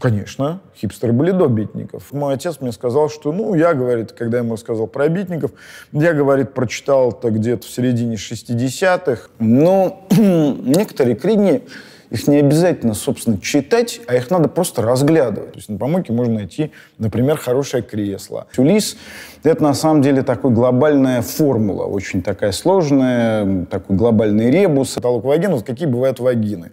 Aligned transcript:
Конечно, 0.00 0.60
хипстеры 0.74 1.12
были 1.12 1.30
до 1.30 1.46
битников. 1.46 2.10
Мой 2.12 2.32
отец 2.32 2.56
мне 2.60 2.72
сказал, 2.72 3.10
что, 3.10 3.32
ну, 3.32 3.54
я, 3.54 3.74
говорит, 3.74 4.12
когда 4.12 4.38
ему 4.38 4.56
сказал 4.56 4.86
про 4.86 5.08
битников, 5.08 5.50
я, 5.92 6.14
говорит, 6.14 6.54
прочитал 6.54 7.10
это 7.10 7.30
где-то 7.30 7.66
в 7.66 7.70
середине 7.70 8.14
60-х. 8.14 9.28
Но 9.38 10.06
некоторые 10.10 11.16
книги, 11.16 11.64
их 12.08 12.26
не 12.28 12.38
обязательно, 12.38 12.94
собственно, 12.94 13.38
читать, 13.38 14.00
а 14.06 14.14
их 14.16 14.30
надо 14.30 14.48
просто 14.48 14.80
разглядывать. 14.80 15.52
То 15.52 15.58
есть 15.58 15.68
на 15.68 15.76
помойке 15.76 16.14
можно 16.14 16.34
найти, 16.34 16.72
например, 16.96 17.36
хорошее 17.36 17.82
кресло. 17.82 18.46
Улис— 18.56 18.96
это 19.42 19.62
на 19.62 19.74
самом 19.74 20.00
деле 20.00 20.22
такой 20.22 20.50
глобальная 20.50 21.20
формула, 21.20 21.84
очень 21.84 22.22
такая 22.22 22.52
сложная, 22.52 23.66
такой 23.66 23.96
глобальный 23.96 24.50
ребус. 24.50 24.94
Каталог 24.94 25.24
вагин, 25.24 25.52
вот 25.52 25.64
какие 25.64 25.86
бывают 25.86 26.20
вагины. 26.20 26.72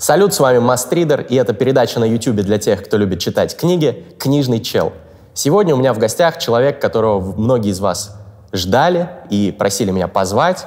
Салют, 0.00 0.32
с 0.32 0.40
вами 0.40 0.60
Мастридер, 0.60 1.20
и 1.20 1.34
это 1.34 1.52
передача 1.52 2.00
на 2.00 2.04
YouTube 2.04 2.36
для 2.36 2.56
тех, 2.56 2.82
кто 2.82 2.96
любит 2.96 3.18
читать 3.18 3.54
книги 3.54 4.06
«Книжный 4.18 4.60
чел». 4.60 4.94
Сегодня 5.34 5.74
у 5.74 5.78
меня 5.78 5.92
в 5.92 5.98
гостях 5.98 6.38
человек, 6.38 6.80
которого 6.80 7.20
многие 7.38 7.68
из 7.68 7.80
вас 7.80 8.16
ждали 8.50 9.10
и 9.28 9.54
просили 9.56 9.90
меня 9.90 10.08
позвать. 10.08 10.64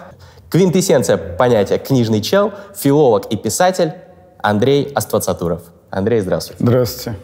Квинтэссенция 0.52 1.18
понятия 1.18 1.80
«книжный 1.80 2.22
чел», 2.22 2.52
филолог 2.76 3.26
и 3.26 3.36
писатель 3.36 3.94
Андрей 4.38 4.92
Аствацатуров. 4.94 5.64
Андрей, 5.90 6.20
здравствуйте. 6.20 6.64
Здравствуйте. 6.64 7.18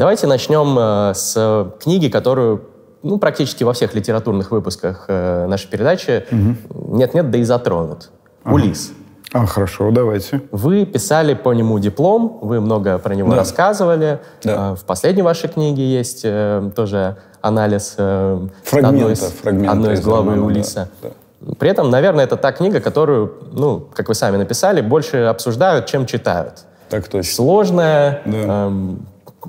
Давайте 0.00 0.26
начнем 0.26 0.78
э, 0.78 1.12
с 1.14 1.72
книги, 1.78 2.08
которую 2.08 2.62
ну, 3.02 3.18
практически 3.18 3.64
во 3.64 3.74
всех 3.74 3.94
литературных 3.94 4.50
выпусках 4.50 5.04
э, 5.08 5.44
нашей 5.46 5.68
передачи 5.68 6.24
нет-нет, 6.30 7.30
да 7.30 7.36
и 7.36 7.42
затронут. 7.42 8.08
Ага. 8.42 8.54
«Улисс». 8.54 8.92
А, 9.34 9.44
хорошо, 9.44 9.90
давайте. 9.90 10.40
Вы 10.52 10.86
писали 10.86 11.34
по 11.34 11.52
нему 11.52 11.78
диплом, 11.78 12.38
вы 12.40 12.62
много 12.62 12.96
про 12.96 13.14
него 13.14 13.32
Да. 13.32 13.36
рассказывали. 13.36 14.20
Да. 14.42 14.70
Э, 14.70 14.74
В 14.74 14.84
последней 14.86 15.20
вашей 15.20 15.50
книге 15.50 15.82
есть 15.84 16.22
э, 16.24 16.70
тоже 16.74 17.18
анализ 17.42 17.96
Фрагмента, 17.98 18.88
одной 18.88 19.12
из, 19.12 19.20
фрагмента 19.20 19.72
одной 19.72 19.92
из 19.94 20.00
главы 20.00 20.30
романа, 20.30 20.40
да, 20.40 20.46
Улиса. 20.46 20.88
да. 21.02 21.54
При 21.58 21.68
этом, 21.68 21.90
наверное, 21.90 22.24
это 22.24 22.38
та 22.38 22.52
книга, 22.52 22.80
которую, 22.80 23.34
ну, 23.52 23.86
как 23.94 24.08
вы 24.08 24.14
сами 24.14 24.38
написали, 24.38 24.80
больше 24.80 25.24
обсуждают, 25.24 25.84
чем 25.84 26.06
читают. 26.06 26.64
Так 26.88 27.06
точно. 27.06 27.30
Сложная. 27.34 28.22
Да. 28.24 28.66
эм, 28.66 29.06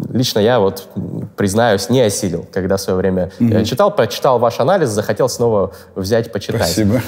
лично 0.09 0.39
я 0.39 0.59
вот, 0.59 0.87
признаюсь, 1.35 1.89
не 1.89 2.01
осилил, 2.01 2.45
когда 2.51 2.77
в 2.77 2.81
свое 2.81 2.97
время 2.97 3.31
э, 3.39 3.63
читал, 3.63 3.93
прочитал 3.95 4.39
ваш 4.39 4.59
анализ, 4.59 4.89
захотел 4.89 5.29
снова 5.29 5.71
взять, 5.95 6.31
почитать. 6.31 6.61
Спасибо. 6.61 7.01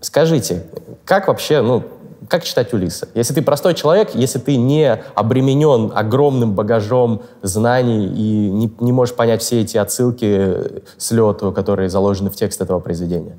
Скажите, 0.00 0.64
как 1.04 1.28
вообще, 1.28 1.62
ну, 1.62 1.84
как 2.28 2.44
читать 2.44 2.72
Улиса? 2.72 3.08
Если 3.14 3.34
ты 3.34 3.42
простой 3.42 3.74
человек, 3.74 4.14
если 4.14 4.38
ты 4.38 4.56
не 4.56 5.00
обременен 5.14 5.92
огромным 5.94 6.54
багажом 6.54 7.22
знаний 7.42 8.06
и 8.06 8.50
не, 8.50 8.72
не 8.80 8.92
можешь 8.92 9.14
понять 9.14 9.42
все 9.42 9.60
эти 9.60 9.76
отсылки 9.76 10.82
с 10.96 11.10
лету, 11.10 11.52
которые 11.52 11.88
заложены 11.88 12.30
в 12.30 12.36
текст 12.36 12.60
этого 12.60 12.80
произведения. 12.80 13.36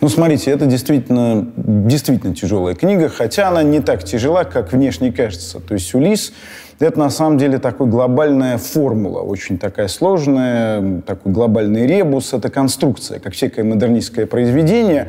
Ну, 0.00 0.08
смотрите, 0.08 0.50
это 0.50 0.66
действительно, 0.66 1.46
действительно 1.56 2.34
тяжелая 2.34 2.74
книга, 2.74 3.08
хотя 3.08 3.48
она 3.48 3.62
не 3.62 3.80
так 3.80 4.04
тяжела, 4.04 4.44
как 4.44 4.72
внешне 4.72 5.12
кажется. 5.12 5.60
То 5.60 5.74
есть 5.74 5.94
«Улисс»— 5.94 6.32
это 6.86 6.98
на 6.98 7.10
самом 7.10 7.38
деле 7.38 7.58
такой 7.58 7.86
глобальная 7.86 8.58
формула, 8.58 9.20
очень 9.20 9.58
такая 9.58 9.88
сложная, 9.88 11.02
такой 11.02 11.32
глобальный 11.32 11.86
ребус, 11.86 12.32
это 12.32 12.50
конструкция, 12.50 13.20
как 13.20 13.34
всякое 13.34 13.64
модернистское 13.64 14.26
произведение. 14.26 15.08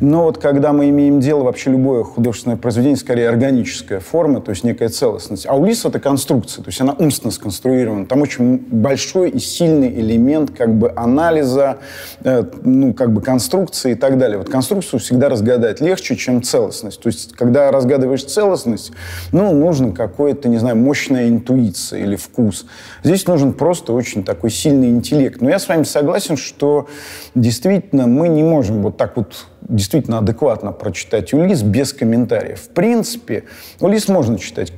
Но 0.00 0.24
вот 0.24 0.38
когда 0.38 0.72
мы 0.72 0.90
имеем 0.90 1.20
дело, 1.20 1.44
вообще 1.44 1.70
любое 1.70 2.04
художественное 2.04 2.56
произведение, 2.56 2.96
скорее 2.96 3.28
органическая 3.28 4.00
форма, 4.00 4.40
то 4.40 4.50
есть 4.50 4.64
некая 4.64 4.88
целостность. 4.88 5.46
А 5.48 5.54
«Улисс»— 5.54 5.84
это 5.86 5.98
конструкция, 5.98 6.62
то 6.62 6.68
есть 6.68 6.80
она 6.80 6.92
умственно 6.92 7.30
сконструирована. 7.30 8.06
Там 8.06 8.20
очень 8.20 8.58
большой 8.58 9.30
и 9.30 9.38
сильный 9.38 9.88
элемент 9.88 10.50
как 10.50 10.74
бы 10.74 10.92
анализа, 10.94 11.78
э, 12.22 12.44
ну, 12.62 12.92
как 12.92 13.12
бы 13.12 13.22
конструкции 13.22 13.92
и 13.92 13.94
так 14.04 14.18
далее. 14.18 14.36
Вот 14.36 14.50
конструкцию 14.50 15.00
всегда 15.00 15.30
разгадать 15.30 15.80
легче, 15.80 16.14
чем 16.14 16.42
целостность. 16.42 17.00
То 17.00 17.06
есть, 17.06 17.32
когда 17.32 17.70
разгадываешь 17.70 18.22
целостность, 18.24 18.92
ну, 19.32 19.54
нужно 19.54 19.92
какое-то, 19.92 20.50
не 20.50 20.58
знаю, 20.58 20.76
мощная 20.76 21.28
интуиция 21.28 22.00
или 22.00 22.16
вкус. 22.16 22.66
Здесь 23.02 23.26
нужен 23.26 23.54
просто 23.54 23.94
очень 23.94 24.22
такой 24.22 24.50
сильный 24.50 24.90
интеллект. 24.90 25.40
Но 25.40 25.48
я 25.48 25.58
с 25.58 25.66
вами 25.68 25.84
согласен, 25.84 26.36
что 26.36 26.86
действительно 27.34 28.06
мы 28.06 28.28
не 28.28 28.42
можем 28.42 28.82
вот 28.82 28.98
так 28.98 29.16
вот 29.16 29.46
действительно 29.62 30.18
адекватно 30.18 30.72
прочитать 30.72 31.32
Улис 31.32 31.62
без 31.62 31.94
комментариев. 31.94 32.60
В 32.60 32.68
принципе, 32.74 33.44
Улис 33.80 34.08
можно 34.08 34.38
читать 34.38 34.70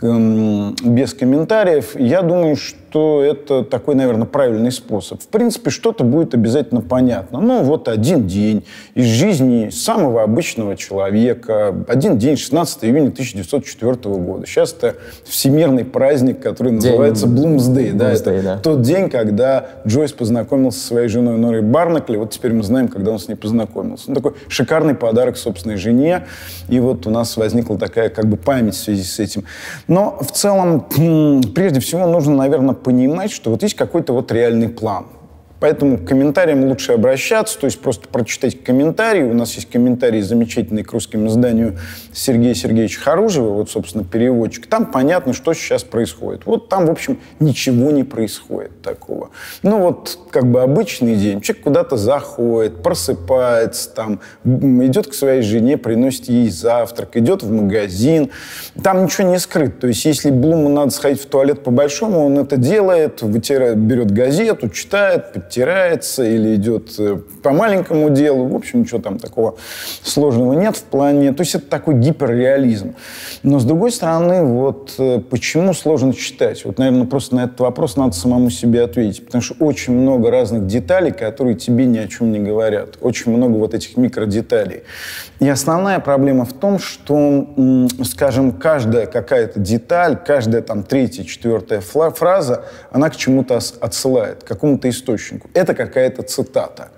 эм, 0.00 0.74
без 0.82 1.12
комментариев. 1.12 1.96
Я 1.96 2.22
думаю, 2.22 2.56
что 2.56 2.89
это 2.96 3.64
такой, 3.64 3.94
наверное, 3.94 4.26
правильный 4.26 4.72
способ. 4.72 5.20
В 5.20 5.28
принципе, 5.28 5.70
что-то 5.70 6.04
будет 6.04 6.34
обязательно 6.34 6.80
понятно. 6.80 7.40
Ну, 7.40 7.62
вот 7.62 7.88
один 7.88 8.26
день 8.26 8.64
из 8.94 9.06
жизни 9.06 9.70
самого 9.70 10.22
обычного 10.22 10.76
человека. 10.76 11.74
Один 11.88 12.18
день, 12.18 12.36
16 12.36 12.84
июня 12.84 13.08
1904 13.08 13.94
года. 14.16 14.46
Сейчас 14.46 14.72
это 14.72 14.96
всемирный 15.24 15.84
праздник, 15.84 16.40
который 16.40 16.72
называется 16.72 17.26
Блумсдей. 17.26 17.92
Да, 17.92 18.06
Блумсдей, 18.06 18.34
это 18.34 18.42
да. 18.42 18.58
тот 18.58 18.82
день, 18.82 19.10
когда 19.10 19.68
Джойс 19.86 20.12
познакомился 20.12 20.80
со 20.80 20.86
своей 20.88 21.08
женой 21.08 21.38
Норой 21.38 21.62
Барнакли. 21.62 22.16
Вот 22.16 22.30
теперь 22.30 22.52
мы 22.52 22.62
знаем, 22.62 22.88
когда 22.88 23.12
он 23.12 23.18
с 23.18 23.28
ней 23.28 23.36
познакомился. 23.36 24.04
Ну, 24.08 24.14
такой 24.14 24.34
шикарный 24.48 24.94
подарок 24.94 25.36
собственной 25.36 25.76
жене. 25.76 26.26
И 26.68 26.80
вот 26.80 27.06
у 27.06 27.10
нас 27.10 27.36
возникла 27.36 27.78
такая 27.78 28.08
как 28.08 28.26
бы 28.26 28.36
память 28.36 28.74
в 28.74 28.78
связи 28.78 29.04
с 29.04 29.18
этим. 29.18 29.44
Но 29.88 30.18
в 30.20 30.30
целом, 30.32 30.86
прежде 31.54 31.80
всего, 31.80 32.06
нужно, 32.06 32.36
наверное, 32.36 32.74
понимать, 32.82 33.30
что 33.30 33.50
вот 33.50 33.62
есть 33.62 33.74
какой-то 33.74 34.12
вот 34.12 34.32
реальный 34.32 34.68
план. 34.68 35.06
Поэтому 35.60 35.98
к 35.98 36.06
комментариям 36.06 36.64
лучше 36.64 36.92
обращаться, 36.92 37.58
то 37.58 37.66
есть 37.66 37.80
просто 37.80 38.08
прочитать 38.08 38.64
комментарии. 38.64 39.22
У 39.22 39.34
нас 39.34 39.54
есть 39.54 39.70
комментарий 39.70 40.22
замечательный 40.22 40.82
к 40.82 40.92
русскому 40.92 41.26
изданию 41.26 41.78
Сергея 42.12 42.54
Сергеевича 42.54 43.00
Харужева, 43.00 43.50
вот, 43.50 43.70
собственно, 43.70 44.02
переводчик. 44.02 44.66
Там 44.66 44.86
понятно, 44.86 45.34
что 45.34 45.52
сейчас 45.52 45.84
происходит. 45.84 46.46
Вот 46.46 46.70
там, 46.70 46.86
в 46.86 46.90
общем, 46.90 47.20
ничего 47.40 47.90
не 47.90 48.04
происходит 48.04 48.80
такого. 48.82 49.30
Ну 49.62 49.80
вот, 49.80 50.18
как 50.30 50.50
бы 50.50 50.62
обычный 50.62 51.16
день. 51.16 51.42
Человек 51.42 51.64
куда-то 51.64 51.96
заходит, 51.98 52.82
просыпается, 52.82 53.90
там, 53.90 54.20
идет 54.44 55.08
к 55.08 55.14
своей 55.14 55.42
жене, 55.42 55.76
приносит 55.76 56.26
ей 56.30 56.48
завтрак, 56.48 57.18
идет 57.18 57.42
в 57.42 57.52
магазин. 57.52 58.30
Там 58.82 59.04
ничего 59.04 59.28
не 59.28 59.38
скрыто. 59.38 59.82
То 59.82 59.86
есть 59.88 60.06
если 60.06 60.30
Блуму 60.30 60.70
надо 60.70 60.90
сходить 60.90 61.20
в 61.20 61.26
туалет 61.26 61.62
по-большому, 61.62 62.24
он 62.24 62.38
это 62.38 62.56
делает, 62.56 63.20
вытирает, 63.20 63.76
берет 63.76 64.10
газету, 64.10 64.70
читает, 64.70 65.49
подтирается 65.50 66.22
или 66.22 66.54
идет 66.54 66.94
э, 66.98 67.18
по 67.42 67.50
маленькому 67.50 68.10
делу. 68.10 68.46
В 68.46 68.54
общем, 68.54 68.82
ничего 68.82 69.00
там 69.00 69.18
такого 69.18 69.56
сложного 70.02 70.52
нет 70.52 70.76
в 70.76 70.84
плане... 70.84 71.32
То 71.32 71.42
есть 71.42 71.56
это 71.56 71.66
такой 71.66 71.94
гиперреализм. 71.96 72.94
Но, 73.42 73.58
с 73.58 73.64
другой 73.64 73.90
стороны, 73.90 74.44
вот 74.44 74.94
э, 74.98 75.18
почему 75.28 75.74
сложно 75.74 76.14
читать? 76.14 76.64
Вот, 76.64 76.78
наверное, 76.78 77.06
просто 77.06 77.34
на 77.34 77.44
этот 77.44 77.58
вопрос 77.58 77.96
надо 77.96 78.12
самому 78.12 78.50
себе 78.50 78.82
ответить. 78.82 79.26
Потому 79.26 79.42
что 79.42 79.56
очень 79.58 79.92
много 79.92 80.30
разных 80.30 80.68
деталей, 80.68 81.10
которые 81.10 81.56
тебе 81.56 81.84
ни 81.86 81.98
о 81.98 82.06
чем 82.06 82.30
не 82.30 82.38
говорят. 82.38 82.98
Очень 83.00 83.32
много 83.32 83.56
вот 83.56 83.74
этих 83.74 83.96
микродеталей. 83.96 84.82
И 85.40 85.48
основная 85.48 85.98
проблема 86.00 86.44
в 86.44 86.52
том, 86.52 86.78
что, 86.78 87.48
скажем, 88.04 88.52
каждая 88.52 89.06
какая-то 89.06 89.58
деталь, 89.58 90.16
каждая 90.24 90.62
там 90.62 90.84
третья, 90.84 91.24
четвертая 91.24 91.80
фраза, 91.80 92.64
она 92.92 93.08
к 93.08 93.16
чему-то 93.16 93.58
отсылает, 93.80 94.44
к 94.44 94.46
какому-то 94.46 94.88
источнику. 94.88 95.39
Это 95.54 95.74
какая-то 95.74 96.22
цитата. 96.22 96.88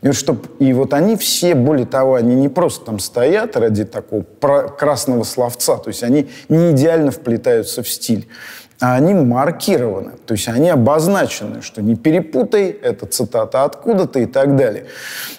И 0.00 0.06
вот, 0.06 0.16
чтоб, 0.16 0.46
и 0.60 0.72
вот 0.72 0.94
они 0.94 1.16
все, 1.16 1.54
более 1.54 1.86
того, 1.86 2.14
они 2.14 2.36
не 2.36 2.48
просто 2.48 2.84
там 2.84 2.98
стоят 2.98 3.56
ради 3.56 3.84
такого 3.84 4.22
красного 4.22 5.24
словца, 5.24 5.76
то 5.76 5.88
есть 5.88 6.04
они 6.04 6.28
не 6.48 6.70
идеально 6.70 7.10
вплетаются 7.10 7.82
в 7.82 7.88
стиль, 7.88 8.28
а 8.80 8.94
они 8.94 9.12
маркированы, 9.12 10.12
то 10.24 10.34
есть 10.34 10.46
они 10.46 10.68
обозначены, 10.68 11.62
что 11.62 11.82
не 11.82 11.96
перепутай, 11.96 12.68
это 12.70 13.06
цитата 13.06 13.64
откуда-то 13.64 14.20
и 14.20 14.26
так 14.26 14.54
далее. 14.54 14.84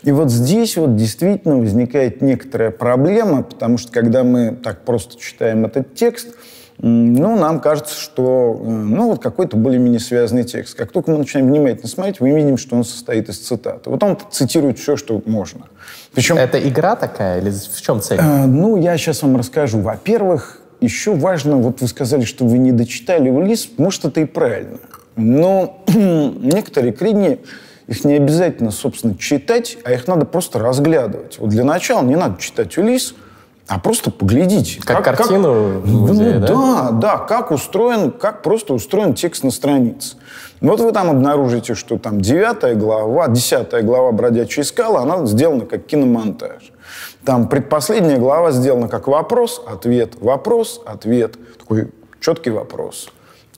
И 0.04 0.12
вот 0.12 0.30
здесь 0.30 0.76
вот 0.76 0.98
действительно 0.98 1.58
возникает 1.58 2.22
некоторая 2.22 2.72
проблема, 2.72 3.44
потому 3.44 3.78
что 3.78 3.94
когда 3.94 4.26
мы 4.26 4.58
так 4.62 4.84
просто 4.84 5.18
читаем 5.18 5.66
этот 5.66 5.96
текст, 5.96 6.36
ну, 6.82 7.38
нам 7.38 7.60
кажется, 7.60 8.00
что, 8.00 8.58
э, 8.58 8.70
ну, 8.70 9.10
вот 9.10 9.22
какой-то 9.22 9.58
более-менее 9.58 10.00
связанный 10.00 10.46
текст. 10.46 10.76
Как 10.78 10.92
только 10.92 11.12
мы 11.12 11.18
начинаем 11.18 11.50
внимательно 11.50 11.90
смотреть, 11.90 12.22
мы 12.22 12.32
видим, 12.32 12.58
что 12.58 12.78
он 12.78 12.86
состоит 12.86 13.28
из 13.28 13.38
цитаты. 13.40 13.90
Вот 13.90 14.02
он 14.02 14.18
цитирует 14.32 14.80
все, 14.80 14.96
что 14.96 15.22
можно. 15.26 15.66
Причем 16.14 16.38
Это 16.38 16.58
игра 16.66 16.96
такая 16.96 17.42
или 17.42 17.52
в 17.52 17.82
чем 17.82 18.02
цель? 18.02 18.20
Э, 18.22 18.46
Ну, 18.46 18.78
я 18.78 18.98
сейчас 18.98 19.22
вам 19.24 19.36
расскажу. 19.36 19.80
Во-первых, 19.80 20.62
еще 20.80 21.14
важно, 21.14 21.58
вот 21.58 21.82
вы 21.82 21.88
сказали, 21.88 22.24
что 22.24 22.46
вы 22.46 22.58
не 22.58 22.72
дочитали 22.72 23.30
Улис, 23.30 23.70
может, 23.78 24.06
это 24.06 24.22
и 24.22 24.26
правильно. 24.26 24.78
Но 25.18 25.84
некоторые 25.88 26.94
книги, 26.94 27.40
их 27.88 28.06
не 28.06 28.14
обязательно, 28.14 28.72
собственно, 28.72 29.18
читать, 29.18 29.78
а 29.84 29.92
их 29.92 30.08
надо 30.08 30.26
просто 30.26 30.60
разглядывать. 30.60 31.40
Вот 31.40 31.50
для 31.50 31.66
начала 31.66 32.04
не 32.06 32.16
надо 32.16 32.40
читать 32.40 32.78
Улис, 32.78 33.16
а 33.70 33.80
просто 33.80 34.10
поглядите. 34.10 34.82
Как, 34.82 35.04
как 35.04 35.18
картину 35.18 35.82
как, 35.82 35.86
в 35.86 36.02
музее, 36.02 36.40
ну, 36.40 36.48
да? 36.48 36.48
Да, 36.48 36.92
да, 36.92 37.18
как 37.20 37.52
устроен, 37.52 38.12
как 38.12 38.42
просто 38.42 38.74
устроен 38.74 39.14
текст 39.14 39.44
на 39.44 39.52
странице. 39.52 40.18
Вот 40.60 40.82
вы 40.82 40.92
там 40.92 41.10
обнаружите, 41.10 41.76
что 41.76 42.00
там 42.00 42.20
девятая 42.20 42.74
глава, 42.74 43.28
десятая 43.28 43.84
глава 43.84 44.12
«Бродячая 44.12 44.66
скала», 44.66 45.02
она 45.02 45.26
сделана 45.28 45.66
как 45.66 45.86
киномонтаж. 45.86 46.72
Там 47.24 47.48
предпоследняя 47.48 48.18
глава 48.18 48.52
сделана 48.52 48.88
как 48.88 49.08
вопрос, 49.08 49.62
ответ, 49.68 50.16
вопрос, 50.20 50.82
ответ. 50.86 51.38
Такой 51.60 51.92
четкий 52.20 52.50
вопрос, 52.50 53.10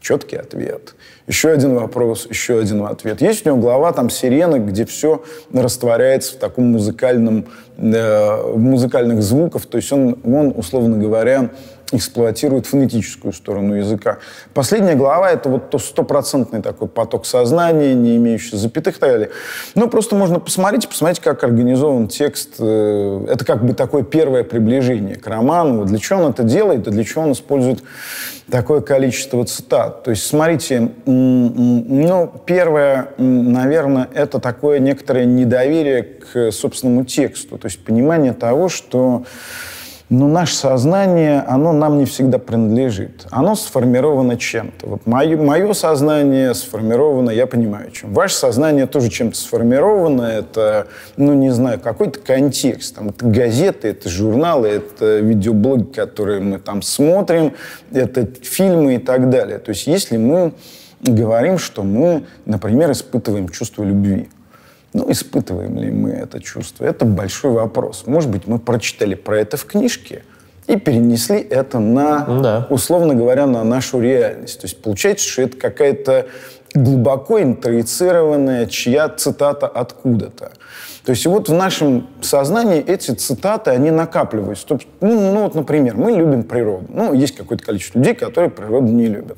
четкий 0.01 0.35
ответ. 0.35 0.95
Еще 1.27 1.51
один 1.51 1.75
вопрос, 1.75 2.27
еще 2.29 2.59
один 2.59 2.83
ответ. 2.83 3.21
Есть 3.21 3.45
у 3.45 3.49
него 3.49 3.61
глава 3.61 3.93
там 3.93 4.09
«Сирена», 4.09 4.59
где 4.59 4.85
все 4.85 5.23
растворяется 5.53 6.33
в 6.33 6.37
таком 6.37 6.65
музыкальном, 6.71 7.45
э, 7.77 8.53
музыкальных 8.57 9.21
звуках. 9.21 9.65
То 9.67 9.77
есть 9.77 9.91
он, 9.93 10.17
он, 10.25 10.53
условно 10.55 10.97
говоря, 10.97 11.51
эксплуатирует 11.91 12.65
фонетическую 12.65 13.33
сторону 13.33 13.75
языка. 13.75 14.19
Последняя 14.53 14.95
глава— 14.95 15.31
это 15.31 15.49
вот 15.49 15.69
то 15.69 15.77
стопроцентный 15.77 16.61
такой 16.61 16.87
поток 16.87 17.25
сознания, 17.25 17.93
не 17.93 18.17
имеющий 18.17 18.57
запятых 18.57 18.97
и 18.97 18.99
так 18.99 19.09
далее. 19.09 19.29
Ну, 19.75 19.89
просто 19.89 20.15
можно 20.15 20.39
посмотреть, 20.39 20.87
посмотреть, 20.87 21.19
как 21.19 21.43
организован 21.43 22.07
текст. 22.07 22.55
Э, 22.59 23.25
это 23.29 23.45
как 23.45 23.65
бы 23.65 23.73
такое 23.73 24.03
первое 24.03 24.43
приближение 24.43 25.15
к 25.15 25.27
роману. 25.27 25.85
Для 25.85 25.99
чего 25.99 26.21
он 26.23 26.31
это 26.31 26.43
делает 26.43 26.87
и 26.87 26.91
для 26.91 27.03
чего 27.03 27.23
он 27.23 27.33
использует 27.33 27.83
такое 28.49 28.81
количество 28.81 29.43
цитат. 29.45 30.03
То 30.03 30.11
есть, 30.11 30.25
смотрите, 30.25 30.91
ну, 31.05 32.31
первое, 32.45 33.09
наверное, 33.17 34.09
это 34.13 34.39
такое 34.39 34.79
некоторое 34.79 35.25
недоверие 35.25 36.03
к 36.03 36.51
собственному 36.51 37.05
тексту. 37.05 37.57
То 37.57 37.67
есть 37.67 37.83
понимание 37.83 38.33
того, 38.33 38.69
что 38.69 39.23
но 40.11 40.27
наше 40.27 40.55
сознание, 40.55 41.39
оно 41.47 41.71
нам 41.71 41.97
не 41.97 42.03
всегда 42.03 42.37
принадлежит. 42.37 43.25
Оно 43.31 43.55
сформировано 43.55 44.35
чем-то. 44.35 44.85
Вот 44.85 45.07
мое, 45.07 45.37
мое 45.41 45.71
сознание 45.71 46.53
сформировано, 46.53 47.29
я 47.29 47.47
понимаю, 47.47 47.91
чем. 47.91 48.13
Ваше 48.13 48.35
сознание 48.35 48.87
тоже 48.87 49.09
чем-то 49.09 49.37
сформировано. 49.37 50.23
Это, 50.23 50.87
ну, 51.15 51.33
не 51.33 51.49
знаю, 51.49 51.79
какой-то 51.79 52.19
контекст. 52.19 52.93
Там, 52.93 53.09
это 53.09 53.25
газеты, 53.25 53.87
это 53.87 54.09
журналы, 54.09 54.67
это 54.67 55.19
видеоблоги, 55.19 55.93
которые 55.93 56.41
мы 56.41 56.59
там 56.59 56.81
смотрим, 56.81 57.53
это 57.93 58.27
фильмы 58.41 58.95
и 58.95 58.99
так 58.99 59.29
далее. 59.29 59.59
То 59.59 59.69
есть 59.69 59.87
если 59.87 60.17
мы 60.17 60.51
говорим, 60.99 61.57
что 61.57 61.83
мы, 61.83 62.25
например, 62.45 62.91
испытываем 62.91 63.47
чувство 63.47 63.83
любви, 63.83 64.27
ну, 64.93 65.09
испытываем 65.09 65.77
ли 65.77 65.91
мы 65.91 66.11
это 66.11 66.41
чувство? 66.41 66.85
Это 66.85 67.05
большой 67.05 67.51
вопрос. 67.51 68.03
Может 68.05 68.29
быть, 68.29 68.47
мы 68.47 68.59
прочитали 68.59 69.15
про 69.15 69.39
это 69.39 69.57
в 69.57 69.65
книжке 69.65 70.23
и 70.67 70.77
перенесли 70.77 71.39
это 71.39 71.79
на, 71.79 72.25
да. 72.41 72.67
условно 72.69 73.15
говоря, 73.15 73.45
на 73.45 73.63
нашу 73.63 74.01
реальность. 74.01 74.59
То 74.61 74.65
есть 74.65 74.81
получается, 74.81 75.27
что 75.27 75.43
это 75.43 75.57
какая-то 75.57 76.27
глубоко 76.73 77.41
интроицированная 77.41 78.65
чья 78.65 79.09
цитата 79.09 79.67
откуда-то. 79.67 80.51
То 81.05 81.09
есть 81.09 81.25
вот 81.25 81.49
в 81.49 81.53
нашем 81.53 82.07
сознании 82.21 82.79
эти 82.79 83.11
цитаты, 83.11 83.71
они 83.71 83.91
накапливаются. 83.91 84.65
Ну, 84.69 84.79
ну 85.01 85.43
вот, 85.43 85.55
например, 85.55 85.97
мы 85.97 86.11
любим 86.11 86.43
природу. 86.43 86.85
Ну, 86.89 87.13
есть 87.13 87.35
какое-то 87.35 87.63
количество 87.63 87.97
людей, 87.97 88.13
которые 88.13 88.51
природу 88.51 88.87
не 88.87 89.07
любят. 89.07 89.37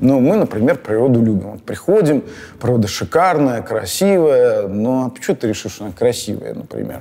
Но 0.00 0.18
мы, 0.18 0.36
например, 0.36 0.78
природу 0.78 1.20
любим. 1.20 1.52
Вот 1.52 1.62
приходим, 1.62 2.24
природа 2.58 2.88
шикарная, 2.88 3.62
красивая, 3.62 4.66
но 4.66 5.06
а 5.06 5.10
почему 5.10 5.36
ты 5.36 5.48
решил, 5.48 5.70
что 5.70 5.84
она 5.84 5.92
красивая, 5.92 6.54
например? 6.54 7.00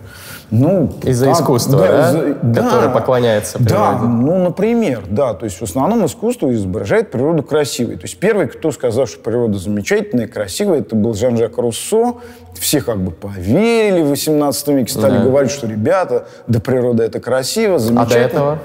Ну, 0.51 0.91
Из-за 1.03 1.27
как, 1.27 1.35
искусства, 1.35 1.79
да? 1.79 2.11
да? 2.13 2.35
да 2.41 2.63
Которое 2.63 2.89
поклоняется 2.89 3.57
природе. 3.57 3.75
Да, 3.75 3.99
ну, 3.99 4.37
например, 4.43 5.03
да. 5.09 5.33
То 5.33 5.45
есть 5.45 5.59
в 5.59 5.63
основном 5.63 6.05
искусство 6.05 6.53
изображает 6.53 7.11
природу 7.11 7.41
красивой. 7.41 7.95
То 7.95 8.03
есть 8.03 8.19
первый, 8.19 8.47
кто 8.47 8.71
сказал, 8.71 9.07
что 9.07 9.19
природа 9.19 9.57
замечательная, 9.57 10.27
красивая, 10.27 10.79
это 10.81 10.95
был 10.95 11.13
Жан-Жак 11.13 11.57
Руссо. 11.57 12.15
Все 12.59 12.81
как 12.81 12.97
бы 12.97 13.11
поверили 13.11 14.01
в 14.01 14.09
18 14.09 14.67
веке, 14.69 14.91
стали 14.91 15.19
да. 15.19 15.23
говорить, 15.23 15.51
что, 15.51 15.67
ребята, 15.67 16.27
да 16.47 16.59
природа 16.59 17.03
это 17.03 17.21
красиво, 17.21 17.79
замечательно. 17.79 18.03
А 18.03 18.27
до 18.27 18.35
этого? 18.35 18.59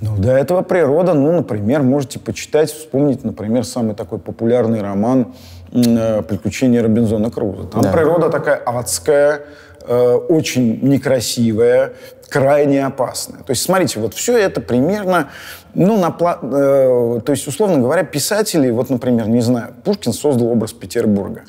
Ну, 0.00 0.16
до 0.16 0.30
этого 0.30 0.62
природа, 0.62 1.12
ну, 1.12 1.32
например, 1.32 1.82
можете 1.82 2.18
почитать, 2.18 2.70
вспомнить, 2.70 3.22
например, 3.22 3.64
самый 3.64 3.94
такой 3.94 4.18
популярный 4.18 4.80
роман 4.80 5.34
э, 5.72 6.22
«Приключения 6.22 6.82
Робинзона 6.82 7.30
Круза». 7.30 7.64
Там 7.66 7.82
да. 7.82 7.92
природа 7.92 8.30
такая 8.30 8.56
адская, 8.56 9.42
э, 9.86 10.12
очень 10.14 10.80
некрасивая, 10.80 11.92
крайне 12.30 12.86
опасная. 12.86 13.40
То 13.40 13.50
есть, 13.50 13.62
смотрите, 13.62 14.00
вот 14.00 14.14
все 14.14 14.38
это 14.38 14.62
примерно, 14.62 15.28
ну, 15.74 15.98
на, 15.98 16.08
э, 16.08 17.20
то 17.20 17.32
есть, 17.32 17.46
условно 17.46 17.78
говоря, 17.78 18.02
писатели, 18.02 18.70
вот, 18.70 18.88
например, 18.88 19.28
не 19.28 19.42
знаю, 19.42 19.74
Пушкин 19.84 20.14
создал 20.14 20.48
образ 20.48 20.72
Петербурга. 20.72 21.42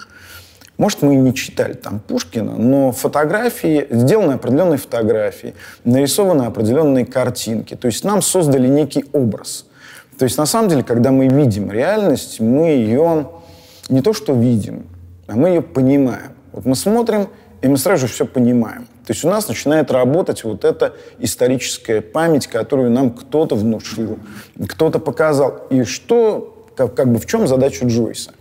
Может, 0.81 1.03
мы 1.03 1.13
и 1.13 1.17
не 1.17 1.35
читали 1.35 1.73
там 1.73 1.99
Пушкина, 1.99 2.57
но 2.57 2.91
фотографии, 2.91 3.85
сделаны 3.91 4.31
определенные 4.31 4.79
фотографии, 4.79 5.53
нарисованы 5.83 6.41
определенные 6.45 7.05
картинки. 7.05 7.75
То 7.75 7.85
есть 7.85 8.03
нам 8.03 8.23
создали 8.23 8.67
некий 8.67 9.05
образ. 9.13 9.67
То 10.17 10.25
есть 10.25 10.39
на 10.39 10.47
самом 10.47 10.69
деле, 10.69 10.83
когда 10.83 11.11
мы 11.11 11.27
видим 11.27 11.71
реальность, 11.71 12.39
мы 12.39 12.69
ее 12.69 13.29
не 13.89 14.01
то 14.01 14.11
что 14.13 14.33
видим, 14.33 14.87
а 15.27 15.35
мы 15.35 15.49
ее 15.49 15.61
понимаем. 15.61 16.31
Вот 16.51 16.65
мы 16.65 16.75
смотрим, 16.75 17.29
и 17.61 17.67
мы 17.67 17.77
сразу 17.77 18.07
же 18.07 18.13
все 18.13 18.25
понимаем. 18.25 18.87
То 19.05 19.13
есть 19.13 19.23
у 19.23 19.29
нас 19.29 19.47
начинает 19.47 19.91
работать 19.91 20.43
вот 20.43 20.65
эта 20.65 20.95
историческая 21.19 22.01
память, 22.01 22.47
которую 22.47 22.89
нам 22.89 23.11
кто-то 23.11 23.53
внушил, 23.53 24.17
кто-то 24.67 24.97
показал. 24.97 25.61
И 25.69 25.83
что, 25.83 26.65
как, 26.75 26.95
как 26.95 27.13
бы 27.13 27.19
в 27.19 27.27
чем 27.27 27.47
задача 27.47 27.85
Джойса? 27.85 28.31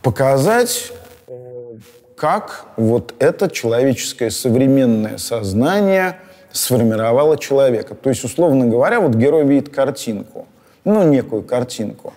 Показать 0.00 0.92
как 2.18 2.66
вот 2.76 3.14
это 3.20 3.48
человеческое 3.48 4.30
современное 4.30 5.18
сознание 5.18 6.16
сформировало 6.50 7.38
человека. 7.38 7.94
То 7.94 8.10
есть, 8.10 8.24
условно 8.24 8.66
говоря, 8.66 9.00
вот 9.00 9.14
герой 9.14 9.46
видит 9.46 9.68
картинку, 9.68 10.46
ну, 10.84 11.04
некую 11.04 11.42
картинку. 11.42 12.12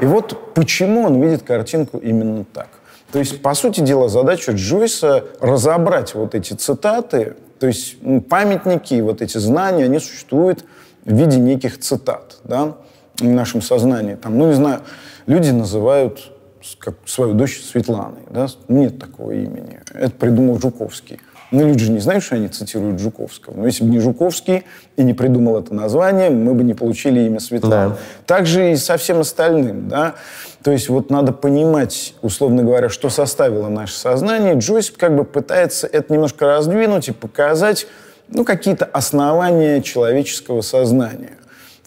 И 0.00 0.06
вот 0.06 0.54
почему 0.54 1.02
он 1.02 1.20
видит 1.20 1.42
картинку 1.42 1.98
именно 1.98 2.44
так. 2.44 2.68
То 3.12 3.18
есть, 3.18 3.42
по 3.42 3.52
сути 3.52 3.80
дела, 3.80 4.08
задача 4.08 4.52
Джойса 4.52 5.24
разобрать 5.40 6.14
вот 6.14 6.34
эти 6.34 6.54
цитаты, 6.54 7.36
то 7.58 7.66
есть 7.66 7.96
памятники, 8.28 9.00
вот 9.00 9.20
эти 9.20 9.36
знания, 9.36 9.84
они 9.84 9.98
существуют 9.98 10.64
в 11.04 11.14
виде 11.14 11.38
неких 11.38 11.78
цитат, 11.78 12.38
да, 12.44 12.74
в 13.18 13.24
нашем 13.24 13.60
сознании. 13.60 14.14
Там, 14.14 14.38
ну, 14.38 14.48
не 14.48 14.54
знаю, 14.54 14.80
люди 15.26 15.50
называют 15.50 16.31
как 16.78 16.94
свою 17.06 17.34
дочь 17.34 17.60
Светланой. 17.60 18.22
Да? 18.30 18.46
Нет 18.68 18.98
такого 18.98 19.32
имени. 19.32 19.80
Это 19.94 20.12
придумал 20.12 20.60
Жуковский. 20.60 21.20
Ну, 21.52 21.66
люди 21.66 21.84
же 21.84 21.92
не 21.92 21.98
знают, 21.98 22.24
что 22.24 22.36
они 22.36 22.48
цитируют 22.48 22.98
Жуковского. 22.98 23.54
Но 23.54 23.66
если 23.66 23.84
бы 23.84 23.90
не 23.90 24.00
Жуковский 24.00 24.64
и 24.96 25.02
не 25.02 25.12
придумал 25.12 25.58
это 25.58 25.74
название, 25.74 26.30
мы 26.30 26.54
бы 26.54 26.64
не 26.64 26.72
получили 26.72 27.20
имя 27.20 27.40
Светлана. 27.40 27.90
Да. 27.90 27.96
Так 28.24 28.46
же 28.46 28.72
и 28.72 28.76
со 28.76 28.96
всем 28.96 29.20
остальным. 29.20 29.86
Да? 29.88 30.14
То 30.62 30.70
есть 30.70 30.88
вот 30.88 31.10
надо 31.10 31.32
понимать, 31.32 32.14
условно 32.22 32.62
говоря, 32.62 32.88
что 32.88 33.10
составило 33.10 33.68
наше 33.68 33.94
сознание. 33.94 34.54
Джойс 34.54 34.90
как 34.90 35.14
бы 35.14 35.24
пытается 35.24 35.86
это 35.86 36.10
немножко 36.14 36.46
раздвинуть 36.46 37.08
и 37.08 37.12
показать 37.12 37.86
ну, 38.28 38.46
какие-то 38.46 38.86
основания 38.86 39.82
человеческого 39.82 40.62
сознания. 40.62 41.36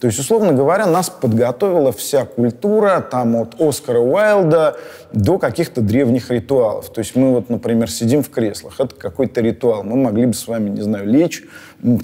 То 0.00 0.08
есть, 0.08 0.18
условно 0.18 0.52
говоря, 0.52 0.84
нас 0.84 1.08
подготовила 1.08 1.90
вся 1.90 2.26
культура, 2.26 3.00
там 3.10 3.34
от 3.36 3.58
Оскара 3.58 3.98
Уайлда 3.98 4.76
до 5.12 5.38
каких-то 5.38 5.80
древних 5.80 6.30
ритуалов. 6.30 6.90
То 6.92 6.98
есть 6.98 7.16
мы 7.16 7.32
вот, 7.32 7.48
например, 7.48 7.90
сидим 7.90 8.22
в 8.22 8.28
креслах, 8.28 8.78
это 8.78 8.94
какой-то 8.94 9.40
ритуал. 9.40 9.84
Мы 9.84 9.96
могли 9.96 10.26
бы 10.26 10.34
с 10.34 10.46
вами, 10.46 10.68
не 10.68 10.82
знаю, 10.82 11.06
лечь, 11.06 11.44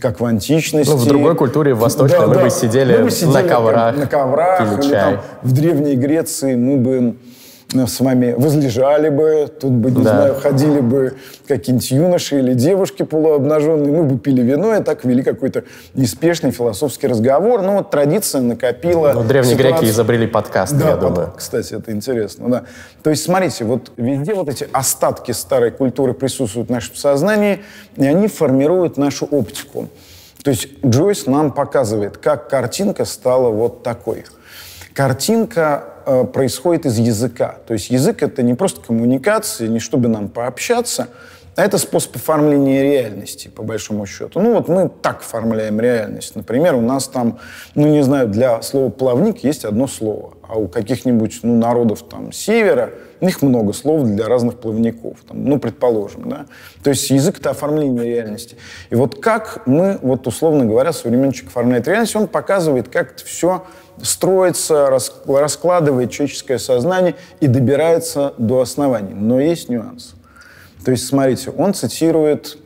как 0.00 0.20
в 0.20 0.24
античности. 0.24 0.90
Ну, 0.90 0.96
в 0.96 1.06
другой 1.06 1.36
культуре, 1.36 1.74
в 1.74 1.80
восточной, 1.80 2.20
да, 2.20 2.26
мы, 2.26 2.34
да. 2.34 2.44
Бы 2.44 2.50
сидели 2.50 2.96
мы 2.96 3.04
бы 3.04 3.10
сидели 3.10 3.34
на 3.34 3.42
коврах, 3.42 3.96
на 3.96 4.06
коврах 4.06 4.72
или 4.72 4.88
чай. 4.88 4.90
там 4.90 5.20
в 5.42 5.52
Древней 5.52 5.96
Греции 5.96 6.54
мы 6.54 6.76
бы 6.78 7.16
с 7.86 8.00
вами 8.00 8.32
возлежали 8.32 9.08
бы, 9.08 9.48
тут 9.60 9.72
бы, 9.72 9.90
не 9.90 10.02
да. 10.02 10.10
знаю, 10.10 10.34
ходили 10.34 10.80
бы 10.80 11.14
какие-нибудь 11.46 11.90
юноши 11.90 12.38
или 12.38 12.54
девушки 12.54 13.02
полуобнаженные, 13.02 13.92
мы 13.92 14.04
бы 14.04 14.18
пили 14.18 14.42
вино 14.42 14.74
и 14.74 14.82
так 14.82 15.04
вели 15.04 15.22
какой-то 15.22 15.64
неспешный 15.94 16.50
философский 16.50 17.06
разговор. 17.06 17.62
Ну, 17.62 17.78
вот 17.78 17.90
традиция 17.90 18.40
накопила... 18.40 19.12
Ну, 19.14 19.24
древние 19.24 19.56
ситуацию. 19.56 19.80
греки 19.80 19.90
изобрели 19.90 20.26
подкаст, 20.26 20.76
да, 20.76 20.90
я 20.90 20.96
думаю. 20.96 21.28
Под... 21.28 21.36
Кстати, 21.36 21.74
это 21.74 21.92
интересно, 21.92 22.48
да. 22.48 22.64
То 23.02 23.10
есть, 23.10 23.24
смотрите, 23.24 23.64
вот 23.64 23.92
везде 23.96 24.34
вот 24.34 24.48
эти 24.48 24.68
остатки 24.72 25.32
старой 25.32 25.70
культуры 25.70 26.14
присутствуют 26.14 26.68
в 26.68 26.72
нашем 26.72 26.94
сознании, 26.94 27.62
и 27.96 28.06
они 28.06 28.28
формируют 28.28 28.96
нашу 28.96 29.26
оптику. 29.26 29.88
То 30.42 30.50
есть 30.50 30.68
Джойс 30.84 31.26
нам 31.26 31.52
показывает, 31.52 32.16
как 32.18 32.48
картинка 32.48 33.04
стала 33.04 33.48
вот 33.48 33.82
такой. 33.82 34.24
Картинка 34.94 35.84
э, 36.04 36.24
происходит 36.24 36.86
из 36.86 36.98
языка. 36.98 37.56
То 37.66 37.72
есть 37.74 37.90
язык— 37.90 38.22
это 38.24 38.42
не 38.42 38.54
просто 38.54 38.80
коммуникация, 38.80 39.68
не 39.68 39.78
чтобы 39.78 40.08
нам 40.08 40.28
пообщаться, 40.28 41.08
а 41.54 41.64
это 41.64 41.76
способ 41.76 42.16
оформления 42.16 42.82
реальности, 42.82 43.48
по 43.48 43.62
большому 43.62 44.06
счету. 44.06 44.40
Ну 44.40 44.54
вот 44.54 44.68
мы 44.68 44.88
так 44.88 45.20
оформляем 45.20 45.80
реальность. 45.80 46.34
Например, 46.34 46.74
у 46.74 46.80
нас 46.80 47.08
там, 47.08 47.38
ну 47.74 47.88
не 47.88 48.02
знаю, 48.02 48.28
для 48.28 48.62
слова 48.62 48.90
«плавник» 48.90 49.44
есть 49.44 49.64
одно 49.64 49.86
слово, 49.86 50.34
а 50.48 50.58
у 50.58 50.68
каких-нибудь 50.68 51.40
ну, 51.42 51.56
народов 51.56 52.04
там 52.08 52.32
севера 52.32 52.90
у 53.20 53.24
них 53.24 53.40
много 53.40 53.72
слов 53.72 54.04
для 54.04 54.26
разных 54.26 54.58
плавников, 54.58 55.18
там, 55.28 55.44
ну, 55.44 55.60
предположим, 55.60 56.28
да. 56.28 56.46
То 56.82 56.90
есть 56.90 57.08
язык— 57.08 57.38
это 57.40 57.50
оформление 57.50 58.04
реальности. 58.04 58.56
И 58.90 58.96
вот 58.96 59.22
как 59.22 59.62
мы, 59.64 59.98
вот 60.02 60.26
условно 60.26 60.64
говоря, 60.64 60.92
современничек 60.92 61.46
оформляет 61.46 61.86
реальность, 61.86 62.16
он 62.16 62.26
показывает, 62.26 62.88
как 62.88 63.12
это 63.12 63.24
все 63.24 63.64
строится, 64.00 64.88
раскладывает 65.26 66.10
человеческое 66.10 66.58
сознание 66.58 67.16
и 67.40 67.46
добирается 67.46 68.34
до 68.38 68.60
оснований. 68.60 69.14
Но 69.14 69.40
есть 69.40 69.68
нюанс. 69.68 70.14
То 70.84 70.90
есть, 70.90 71.06
смотрите, 71.06 71.50
он 71.50 71.74
цитирует, 71.74 72.58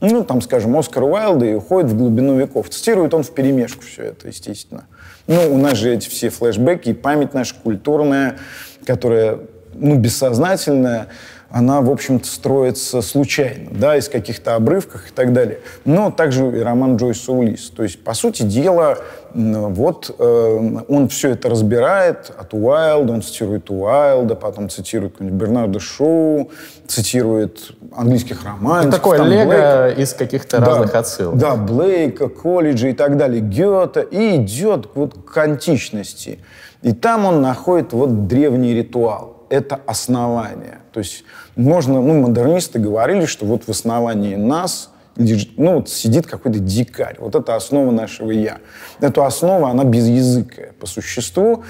ну, 0.00 0.24
там, 0.24 0.40
скажем, 0.40 0.76
Оскара 0.76 1.04
Уайлда 1.04 1.46
и 1.46 1.54
уходит 1.54 1.90
в 1.90 1.96
глубину 1.96 2.36
веков. 2.36 2.68
Цитирует 2.68 3.14
он 3.14 3.22
в 3.22 3.30
перемешку 3.30 3.82
все 3.82 4.04
это, 4.04 4.28
естественно. 4.28 4.86
Ну, 5.26 5.54
у 5.54 5.56
нас 5.56 5.78
же 5.78 5.92
эти 5.92 6.08
все 6.08 6.28
флешбеки 6.28 6.90
и 6.90 6.94
память 6.94 7.34
наша 7.34 7.54
культурная, 7.54 8.38
которая, 8.84 9.38
ну, 9.72 9.96
бессознательная, 9.96 11.08
она, 11.54 11.82
в 11.82 11.88
общем-то, 11.88 12.26
строится 12.26 13.00
случайно, 13.00 13.70
да, 13.70 13.96
из 13.96 14.08
каких-то 14.08 14.56
обрывков 14.56 15.08
и 15.08 15.12
так 15.14 15.32
далее. 15.32 15.60
Но 15.84 16.10
также 16.10 16.48
и 16.48 16.60
роман 16.60 16.96
Джойса 16.96 17.30
Улис. 17.30 17.70
То 17.70 17.84
есть, 17.84 18.02
по 18.02 18.12
сути 18.12 18.42
дела, 18.42 18.98
вот 19.32 20.12
э, 20.18 20.82
он 20.88 21.08
все 21.08 21.30
это 21.30 21.48
разбирает 21.48 22.32
от 22.36 22.54
Уайлда, 22.54 23.12
он 23.12 23.22
цитирует 23.22 23.70
Уайлда, 23.70 24.34
потом 24.34 24.68
цитирует 24.68 25.20
Бернарда 25.20 25.78
Шоу, 25.78 26.50
цитирует 26.88 27.70
английских 27.96 28.44
романов. 28.44 28.86
Это 28.86 28.96
такое 28.96 29.22
лего 29.22 29.90
из 29.90 30.12
каких-то 30.12 30.58
да, 30.58 30.66
разных 30.66 30.94
отсылок. 30.96 31.38
Да, 31.38 31.54
Блейка, 31.54 32.28
колледжа 32.28 32.88
и 32.88 32.94
так 32.94 33.16
далее, 33.16 33.40
Гёта, 33.40 34.00
и 34.00 34.38
идет 34.38 34.88
вот 34.96 35.14
к 35.24 35.38
античности. 35.38 36.40
И 36.82 36.92
там 36.92 37.26
он 37.26 37.40
находит 37.40 37.92
вот 37.92 38.26
древний 38.26 38.74
ритуал. 38.74 39.33
Это 39.54 39.80
основание. 39.86 40.80
То 40.92 40.98
есть 40.98 41.22
можно, 41.54 42.00
ну, 42.00 42.22
модернисты 42.22 42.80
говорили, 42.80 43.24
что 43.24 43.46
вот 43.46 43.68
в 43.68 43.68
основании 43.68 44.34
нас 44.34 44.90
ну, 45.16 45.76
вот 45.76 45.88
сидит 45.88 46.26
какой-то 46.26 46.58
дикарь. 46.58 47.14
Вот 47.20 47.36
это 47.36 47.54
основа 47.54 47.92
нашего 47.92 48.32
«я». 48.32 48.58
Эта 48.98 49.24
основа, 49.24 49.70
она 49.70 49.84
безязыкая 49.84 50.72
по 50.72 50.86
существу. 50.86 51.62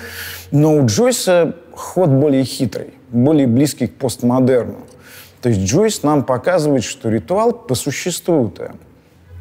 Но 0.50 0.76
у 0.76 0.86
Джойса 0.86 1.56
ход 1.74 2.08
более 2.08 2.44
хитрый, 2.44 2.94
более 3.10 3.46
близкий 3.46 3.86
к 3.86 3.96
постмодерну. 3.96 4.86
То 5.42 5.50
есть 5.50 5.60
Джойс 5.70 6.02
нам 6.02 6.24
показывает, 6.24 6.84
что 6.84 7.10
ритуал 7.10 7.52
по 7.52 7.74
существу-то, 7.74 8.76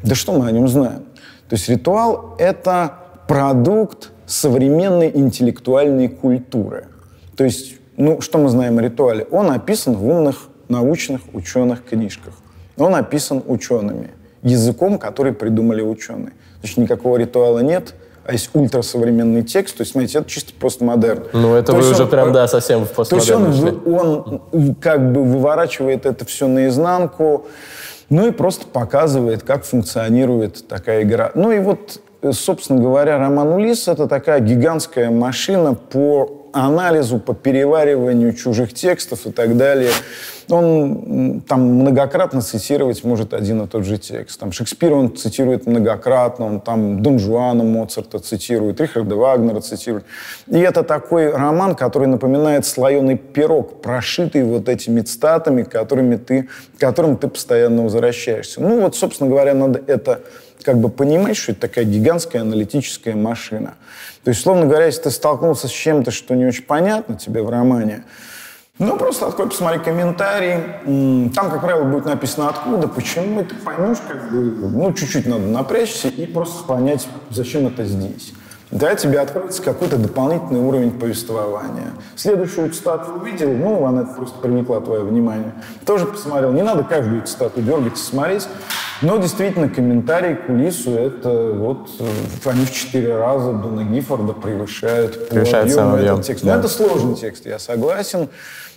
да 0.02 0.14
что 0.14 0.38
мы 0.38 0.46
о 0.46 0.50
нем 0.50 0.68
знаем? 0.68 1.04
То 1.48 1.56
есть 1.56 1.70
ритуал— 1.70 2.34
это 2.38 2.98
продукт 3.26 4.10
современной 4.26 5.10
интеллектуальной 5.14 6.08
культуры. 6.08 6.88
То 7.38 7.44
есть 7.44 7.76
ну, 7.96 8.20
что 8.20 8.38
мы 8.38 8.48
знаем 8.48 8.78
о 8.78 8.82
ритуале? 8.82 9.26
Он 9.30 9.50
описан 9.50 9.94
в 9.94 10.06
умных 10.06 10.48
научных 10.68 11.20
ученых 11.32 11.84
книжках. 11.84 12.34
Он 12.76 12.94
описан 12.94 13.42
учеными, 13.46 14.10
языком, 14.42 14.98
который 14.98 15.32
придумали 15.32 15.82
ученые. 15.82 16.32
Значит, 16.60 16.78
никакого 16.78 17.16
ритуала 17.18 17.60
нет, 17.60 17.94
а 18.26 18.32
есть 18.32 18.50
ультрасовременный 18.54 19.42
текст, 19.42 19.76
то 19.76 19.82
есть, 19.82 19.92
смотрите, 19.92 20.18
это 20.18 20.28
чисто 20.30 20.52
постмодерн. 20.58 21.24
Ну, 21.32 21.54
это 21.54 21.72
то 21.72 21.78
вы 21.78 21.90
уже 21.90 22.04
он, 22.04 22.10
прям, 22.10 22.32
да, 22.32 22.48
совсем 22.48 22.86
в 22.86 22.90
постмодерн 22.90 23.44
То 23.44 23.50
есть 23.50 23.86
он, 23.86 24.42
он 24.52 24.74
как 24.76 25.12
бы 25.12 25.22
выворачивает 25.22 26.06
это 26.06 26.24
все 26.24 26.48
наизнанку, 26.48 27.46
ну 28.08 28.26
и 28.26 28.30
просто 28.30 28.66
показывает, 28.66 29.42
как 29.42 29.64
функционирует 29.64 30.66
такая 30.66 31.02
игра. 31.02 31.32
Ну 31.34 31.52
и 31.52 31.58
вот, 31.58 32.00
собственно 32.32 32.80
говоря, 32.80 33.18
Роман 33.18 33.48
Улис— 33.52 33.88
это 33.88 34.08
такая 34.08 34.40
гигантская 34.40 35.10
машина 35.10 35.74
по 35.74 36.43
анализу, 36.54 37.18
по 37.18 37.34
перевариванию 37.34 38.32
чужих 38.32 38.72
текстов 38.72 39.26
и 39.26 39.32
так 39.32 39.56
далее. 39.56 39.90
Он 40.50 41.42
там 41.48 41.60
многократно 41.60 42.42
цитировать 42.42 43.02
может 43.02 43.32
один 43.32 43.62
и 43.62 43.66
тот 43.66 43.84
же 43.84 43.98
текст. 43.98 44.38
Там 44.38 44.52
Шекспир 44.52 44.92
он 44.92 45.16
цитирует 45.16 45.66
многократно, 45.66 46.46
он 46.46 46.60
там 46.60 47.02
Дон 47.02 47.18
Жуана 47.18 47.64
Моцарта 47.64 48.18
цитирует, 48.18 48.80
Рихарда 48.80 49.16
Вагнера 49.16 49.60
цитирует. 49.60 50.04
И 50.46 50.58
это 50.58 50.82
такой 50.82 51.30
роман, 51.30 51.74
который 51.74 52.08
напоминает 52.08 52.66
слоеный 52.66 53.16
пирог, 53.16 53.80
прошитый 53.80 54.44
вот 54.44 54.68
этими 54.68 55.00
цитатами, 55.00 55.62
которыми 55.62 56.16
ты, 56.16 56.48
к 56.76 56.80
которым 56.80 57.16
ты 57.16 57.28
постоянно 57.28 57.82
возвращаешься. 57.82 58.60
Ну 58.60 58.80
вот, 58.82 58.96
собственно 58.96 59.30
говоря, 59.30 59.54
надо 59.54 59.82
это 59.86 60.20
как 60.64 60.78
бы 60.78 60.88
понимать, 60.88 61.36
что 61.36 61.52
это 61.52 61.62
такая 61.62 61.84
гигантская 61.84 62.42
аналитическая 62.42 63.14
машина. 63.14 63.74
То 64.24 64.30
есть, 64.30 64.40
условно 64.40 64.66
говоря, 64.66 64.86
если 64.86 65.02
ты 65.02 65.10
столкнулся 65.10 65.68
с 65.68 65.70
чем-то, 65.70 66.10
что 66.10 66.34
не 66.34 66.46
очень 66.46 66.64
понятно 66.64 67.16
тебе 67.16 67.42
в 67.42 67.50
романе, 67.50 68.04
ну, 68.80 68.96
просто 68.96 69.28
открой, 69.28 69.48
посмотри 69.48 69.78
комментарии. 69.78 71.30
Там, 71.32 71.48
как 71.48 71.60
правило, 71.60 71.84
будет 71.84 72.06
написано 72.06 72.48
откуда, 72.48 72.88
почему, 72.88 73.40
и 73.40 73.44
ты 73.44 73.54
поймешь, 73.54 73.98
как 73.98 74.32
бы, 74.32 74.68
ну, 74.68 74.92
чуть-чуть 74.92 75.26
надо 75.26 75.44
напрячься 75.44 76.08
и 76.08 76.26
просто 76.26 76.64
понять, 76.64 77.06
зачем 77.30 77.68
это 77.68 77.84
здесь. 77.84 78.32
Да, 78.70 78.94
тебе 78.94 79.20
откроется 79.20 79.62
какой-то 79.62 79.98
дополнительный 79.98 80.60
уровень 80.60 80.90
повествования. 80.90 81.92
Следующую 82.16 82.70
цитату 82.70 83.12
увидел, 83.12 83.52
ну, 83.52 83.84
она 83.84 84.04
просто 84.04 84.38
привлекла 84.40 84.80
твое 84.80 85.02
внимание. 85.02 85.52
Тоже 85.86 86.06
посмотрел. 86.06 86.52
Не 86.52 86.62
надо 86.62 86.82
каждую 86.82 87.22
цитату 87.22 87.62
дергать 87.62 87.94
и 87.94 88.00
смотреть. 88.00 88.48
Но 89.02 89.18
действительно, 89.18 89.68
комментарии 89.68 90.34
к 90.34 90.48
Улису, 90.48 90.92
это 90.92 91.52
вот 91.52 91.90
э, 91.98 92.48
они 92.48 92.64
в 92.64 92.72
четыре 92.72 93.16
раза 93.16 93.52
Дуна 93.52 93.84
Гиффорда 93.84 94.32
превышают 94.32 95.28
по 95.28 95.36
объему 95.36 95.96
этот 95.96 96.22
текст. 96.22 96.44
Да. 96.44 96.54
Но 96.54 96.60
это 96.60 96.68
сложный 96.68 97.14
текст, 97.14 97.44
я 97.46 97.58
согласен. 97.58 98.28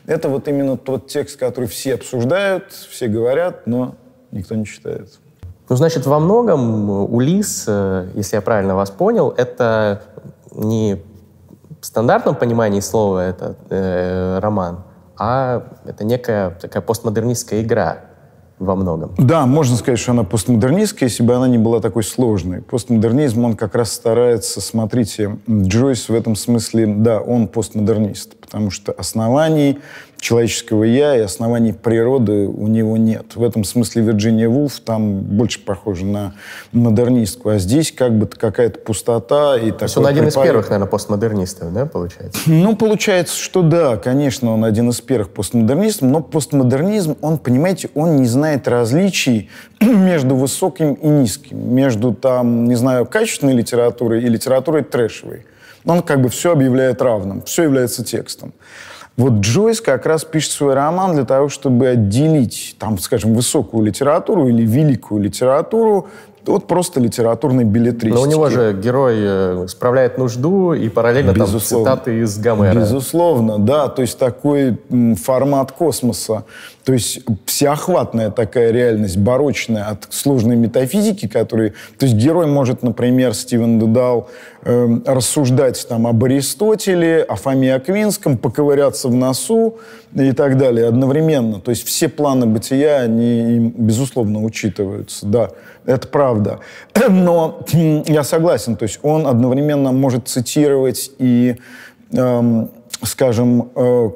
Это 0.05 0.29
вот 0.29 0.47
именно 0.47 0.77
тот 0.77 1.07
текст, 1.07 1.37
который 1.37 1.67
все 1.67 1.95
обсуждают, 1.95 2.71
все 2.71 3.07
говорят, 3.07 3.67
но 3.67 3.95
никто 4.31 4.55
не 4.55 4.65
читает. 4.65 5.19
Ну, 5.69 5.75
значит, 5.75 6.05
во 6.05 6.19
многом 6.19 6.89
Улис, 7.13 7.65
э, 7.67 8.09
если 8.15 8.37
я 8.37 8.41
правильно 8.41 8.75
вас 8.75 8.89
понял, 8.89 9.33
это 9.35 10.01
не 10.55 11.01
в 11.81 11.85
стандартном 11.85 12.35
понимании 12.35 12.79
слова 12.79 13.27
это 13.27 13.55
э, 13.69 14.39
роман, 14.39 14.83
а 15.17 15.63
это 15.85 16.05
некая 16.05 16.51
такая 16.51 16.81
постмодернистская 16.81 17.61
игра 17.61 17.97
во 18.59 18.75
многом. 18.75 19.13
Да, 19.17 19.45
можно 19.45 19.75
сказать, 19.75 19.99
что 19.99 20.11
она 20.11 20.23
постмодернистская, 20.23 21.09
если 21.09 21.21
бы 21.21 21.35
она 21.35 21.47
не 21.47 21.57
была 21.57 21.79
такой 21.79 22.03
сложной. 22.03 22.61
Постмодернизм, 22.61 23.45
он 23.45 23.55
как 23.55 23.75
раз 23.75 23.91
старается, 23.91 24.61
смотрите, 24.61 25.37
Джойс 25.49 26.09
в 26.09 26.13
этом 26.13 26.35
смысле, 26.35 26.87
да, 26.87 27.19
он 27.19 27.47
постмодернист, 27.47 28.35
потому 28.47 28.71
что 28.71 28.93
оснований 28.93 29.79
человеческого 30.19 30.85
«я» 30.85 31.17
и 31.17 31.19
оснований 31.19 31.73
природы 31.73 32.47
у 32.47 32.67
него 32.67 32.95
нет. 32.95 33.35
В 33.35 33.43
этом 33.43 33.65
смысле 33.65 34.03
Вирджиния 34.03 34.47
Вулф 34.47 34.79
там 34.79 35.19
больше 35.19 35.59
похожа 35.59 36.05
на 36.05 36.33
модернистку, 36.71 37.49
а 37.49 37.59
здесь 37.59 37.91
как 37.91 38.17
бы 38.17 38.25
какая-то 38.25 38.79
пустота. 38.79 39.57
И 39.57 39.71
То 39.71 39.83
есть 39.83 39.97
он 39.97 40.07
один 40.07 40.23
припад... 40.23 40.43
из 40.43 40.47
первых, 40.47 40.69
наверное, 40.69 40.87
постмодернистов, 40.87 41.73
да, 41.73 41.85
получается? 41.85 42.41
Ну, 42.45 42.75
получается, 42.77 43.37
что 43.37 43.61
да, 43.61 43.97
конечно, 43.97 44.53
он 44.53 44.63
один 44.63 44.89
из 44.89 45.01
первых 45.01 45.29
постмодернистов, 45.29 46.09
но 46.09 46.21
постмодернизм, 46.21 47.17
он, 47.21 47.37
понимаете, 47.37 47.89
он 47.93 48.15
не 48.15 48.27
знает 48.27 48.67
различий 48.69 49.49
между 49.81 50.35
высоким 50.35 50.93
и 50.93 51.07
низким, 51.07 51.75
между, 51.75 52.13
там, 52.13 52.63
не 52.63 52.75
знаю, 52.75 53.05
качественной 53.05 53.53
литературой 53.53 54.23
и 54.23 54.29
литературой 54.29 54.83
трэшевой. 54.83 55.45
Он 55.87 56.01
как 56.01 56.21
бы 56.21 56.29
все 56.29 56.51
объявляет 56.51 57.01
равным, 57.01 57.41
все 57.43 57.63
является 57.63 58.03
текстом. 58.03 58.53
Вот 59.15 59.33
Джойс 59.39 59.81
как 59.81 60.05
раз 60.05 60.23
пишет 60.23 60.51
свой 60.51 60.75
роман 60.75 61.15
для 61.15 61.25
того, 61.25 61.49
чтобы 61.49 61.87
отделить, 61.87 62.75
там, 62.77 62.99
скажем, 62.99 63.33
высокую 63.33 63.83
литературу 63.83 64.47
или 64.47 64.63
великую 64.63 65.23
литературу 65.23 66.07
от 66.45 66.67
просто 66.67 66.99
литературной 66.99 67.63
билетристики. 67.63 68.13
Но 68.13 68.21
у 68.21 68.25
него 68.25 68.49
же 68.49 68.73
герой 68.73 69.15
э, 69.17 69.65
справляет 69.67 70.17
нужду 70.17 70.73
и 70.73 70.87
параллельно 70.87 71.31
Безусловно. 71.31 71.85
там 71.85 71.95
цитаты 71.97 72.19
из 72.19 72.37
Гомера. 72.37 72.79
Безусловно, 72.79 73.59
да. 73.59 73.87
То 73.87 74.01
есть 74.01 74.17
такой 74.17 74.77
формат 75.21 75.71
космоса. 75.71 76.45
То 76.87 76.93
есть 76.93 77.19
всеохватная 77.45 78.31
такая 78.31 78.71
реальность, 78.71 79.17
барочная 79.17 79.89
от 79.89 80.07
сложной 80.09 80.55
метафизики, 80.55 81.27
которой... 81.27 81.71
То 81.99 82.05
есть 82.05 82.15
герой 82.15 82.47
может, 82.47 82.81
например, 82.81 83.33
Стивен 83.33 83.77
Дедал 83.77 84.29
э, 84.63 84.87
рассуждать 85.05 85.85
там 85.89 86.07
об 86.07 86.23
Аристотеле, 86.23 87.23
о 87.23 87.35
Фоме 87.35 87.75
Аквинском, 87.75 88.37
поковыряться 88.37 89.09
в 89.09 89.13
носу 89.13 89.79
и 90.15 90.31
так 90.31 90.57
далее 90.57 90.87
одновременно. 90.87 91.59
То 91.59 91.71
есть 91.71 91.85
все 91.85 92.07
планы 92.07 92.45
бытия, 92.45 92.99
они, 93.01 93.73
безусловно, 93.75 94.41
учитываются, 94.41 95.25
да, 95.25 95.49
это 95.85 96.07
правда. 96.07 96.61
Но 97.09 97.65
я 97.73 98.23
согласен, 98.23 98.77
то 98.77 98.83
есть 98.83 98.99
он 99.01 99.27
одновременно 99.27 99.91
может 99.91 100.29
цитировать 100.29 101.11
и, 101.19 101.57
э, 102.13 102.67
скажем, 103.03 103.71
э, 103.75 104.09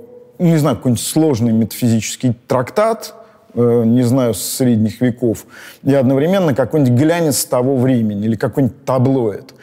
не 0.49 0.57
знаю, 0.57 0.77
какой-нибудь 0.77 1.03
сложный 1.03 1.53
метафизический 1.53 2.35
трактат, 2.47 3.13
Э, 3.53 3.83
не 3.85 4.03
знаю, 4.03 4.33
с 4.33 4.41
средних 4.41 5.01
веков, 5.01 5.45
и 5.83 5.93
одновременно 5.93 6.53
какой-нибудь 6.55 6.97
глянец 6.97 7.43
того 7.43 7.75
времени 7.75 8.25
или 8.25 8.35
какой-нибудь 8.35 8.85
таблоид. 8.85 9.53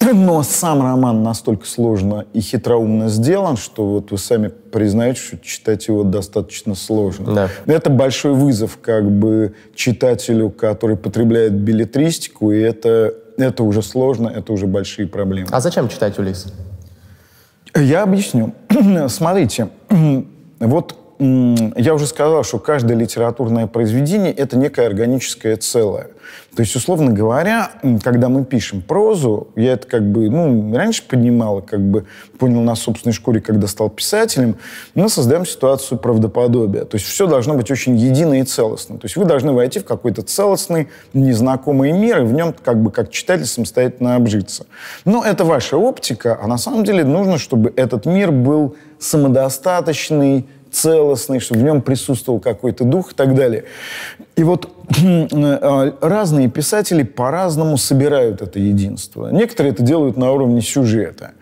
Но 0.00 0.42
сам 0.42 0.82
роман 0.82 1.22
настолько 1.22 1.66
сложно 1.66 2.24
и 2.32 2.40
хитроумно 2.40 3.08
сделан, 3.08 3.56
что 3.56 3.86
вот 3.86 4.10
вы 4.10 4.18
сами 4.18 4.48
признаете, 4.48 5.20
что 5.20 5.38
читать 5.38 5.86
его 5.88 6.02
достаточно 6.02 6.74
сложно. 6.74 7.34
Да. 7.34 7.48
Это 7.66 7.90
большой 7.90 8.32
вызов 8.32 8.78
как 8.80 9.08
бы 9.10 9.54
читателю, 9.74 10.50
который 10.50 10.96
потребляет 10.96 11.52
билетристику, 11.52 12.50
и 12.50 12.58
это, 12.58 13.14
это 13.36 13.62
уже 13.62 13.82
сложно, 13.82 14.28
это 14.28 14.52
уже 14.52 14.66
большие 14.66 15.06
проблемы. 15.06 15.48
А 15.52 15.60
зачем 15.60 15.88
читать 15.88 16.18
Улис? 16.18 16.46
Я 17.74 18.02
объясню. 18.02 18.54
Смотрите, 19.08 19.68
вот 20.60 21.07
я 21.18 21.94
уже 21.94 22.06
сказал, 22.06 22.44
что 22.44 22.58
каждое 22.58 22.96
литературное 22.96 23.66
произведение— 23.66 24.32
это 24.34 24.56
некое 24.56 24.86
органическое 24.86 25.56
целое. 25.56 26.10
То 26.54 26.62
есть, 26.62 26.74
условно 26.76 27.12
говоря, 27.12 27.70
когда 28.02 28.28
мы 28.28 28.44
пишем 28.44 28.82
прозу, 28.82 29.48
я 29.56 29.72
это 29.72 29.86
как 29.86 30.02
бы, 30.02 30.28
ну, 30.28 30.76
раньше 30.76 31.02
понимал, 31.06 31.62
как 31.62 31.80
бы 31.80 32.06
понял 32.38 32.60
на 32.60 32.74
собственной 32.74 33.12
шкуре, 33.12 33.40
когда 33.40 33.66
стал 33.66 33.90
писателем, 33.90 34.56
мы 34.94 35.08
создаем 35.08 35.46
ситуацию 35.46 35.98
правдоподобия. 35.98 36.84
То 36.84 36.96
есть 36.96 37.06
все 37.06 37.26
должно 37.26 37.54
быть 37.54 37.70
очень 37.70 37.96
едино 37.96 38.40
и 38.40 38.44
целостно. 38.44 38.98
То 38.98 39.06
есть 39.06 39.16
вы 39.16 39.24
должны 39.24 39.52
войти 39.52 39.78
в 39.80 39.84
какой-то 39.84 40.22
целостный, 40.22 40.88
незнакомый 41.12 41.92
мир, 41.92 42.22
и 42.22 42.24
в 42.24 42.32
нем 42.32 42.54
как 42.64 42.82
бы 42.82 42.90
как 42.90 43.10
читатель 43.10 43.46
самостоятельно 43.46 44.16
обжиться. 44.16 44.66
Но 45.04 45.24
это 45.24 45.44
ваша 45.44 45.76
оптика, 45.76 46.38
а 46.40 46.46
на 46.46 46.58
самом 46.58 46.84
деле 46.84 47.04
нужно, 47.04 47.38
чтобы 47.38 47.72
этот 47.76 48.06
мир 48.06 48.32
был 48.32 48.76
самодостаточный, 48.98 50.46
целостный, 50.70 51.40
чтобы 51.40 51.60
в 51.60 51.64
нем 51.64 51.82
присутствовал 51.82 52.40
какой-то 52.40 52.84
дух 52.84 53.12
и 53.12 53.14
так 53.14 53.34
далее. 53.34 53.64
И 54.36 54.42
вот 54.42 54.70
э, 55.02 55.92
разные 56.00 56.48
писатели 56.48 57.02
по-разному 57.02 57.76
собирают 57.76 58.42
это 58.42 58.58
единство. 58.58 59.28
Некоторые 59.28 59.72
это 59.72 59.82
делают 59.82 60.16
на 60.16 60.32
уровне 60.32 60.60
сюжета. 60.60 61.32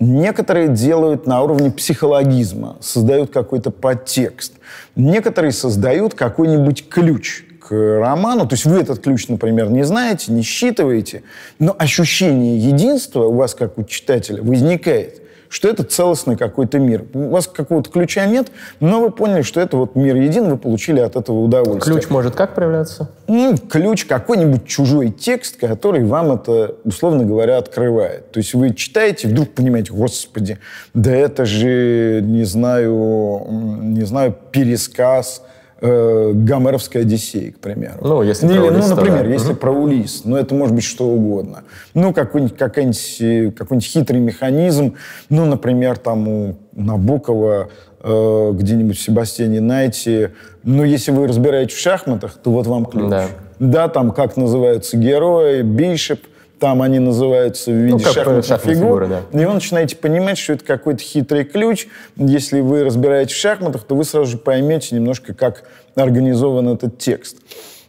Некоторые 0.00 0.68
делают 0.68 1.26
на 1.26 1.42
уровне 1.42 1.72
психологизма, 1.72 2.76
создают 2.80 3.30
какой-то 3.30 3.70
подтекст. 3.70 4.52
Некоторые 4.94 5.50
создают 5.52 6.14
какой-нибудь 6.14 6.88
ключ 6.88 7.44
к 7.60 7.72
роману. 7.72 8.46
То 8.46 8.54
есть 8.54 8.64
вы 8.64 8.78
этот 8.78 9.00
ключ, 9.00 9.26
например, 9.28 9.70
не 9.70 9.82
знаете, 9.82 10.32
не 10.32 10.42
считываете, 10.42 11.24
но 11.58 11.74
ощущение 11.76 12.58
единства 12.58 13.24
у 13.24 13.34
вас, 13.34 13.54
как 13.54 13.76
у 13.76 13.84
читателя, 13.84 14.42
возникает– 14.42 15.22
что 15.48 15.68
это 15.68 15.82
целостный 15.82 16.36
какой-то 16.36 16.78
мир. 16.78 17.04
У 17.14 17.30
вас 17.30 17.46
какого-то 17.46 17.90
ключа 17.90 18.26
нет, 18.26 18.48
но 18.80 19.00
вы 19.00 19.10
поняли, 19.10 19.42
что 19.42 19.60
это 19.60 19.76
вот 19.76 19.94
мир 19.94 20.16
един, 20.16 20.48
вы 20.48 20.56
получили 20.56 21.00
от 21.00 21.16
этого 21.16 21.40
удовольствие. 21.40 21.98
Ключ 21.98 22.10
может 22.10 22.34
как 22.34 22.54
проявляться? 22.54 23.10
Ну, 23.26 23.56
ключ 23.56 24.04
какой-нибудь 24.04 24.66
чужой 24.66 25.10
текст, 25.10 25.56
который 25.58 26.04
вам 26.04 26.32
это, 26.32 26.74
условно 26.84 27.24
говоря, 27.24 27.58
открывает. 27.58 28.30
То 28.32 28.38
есть 28.38 28.54
вы 28.54 28.74
читаете, 28.74 29.28
вдруг 29.28 29.50
понимаете, 29.54 29.92
господи, 29.92 30.58
да 30.94 31.14
это 31.14 31.44
же, 31.44 32.20
не 32.22 32.44
знаю, 32.44 33.46
не 33.48 34.04
знаю, 34.04 34.34
пересказ, 34.50 35.42
э, 35.80 36.32
Гомеровской 36.34 37.02
Одиссеи, 37.02 37.50
к 37.50 37.58
примеру. 37.58 37.98
Ну, 38.02 38.22
если 38.22 38.46
Или, 38.46 38.58
про 38.58 38.66
Улис, 38.66 38.88
Ну, 38.88 38.96
например, 38.96 39.24
да. 39.24 39.30
если 39.30 39.50
угу. 39.52 39.58
про 39.58 39.72
Улис, 39.72 40.22
ну, 40.24 40.36
это 40.36 40.54
может 40.54 40.74
быть 40.74 40.84
что 40.84 41.06
угодно. 41.08 41.64
Ну, 41.94 42.12
какой-нибудь, 42.12 42.56
какой-нибудь, 42.56 43.16
э, 43.20 43.50
какой-нибудь 43.50 43.88
хитрый 43.88 44.20
механизм, 44.20 44.94
ну, 45.28 45.44
например, 45.44 45.98
там 45.98 46.28
у 46.28 46.56
Набокова 46.72 47.68
э, 48.02 48.50
где-нибудь 48.54 48.96
в 48.96 49.02
Себастьяне 49.02 49.60
Найте, 49.60 50.32
ну, 50.64 50.84
если 50.84 51.10
вы 51.10 51.26
разбираетесь 51.26 51.74
в 51.74 51.80
шахматах, 51.80 52.34
то 52.42 52.50
вот 52.50 52.66
вам 52.66 52.86
ключ. 52.86 53.10
Да. 53.10 53.26
Да, 53.58 53.88
там 53.88 54.12
как 54.12 54.36
называются 54.36 54.96
герои, 54.96 55.62
бишеп– 55.62 56.20
там 56.58 56.82
они 56.82 56.98
называются 56.98 57.70
в 57.70 57.74
виде 57.74 57.92
ну, 57.92 58.12
шахматных 58.12 58.60
фигур. 58.60 58.74
Фигуры, 58.74 59.06
да. 59.06 59.20
И 59.32 59.44
вы 59.44 59.54
начинаете 59.54 59.96
понимать, 59.96 60.38
что 60.38 60.54
это 60.54 60.64
какой-то 60.64 61.02
хитрый 61.02 61.44
ключ. 61.44 61.86
Если 62.16 62.60
вы 62.60 62.84
разбираетесь 62.84 63.34
в 63.34 63.38
шахматах, 63.38 63.84
то 63.84 63.94
вы 63.94 64.04
сразу 64.04 64.32
же 64.32 64.38
поймете 64.38 64.94
немножко, 64.94 65.34
как 65.34 65.64
организован 65.94 66.68
этот 66.68 66.98
текст. 66.98 67.36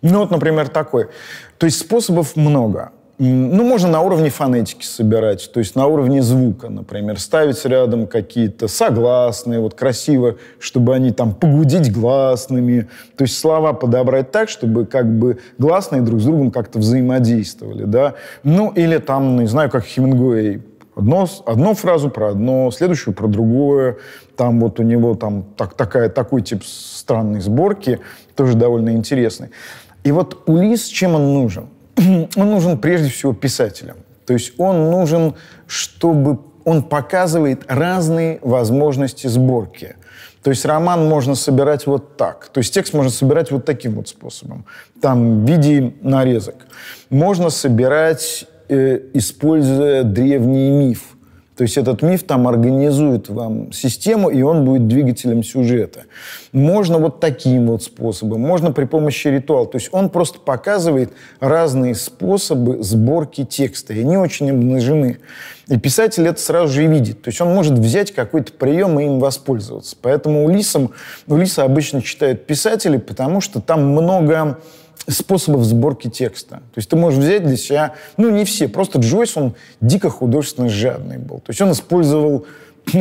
Ну 0.01 0.19
вот, 0.19 0.31
например, 0.31 0.69
такой. 0.69 1.07
То 1.57 1.65
есть 1.65 1.79
способов 1.79 2.35
много. 2.35 2.91
Ну, 3.21 3.65
можно 3.65 3.89
на 3.89 4.01
уровне 4.01 4.29
фонетики 4.29 4.85
собирать, 4.85 5.51
то 5.51 5.59
есть 5.59 5.75
на 5.75 5.87
уровне 5.87 6.21
звука, 6.21 6.69
например, 6.69 7.19
ставить 7.19 7.65
рядом 7.65 8.07
какие-то 8.07 8.69
согласные, 8.69 9.59
вот 9.59 9.73
красиво, 9.73 10.37
чтобы 10.57 10.95
они 10.95 11.11
там 11.11 11.33
погудить 11.33 11.91
гласными, 11.91 12.87
то 13.17 13.23
есть 13.23 13.37
слова 13.37 13.73
подобрать 13.73 14.31
так, 14.31 14.47
чтобы 14.47 14.85
как 14.85 15.05
бы 15.05 15.37
гласные 15.57 16.01
друг 16.01 16.21
с 16.21 16.23
другом 16.23 16.49
как-то 16.49 16.79
взаимодействовали, 16.79 17.83
да. 17.83 18.13
Ну, 18.43 18.69
или 18.69 18.99
там, 18.99 19.37
не 19.41 19.47
знаю, 19.47 19.69
как 19.69 19.83
Хемингуэй, 19.83 20.61
одно, 20.95 21.27
одну 21.45 21.73
фразу 21.73 22.09
про 22.09 22.29
одно, 22.29 22.71
следующую 22.71 23.13
про 23.13 23.27
другое, 23.27 23.97
там 24.37 24.61
вот 24.61 24.79
у 24.79 24.83
него 24.83 25.15
там 25.15 25.43
так, 25.57 25.73
такая, 25.73 26.07
такой 26.07 26.41
тип 26.41 26.63
странной 26.63 27.41
сборки, 27.41 27.99
тоже 28.37 28.53
довольно 28.53 28.91
интересный. 28.91 29.49
И 30.05 30.13
вот 30.13 30.43
Улис, 30.45 30.85
чем 30.85 31.15
он 31.15 31.33
нужен? 31.33 31.67
он 32.35 32.49
нужен 32.49 32.77
прежде 32.77 33.09
всего 33.09 33.33
писателям. 33.33 33.97
То 34.25 34.33
есть 34.33 34.53
он 34.57 34.91
нужен, 34.91 35.35
чтобы 35.67 36.39
он 36.63 36.83
показывает 36.83 37.63
разные 37.67 38.39
возможности 38.41 39.27
сборки. 39.27 39.95
То 40.43 40.51
есть 40.51 40.65
роман 40.65 41.07
можно 41.07 41.35
собирать 41.35 41.85
вот 41.87 42.15
так. 42.15 42.49
То 42.49 42.59
есть 42.59 42.73
текст 42.73 42.93
можно 42.93 43.11
собирать 43.11 43.51
вот 43.51 43.65
таким 43.65 43.95
вот 43.95 44.07
способом. 44.07 44.65
Там 45.01 45.43
в 45.43 45.49
виде 45.49 45.93
нарезок. 46.01 46.55
Можно 47.09 47.49
собирать, 47.49 48.45
э, 48.69 48.99
используя 49.13 50.03
древний 50.03 50.69
миф. 50.69 51.15
То 51.59 51.63
есть 51.63 51.75
этот 51.75 52.01
миф 52.03 52.23
там 52.23 52.47
организует 52.47 53.27
вам 53.27 53.73
систему, 53.73 54.29
и 54.29 54.41
он 54.41 54.63
будет 54.63 54.87
двигателем 54.87 55.43
сюжета. 55.43 56.03
Можно 56.53 56.99
вот 56.99 57.19
таким 57.19 57.67
вот 57.67 57.83
способом, 57.83 58.39
можно 58.39 58.71
при 58.71 58.85
помощи 58.85 59.27
ритуала. 59.27 59.67
То 59.67 59.77
есть 59.77 59.89
он 59.91 60.07
просто 60.07 60.39
показывает 60.39 61.11
разные 61.41 61.95
способы 61.95 62.81
сборки 62.81 63.43
текста, 63.43 63.93
и 63.93 63.99
они 63.99 64.15
очень 64.15 64.49
обнажены. 64.51 65.17
И 65.67 65.77
писатель 65.77 66.25
это 66.29 66.39
сразу 66.39 66.71
же 66.71 66.85
видит. 66.85 67.23
То 67.23 67.29
есть 67.29 67.41
он 67.41 67.53
может 67.53 67.77
взять 67.77 68.13
какой-то 68.13 68.53
прием 68.53 68.97
и 68.97 69.03
им 69.03 69.19
воспользоваться. 69.19 69.97
Поэтому 70.01 70.45
Улисом, 70.45 70.91
Улиса 71.27 71.63
обычно 71.63 72.01
читают 72.01 72.45
писатели, 72.45 72.95
потому 72.95 73.41
что 73.41 73.59
там 73.59 73.85
много 73.85 74.59
способов 75.07 75.63
сборки 75.63 76.09
текста. 76.09 76.55
То 76.55 76.77
есть 76.77 76.89
ты 76.89 76.95
можешь 76.95 77.19
взять 77.19 77.45
для 77.45 77.57
себя, 77.57 77.93
ну 78.17 78.29
не 78.29 78.45
все, 78.45 78.67
просто 78.67 78.99
Джойс, 78.99 79.37
он 79.37 79.55
дико 79.81 80.09
художественно 80.09 80.69
жадный 80.69 81.17
был. 81.17 81.37
То 81.37 81.49
есть 81.49 81.61
он 81.61 81.71
использовал 81.71 82.45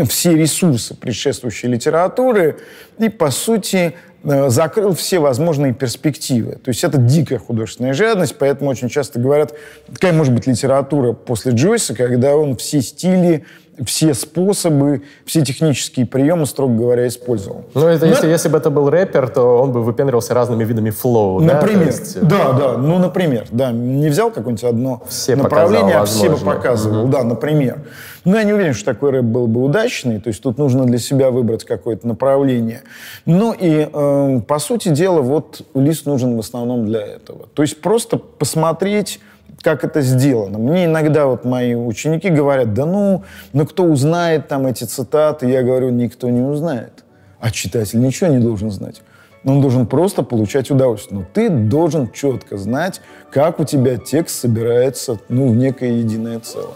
все 0.08 0.34
ресурсы 0.34 0.94
предшествующей 0.94 1.68
литературы 1.68 2.58
и, 2.98 3.08
по 3.08 3.30
сути, 3.30 3.94
э, 4.22 4.50
закрыл 4.50 4.94
все 4.94 5.18
возможные 5.18 5.72
перспективы. 5.72 6.52
То 6.52 6.70
есть 6.70 6.84
это 6.84 6.98
дикая 6.98 7.38
художественная 7.38 7.94
жадность, 7.94 8.36
поэтому 8.38 8.70
очень 8.70 8.88
часто 8.88 9.18
говорят, 9.18 9.54
какая 9.92 10.12
может 10.12 10.34
быть 10.34 10.46
литература 10.46 11.12
после 11.12 11.52
Джойса, 11.52 11.94
когда 11.94 12.36
он 12.36 12.56
все 12.56 12.82
стили 12.82 13.44
все 13.84 14.14
способы, 14.14 15.02
все 15.24 15.42
технические 15.44 16.06
приемы, 16.06 16.46
строго 16.46 16.74
говоря, 16.74 17.06
использовал. 17.06 17.64
Ну, 17.74 17.86
это 17.86 18.06
Но... 18.06 18.12
если, 18.12 18.28
если 18.28 18.48
бы 18.48 18.58
это 18.58 18.70
был 18.70 18.90
рэпер, 18.90 19.28
то 19.28 19.58
он 19.58 19.72
бы 19.72 19.82
выпендривался 19.82 20.34
разными 20.34 20.64
видами 20.64 20.90
флоу, 20.90 21.40
Например, 21.40 21.80
да? 21.80 21.84
Есть... 21.84 22.20
да, 22.20 22.52
да, 22.52 22.72
ну, 22.78 22.98
например, 22.98 23.46
да, 23.50 23.70
не 23.70 24.08
взял 24.08 24.30
какое-нибудь 24.30 24.64
одно 24.64 25.02
все 25.08 25.36
направление, 25.36 25.96
а 25.96 26.04
все 26.04 26.30
бы 26.30 26.36
показывал, 26.36 27.04
угу. 27.04 27.12
да, 27.12 27.22
например. 27.22 27.78
Но 28.24 28.36
я 28.36 28.44
не 28.44 28.52
уверен, 28.52 28.74
что 28.74 28.86
такой 28.86 29.10
рэп 29.10 29.24
был 29.24 29.46
бы 29.46 29.62
удачный, 29.62 30.20
то 30.20 30.28
есть 30.28 30.42
тут 30.42 30.58
нужно 30.58 30.84
для 30.84 30.98
себя 30.98 31.30
выбрать 31.30 31.64
какое-то 31.64 32.06
направление. 32.06 32.82
Ну 33.26 33.54
и, 33.58 33.88
э, 33.90 34.40
по 34.46 34.58
сути 34.58 34.88
дела, 34.90 35.20
вот 35.20 35.62
лист 35.74 36.06
нужен 36.06 36.36
в 36.36 36.40
основном 36.40 36.86
для 36.86 37.00
этого. 37.00 37.48
То 37.54 37.62
есть 37.62 37.80
просто 37.80 38.18
посмотреть 38.18 39.20
как 39.62 39.84
это 39.84 40.00
сделано. 40.00 40.58
Мне 40.58 40.86
иногда 40.86 41.26
вот 41.26 41.44
мои 41.44 41.74
ученики 41.74 42.30
говорят, 42.30 42.74
да 42.74 42.86
ну, 42.86 43.24
ну 43.52 43.66
кто 43.66 43.84
узнает 43.84 44.48
там 44.48 44.66
эти 44.66 44.84
цитаты? 44.84 45.48
Я 45.48 45.62
говорю, 45.62 45.90
никто 45.90 46.28
не 46.30 46.40
узнает. 46.40 47.04
А 47.40 47.50
читатель 47.50 48.00
ничего 48.00 48.30
не 48.30 48.38
должен 48.38 48.70
знать. 48.70 49.02
Он 49.44 49.60
должен 49.60 49.86
просто 49.86 50.22
получать 50.22 50.70
удовольствие. 50.70 51.20
Но 51.20 51.26
ты 51.32 51.48
должен 51.48 52.10
четко 52.10 52.56
знать, 52.56 53.00
как 53.30 53.60
у 53.60 53.64
тебя 53.64 53.96
текст 53.96 54.40
собирается 54.40 55.18
ну, 55.28 55.48
в 55.48 55.56
некое 55.56 55.92
единое 55.92 56.40
целое. 56.40 56.74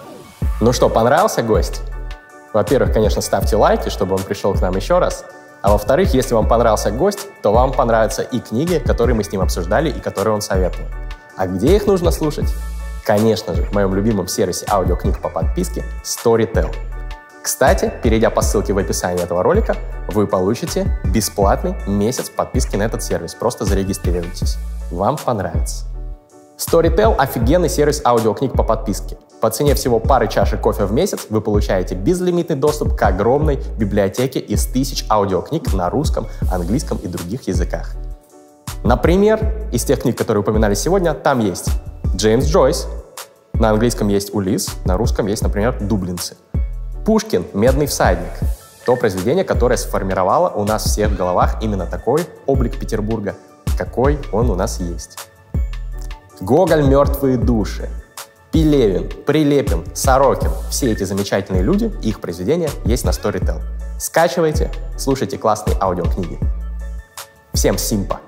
Ну 0.60 0.72
что, 0.72 0.88
понравился 0.88 1.42
гость? 1.42 1.82
Во-первых, 2.52 2.92
конечно, 2.92 3.20
ставьте 3.20 3.56
лайки, 3.56 3.88
чтобы 3.88 4.14
он 4.14 4.22
пришел 4.22 4.54
к 4.54 4.60
нам 4.60 4.76
еще 4.76 4.98
раз. 4.98 5.24
А 5.62 5.70
во-вторых, 5.70 6.12
если 6.12 6.34
вам 6.34 6.48
понравился 6.48 6.90
гость, 6.90 7.28
то 7.42 7.52
вам 7.52 7.72
понравятся 7.72 8.22
и 8.22 8.40
книги, 8.40 8.78
которые 8.78 9.14
мы 9.14 9.24
с 9.24 9.32
ним 9.32 9.40
обсуждали 9.40 9.90
и 9.90 10.00
которые 10.00 10.34
он 10.34 10.40
советует. 10.40 10.88
А 11.36 11.46
где 11.46 11.76
их 11.76 11.86
нужно 11.86 12.10
слушать? 12.10 12.46
Конечно 13.04 13.54
же, 13.54 13.64
в 13.64 13.72
моем 13.72 13.94
любимом 13.94 14.28
сервисе 14.28 14.64
аудиокниг 14.70 15.20
по 15.20 15.28
подписке 15.28 15.84
Storytel. 16.04 16.72
Кстати, 17.42 17.92
перейдя 18.04 18.30
по 18.30 18.40
ссылке 18.42 18.72
в 18.72 18.78
описании 18.78 19.24
этого 19.24 19.42
ролика, 19.42 19.74
вы 20.08 20.28
получите 20.28 21.00
бесплатный 21.04 21.74
месяц 21.88 22.30
подписки 22.30 22.76
на 22.76 22.84
этот 22.84 23.02
сервис. 23.02 23.34
Просто 23.34 23.64
зарегистрируйтесь. 23.64 24.56
Вам 24.92 25.16
понравится. 25.16 25.86
Storytel– 26.56 27.16
офигенный 27.18 27.68
сервис 27.68 28.00
аудиокниг 28.04 28.52
по 28.52 28.62
подписке. 28.62 29.18
По 29.40 29.50
цене 29.50 29.74
всего 29.74 29.98
пары 29.98 30.28
чашек 30.28 30.60
кофе 30.60 30.84
в 30.84 30.92
месяц 30.92 31.26
вы 31.28 31.40
получаете 31.40 31.96
безлимитный 31.96 32.54
доступ 32.54 32.94
к 32.94 33.02
огромной 33.02 33.60
библиотеке 33.76 34.38
из 34.38 34.64
тысяч 34.66 35.04
аудиокниг 35.10 35.74
на 35.74 35.90
русском, 35.90 36.28
английском 36.52 36.98
и 36.98 37.08
других 37.08 37.48
языках. 37.48 37.96
Например, 38.84 39.68
из 39.72 39.82
тех 39.82 40.02
книг, 40.02 40.16
которые 40.16 40.42
упоминали 40.42 40.74
сегодня, 40.74 41.14
там 41.14 41.40
есть 41.40 41.70
Джеймс 42.14 42.46
Джойс, 42.46 42.88
на 43.54 43.70
английском 43.70 44.08
есть 44.08 44.34
Улис, 44.34 44.68
на 44.84 44.96
русском 44.96 45.26
есть, 45.26 45.42
например, 45.42 45.78
Дублинцы. 45.80 46.36
Пушкин 47.06 47.46
«Медный 47.54 47.86
всадник»— 47.86 48.32
то 48.86 48.96
произведение, 48.96 49.44
которое 49.44 49.76
сформировало 49.76 50.50
у 50.50 50.64
нас 50.64 50.84
всех 50.84 51.10
в 51.10 51.16
головах 51.16 51.62
именно 51.62 51.86
такой 51.86 52.26
облик 52.46 52.78
Петербурга, 52.78 53.34
какой 53.78 54.18
он 54.30 54.50
у 54.50 54.54
нас 54.54 54.78
есть. 54.78 55.18
Гоголь 56.40 56.82
«Мертвые 56.82 57.38
души», 57.38 57.88
Пелевин, 58.52 59.08
Прилепин, 59.24 59.84
Сорокин– 59.94 60.50
все 60.70 60.92
эти 60.92 61.04
замечательные 61.04 61.62
люди, 61.62 61.90
их 62.02 62.20
произведения 62.20 62.68
есть 62.84 63.04
на 63.04 63.10
Storytel. 63.10 63.62
Скачивайте, 63.98 64.70
слушайте 64.98 65.38
классные 65.38 65.78
аудиокниги. 65.80 66.38
Всем 67.54 67.78
симпа. 67.78 68.20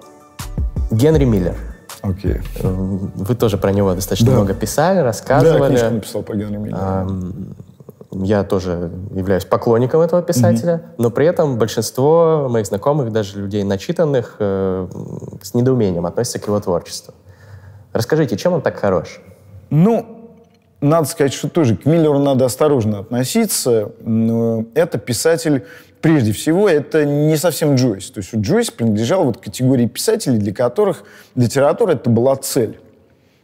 Генри 0.90 1.24
Миллер. 1.24 1.73
Окей. 2.04 2.40
Okay. 2.60 3.10
Вы 3.14 3.34
тоже 3.34 3.56
про 3.58 3.72
него 3.72 3.94
достаточно 3.94 4.26
да. 4.26 4.36
много 4.36 4.54
писали, 4.54 4.98
рассказывали. 5.00 5.60
Да, 5.60 5.68
книжку 5.68 5.94
написал 5.94 6.22
по 6.22 6.34
Генри 6.34 6.56
Миллеру. 6.58 7.32
Я 8.12 8.44
тоже 8.44 8.92
являюсь 9.12 9.44
поклонником 9.44 10.00
этого 10.00 10.22
писателя, 10.22 10.74
mm-hmm. 10.74 10.94
но 10.98 11.10
при 11.10 11.26
этом 11.26 11.58
большинство 11.58 12.46
моих 12.48 12.66
знакомых, 12.66 13.10
даже 13.10 13.40
людей 13.40 13.64
начитанных, 13.64 14.36
э, 14.38 14.86
с 15.42 15.52
недоумением 15.52 16.06
относятся 16.06 16.38
к 16.38 16.46
его 16.46 16.60
творчеству. 16.60 17.12
Расскажите, 17.92 18.36
чем 18.36 18.52
он 18.52 18.62
так 18.62 18.76
хорош? 18.76 19.20
Ну, 19.70 20.23
надо 20.84 21.08
сказать, 21.08 21.32
что 21.32 21.48
тоже 21.48 21.76
к 21.76 21.86
Миллеру 21.86 22.18
надо 22.18 22.44
осторожно 22.44 23.00
относиться. 23.00 23.92
Но 24.00 24.66
это 24.74 24.98
писатель, 24.98 25.64
прежде 26.00 26.32
всего, 26.32 26.68
это 26.68 27.04
не 27.04 27.36
совсем 27.36 27.74
Джойс. 27.74 28.10
То 28.10 28.20
есть 28.20 28.34
Джойс 28.34 28.70
принадлежал 28.70 29.24
вот 29.24 29.38
категории 29.38 29.86
писателей, 29.86 30.38
для 30.38 30.52
которых 30.52 31.04
литература 31.34 31.92
это 31.92 32.10
была 32.10 32.36
цель. 32.36 32.78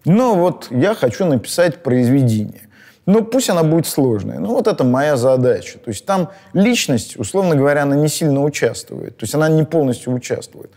Но 0.04 0.34
вот 0.34 0.68
я 0.70 0.94
хочу 0.94 1.24
написать 1.24 1.82
произведение. 1.82 2.68
Ну, 3.06 3.24
пусть 3.24 3.48
она 3.50 3.64
будет 3.64 3.86
сложная. 3.86 4.38
Ну, 4.38 4.48
вот 4.54 4.66
это 4.66 4.84
моя 4.84 5.16
задача. 5.16 5.78
То 5.78 5.88
есть 5.88 6.04
там 6.04 6.30
личность, 6.52 7.18
условно 7.18 7.56
говоря, 7.56 7.82
она 7.82 7.96
не 7.96 8.08
сильно 8.08 8.42
участвует. 8.42 9.16
То 9.16 9.24
есть 9.24 9.34
она 9.34 9.48
не 9.48 9.64
полностью 9.64 10.12
участвует. 10.12 10.70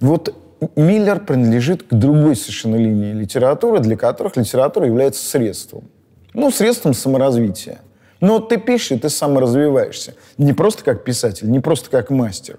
Вот 0.00 0.34
Миллер 0.74 1.20
принадлежит 1.20 1.82
к 1.82 1.92
другой 1.92 2.34
совершенно 2.34 2.76
линии 2.76 3.12
литературы, 3.12 3.80
для 3.80 3.96
которых 3.96 4.36
литература 4.36 4.86
является 4.86 5.22
средством. 5.26 5.90
Ну, 6.36 6.50
средством 6.50 6.92
саморазвития. 6.92 7.78
Но 8.20 8.40
ты 8.40 8.58
пишешь, 8.58 8.92
и 8.92 8.98
ты 8.98 9.08
саморазвиваешься. 9.08 10.14
Не 10.36 10.52
просто 10.52 10.84
как 10.84 11.02
писатель, 11.02 11.50
не 11.50 11.60
просто 11.60 11.88
как 11.88 12.10
мастер, 12.10 12.58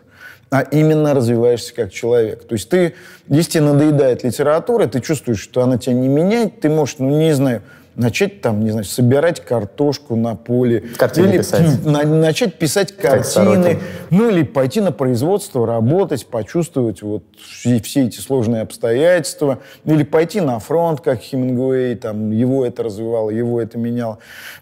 а 0.49 0.61
именно 0.61 1.13
развиваешься 1.13 1.75
как 1.75 1.91
человек. 1.91 2.47
То 2.47 2.53
есть 2.53 2.69
ты, 2.69 2.95
если 3.27 3.51
тебе 3.51 3.63
надоедает 3.65 4.23
литература, 4.23 4.87
ты 4.87 4.99
чувствуешь, 4.99 5.39
что 5.39 5.61
она 5.61 5.77
тебя 5.77 5.93
не 5.93 6.07
меняет, 6.07 6.59
ты 6.59 6.69
можешь, 6.69 6.95
ну, 6.97 7.19
не 7.19 7.33
знаю, 7.33 7.61
начать 7.97 8.41
там, 8.41 8.63
не 8.63 8.69
знаю, 8.69 8.85
собирать 8.85 9.43
картошку 9.43 10.15
на 10.15 10.35
поле. 10.35 10.83
Картины 10.97 11.27
или 11.27 11.37
писать. 11.39 11.83
На, 11.85 12.03
начать 12.03 12.55
писать 12.55 12.95
картины. 12.95 13.79
Ну, 14.11 14.29
или 14.29 14.43
пойти 14.43 14.79
на 14.79 14.91
производство, 14.91 15.65
работать, 15.65 16.27
почувствовать 16.27 17.01
вот 17.01 17.23
все, 17.37 17.81
все 17.81 18.05
эти 18.05 18.19
сложные 18.19 18.61
обстоятельства. 18.61 19.59
Или 19.83 20.03
пойти 20.03 20.39
на 20.39 20.59
фронт, 20.59 21.01
как 21.01 21.19
Хемингуэй, 21.19 21.95
там, 21.95 22.31
его 22.31 22.65
это 22.65 22.83
развивало, 22.83 23.31
его 23.31 23.59
это 23.59 23.77
меняло. 23.77 24.19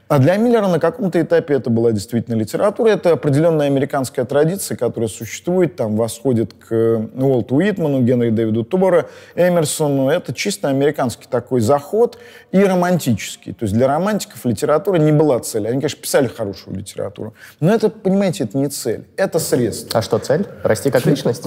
А 0.07 0.19
для 0.19 0.37
Миллера 0.37 0.67
на 0.67 0.79
каком-то 0.79 1.19
этапе 1.19 1.55
это 1.55 1.71
была 1.71 1.91
действительно 1.91 2.35
литература. 2.35 2.89
Это 2.89 3.11
определенная 3.11 3.67
американская 3.67 4.23
традиция, 4.23 4.77
которая 4.77 5.09
существует, 5.09 5.75
там 5.75 5.95
восходит 5.95 6.53
к 6.53 7.09
Уолту 7.15 7.55
Уитману, 7.55 8.01
Генри 8.01 8.29
Дэвиду 8.29 8.63
Тубора, 8.63 9.07
Эмерсону. 9.35 10.09
Это 10.09 10.31
чисто 10.33 10.69
американский 10.69 11.25
такой 11.27 11.59
заход 11.59 12.19
и 12.51 12.63
романтический. 13.25 13.53
То 13.53 13.63
есть 13.63 13.73
для 13.73 13.88
романтиков 13.88 14.45
литература 14.45 14.97
не 14.97 15.11
была 15.11 15.39
целью. 15.39 15.69
Они, 15.69 15.79
конечно, 15.79 16.01
писали 16.01 16.27
хорошую 16.27 16.77
литературу. 16.77 17.33
Но 17.59 17.73
это, 17.73 17.89
понимаете, 17.89 18.43
это 18.45 18.57
не 18.57 18.69
цель. 18.69 19.05
Это 19.17 19.39
средство. 19.39 19.99
А 19.99 20.01
что 20.01 20.17
цель? 20.19 20.45
Расти 20.63 20.91
как 20.91 21.05
личность? 21.05 21.43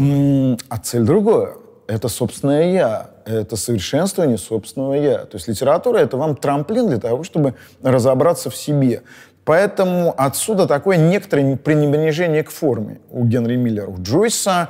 А 0.69 0.79
цель 0.79 1.03
другое 1.03 1.55
это 1.87 2.09
собственное 2.09 2.71
«я», 2.71 3.11
это 3.25 3.57
совершенствование 3.57 4.37
собственного 4.37 4.93
«я». 4.93 5.19
То 5.21 5.37
есть 5.39 5.49
литература— 5.49 5.97
это 6.01 6.19
вам 6.19 6.37
трамплин 6.37 6.89
для 6.89 6.99
того, 6.99 7.25
чтобы 7.25 7.55
разобраться 7.83 8.51
в 8.51 8.57
себе. 8.57 9.01
Поэтому 9.47 10.15
отсюда 10.15 10.67
такое 10.67 10.99
некоторое 10.99 11.57
пренебрежение 11.57 12.43
к 12.43 12.51
форме 12.51 13.01
у 13.11 13.25
Генри 13.25 13.57
Миллера. 13.57 13.87
У 13.87 14.03
Джойса 14.03 14.69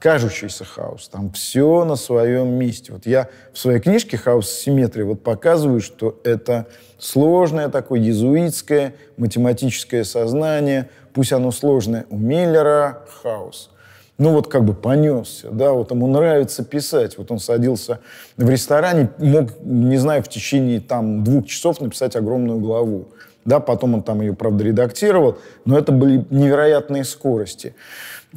кажущийся 0.00 0.64
хаос. 0.64 1.08
Там 1.08 1.30
все 1.30 1.84
на 1.84 1.94
своем 1.94 2.48
месте. 2.54 2.92
Вот 2.92 3.06
я 3.06 3.28
в 3.52 3.58
своей 3.58 3.78
книжке 3.78 4.16
«Хаос 4.16 4.50
симметрии» 4.50 5.02
вот 5.02 5.22
показываю, 5.22 5.80
что 5.80 6.18
это 6.24 6.66
сложное 6.98 7.68
такое 7.68 8.00
езуитское 8.00 8.94
математическое 9.16 10.02
сознание. 10.02 10.88
Пусть 11.12 11.32
оно 11.32 11.52
сложное. 11.52 12.06
У 12.10 12.16
Миллера 12.16 13.04
хаос 13.22 13.70
ну 14.20 14.34
вот 14.34 14.48
как 14.48 14.66
бы 14.66 14.74
понесся, 14.74 15.48
да, 15.50 15.72
вот 15.72 15.92
ему 15.92 16.06
нравится 16.06 16.62
писать. 16.62 17.16
Вот 17.16 17.30
он 17.30 17.38
садился 17.38 18.00
в 18.36 18.50
ресторане, 18.50 19.08
мог, 19.16 19.48
не 19.62 19.96
знаю, 19.96 20.22
в 20.22 20.28
течение 20.28 20.78
там 20.78 21.24
двух 21.24 21.46
часов 21.46 21.80
написать 21.80 22.16
огромную 22.16 22.58
главу. 22.58 23.08
Да, 23.46 23.60
потом 23.60 23.94
он 23.94 24.02
там 24.02 24.20
ее, 24.20 24.34
правда, 24.34 24.64
редактировал, 24.64 25.38
но 25.64 25.78
это 25.78 25.90
были 25.90 26.26
невероятные 26.28 27.04
скорости. 27.04 27.74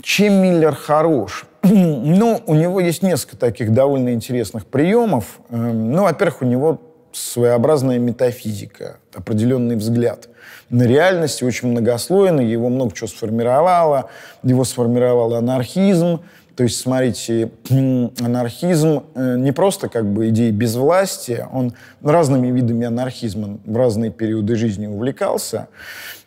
Чем 0.02 0.42
Миллер 0.42 0.76
хорош? 0.76 1.46
ну, 1.64 2.42
у 2.46 2.56
него 2.56 2.80
есть 2.80 3.04
несколько 3.04 3.38
таких 3.38 3.74
довольно 3.74 4.14
интересных 4.14 4.66
приемов. 4.66 5.40
Эм, 5.50 5.92
ну, 5.92 6.04
во-первых, 6.04 6.42
у 6.42 6.46
него 6.46 6.82
своеобразная 7.12 8.00
метафизика, 8.00 8.98
определенный 9.14 9.76
взгляд 9.76 10.30
на 10.72 10.84
реальность, 10.84 11.44
очень 11.44 11.68
многослойный, 11.68 12.46
его 12.46 12.70
много 12.70 12.96
чего 12.96 13.08
сформировало, 13.08 14.10
его 14.42 14.64
сформировал 14.64 15.36
анархизм, 15.36 16.22
то 16.56 16.64
есть, 16.64 16.80
смотрите, 16.80 17.52
анархизм 17.70 19.04
э, 19.16 19.36
не 19.38 19.52
просто 19.52 19.90
как 19.90 20.06
бы 20.06 20.30
идея 20.30 20.52
безвластия, 20.52 21.48
он 21.52 21.74
разными 22.04 22.48
видами 22.48 22.86
анархизма 22.86 23.58
в 23.66 23.76
разные 23.76 24.12
периоды 24.12 24.56
жизни 24.56 24.86
увлекался, 24.86 25.68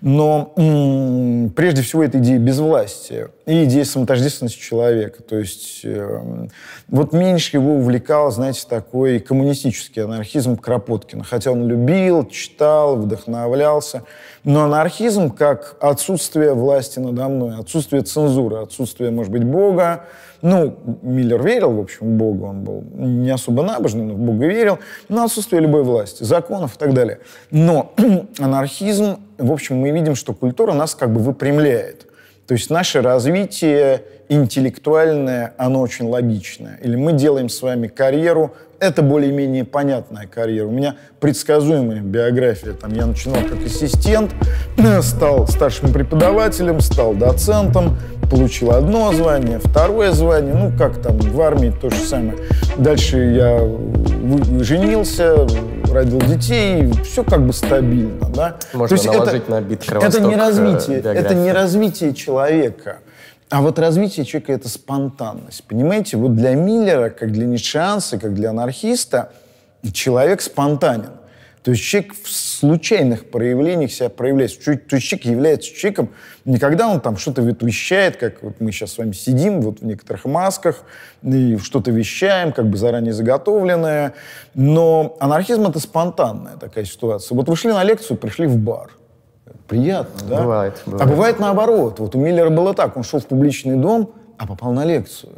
но 0.00 0.52
прежде 1.56 1.82
всего 1.82 2.04
это 2.04 2.18
идея 2.18 2.38
безвластия 2.38 3.30
и 3.46 3.64
идея 3.64 3.84
самотождественности 3.84 4.58
человека. 4.58 5.22
То 5.22 5.38
есть 5.38 5.80
э, 5.84 6.48
вот 6.88 7.12
меньше 7.12 7.56
его 7.56 7.76
увлекал, 7.76 8.30
знаете, 8.30 8.64
такой 8.68 9.20
коммунистический 9.20 10.00
анархизм 10.00 10.56
Кропоткина, 10.56 11.24
хотя 11.24 11.52
он 11.52 11.66
любил, 11.66 12.26
читал, 12.26 12.96
вдохновлялся. 12.96 14.02
Но 14.44 14.64
анархизм 14.64 15.30
как 15.30 15.76
отсутствие 15.80 16.54
власти 16.54 16.98
надо 16.98 17.28
мной, 17.28 17.58
отсутствие 17.58 18.02
цензуры, 18.02 18.58
отсутствие, 18.58 19.10
может 19.10 19.32
быть, 19.32 19.44
Бога. 19.44 20.04
Ну, 20.42 20.76
Миллер 21.02 21.42
верил, 21.42 21.72
в 21.72 21.80
общем, 21.80 22.14
в 22.14 22.18
Бога, 22.18 22.44
он 22.44 22.62
был 22.62 22.84
не 22.94 23.30
особо 23.30 23.62
набожный, 23.62 24.04
но 24.04 24.14
в 24.14 24.18
Бога 24.18 24.46
верил, 24.46 24.78
но 25.08 25.24
отсутствие 25.24 25.62
любой 25.62 25.82
власти, 25.82 26.22
законов 26.22 26.76
и 26.76 26.78
так 26.78 26.94
далее. 26.94 27.20
Но 27.50 27.92
анархизм, 28.38 29.18
в 29.38 29.52
общем, 29.52 29.76
мы 29.76 29.90
видим, 29.90 30.14
что 30.14 30.34
культура 30.34 30.72
нас 30.72 30.94
как 30.94 31.12
бы 31.12 31.20
выпрямляет. 31.20 32.06
То 32.46 32.54
есть 32.54 32.70
наше 32.70 33.02
развитие 33.02 34.02
интеллектуальное, 34.28 35.54
оно 35.58 35.80
очень 35.80 36.06
логичное. 36.06 36.78
Или 36.82 36.96
мы 36.96 37.12
делаем 37.12 37.48
с 37.48 37.60
вами 37.60 37.88
карьеру 37.88 38.54
это 38.78 39.02
более-менее 39.02 39.64
понятная 39.64 40.26
карьера. 40.26 40.66
У 40.66 40.70
меня 40.70 40.96
предсказуемая 41.20 42.00
биография. 42.00 42.72
Там 42.72 42.92
я 42.92 43.06
начинал 43.06 43.42
как 43.42 43.64
ассистент, 43.64 44.32
стал 45.00 45.46
старшим 45.48 45.92
преподавателем, 45.92 46.80
стал 46.80 47.14
доцентом, 47.14 47.98
получил 48.30 48.72
одно 48.72 49.12
звание, 49.12 49.58
второе 49.58 50.12
звание, 50.12 50.54
ну, 50.54 50.72
как 50.76 51.00
там 51.00 51.18
в 51.18 51.40
армии 51.40 51.72
то 51.80 51.90
же 51.90 51.96
самое. 51.96 52.36
Дальше 52.76 53.18
я 53.18 53.58
женился, 54.62 55.46
родил 55.96 56.20
детей, 56.20 56.92
все 57.04 57.24
как 57.24 57.46
бы 57.46 57.52
стабильно, 57.52 58.28
да. 58.28 58.56
Можно 58.72 58.96
То 58.96 59.02
есть 59.02 59.06
это, 59.06 59.50
на 59.50 59.60
бит 59.60 59.88
Это 59.88 60.20
не 60.20 60.36
развитие, 60.36 61.00
э, 61.00 61.12
это 61.12 61.34
не 61.34 61.52
развитие 61.52 62.14
человека. 62.14 62.98
А 63.48 63.62
вот 63.62 63.78
развитие 63.78 64.26
человека— 64.26 64.52
это 64.54 64.68
спонтанность. 64.68 65.64
Понимаете, 65.64 66.16
вот 66.16 66.34
для 66.34 66.54
Миллера, 66.54 67.10
как 67.10 67.32
для 67.32 67.46
ницшеанца, 67.46 68.18
как 68.18 68.34
для 68.34 68.50
анархиста, 68.50 69.32
человек 69.92 70.40
спонтанен. 70.40 71.12
То 71.66 71.72
есть 71.72 71.82
человек 71.82 72.14
в 72.14 72.30
случайных 72.30 73.28
проявлениях 73.28 73.90
себя 73.90 74.08
проявляет. 74.08 74.56
То 74.62 74.94
есть 74.94 75.08
человек 75.08 75.26
является 75.26 75.74
человеком 75.74 76.10
не 76.44 76.60
когда 76.60 76.86
он 76.86 77.00
там 77.00 77.16
что-то 77.16 77.42
вещает, 77.42 78.18
как 78.18 78.40
вот 78.40 78.60
мы 78.60 78.70
сейчас 78.70 78.92
с 78.92 78.98
вами 78.98 79.10
сидим 79.10 79.60
вот 79.62 79.80
в 79.80 79.84
некоторых 79.84 80.26
масках 80.26 80.84
и 81.24 81.56
что-то 81.56 81.90
вещаем, 81.90 82.52
как 82.52 82.70
бы 82.70 82.76
заранее 82.76 83.12
заготовленное. 83.12 84.14
Но 84.54 85.16
анархизм— 85.18 85.62
это 85.68 85.80
спонтанная 85.80 86.56
такая 86.56 86.84
ситуация. 86.84 87.34
Вот 87.34 87.48
вы 87.48 87.56
шли 87.56 87.72
на 87.72 87.82
лекцию, 87.82 88.16
пришли 88.16 88.46
в 88.46 88.56
бар. 88.58 88.92
Приятно, 89.66 90.20
да? 90.28 90.42
Бывает, 90.42 90.80
бывает. 90.86 91.02
А 91.02 91.10
бывает 91.10 91.40
наоборот. 91.40 91.98
Вот 91.98 92.14
у 92.14 92.20
Миллера 92.20 92.50
было 92.50 92.74
так. 92.74 92.96
Он 92.96 93.02
шел 93.02 93.18
в 93.18 93.26
публичный 93.26 93.74
дом, 93.74 94.12
а 94.38 94.46
попал 94.46 94.70
на 94.70 94.84
лекцию. 94.84 95.32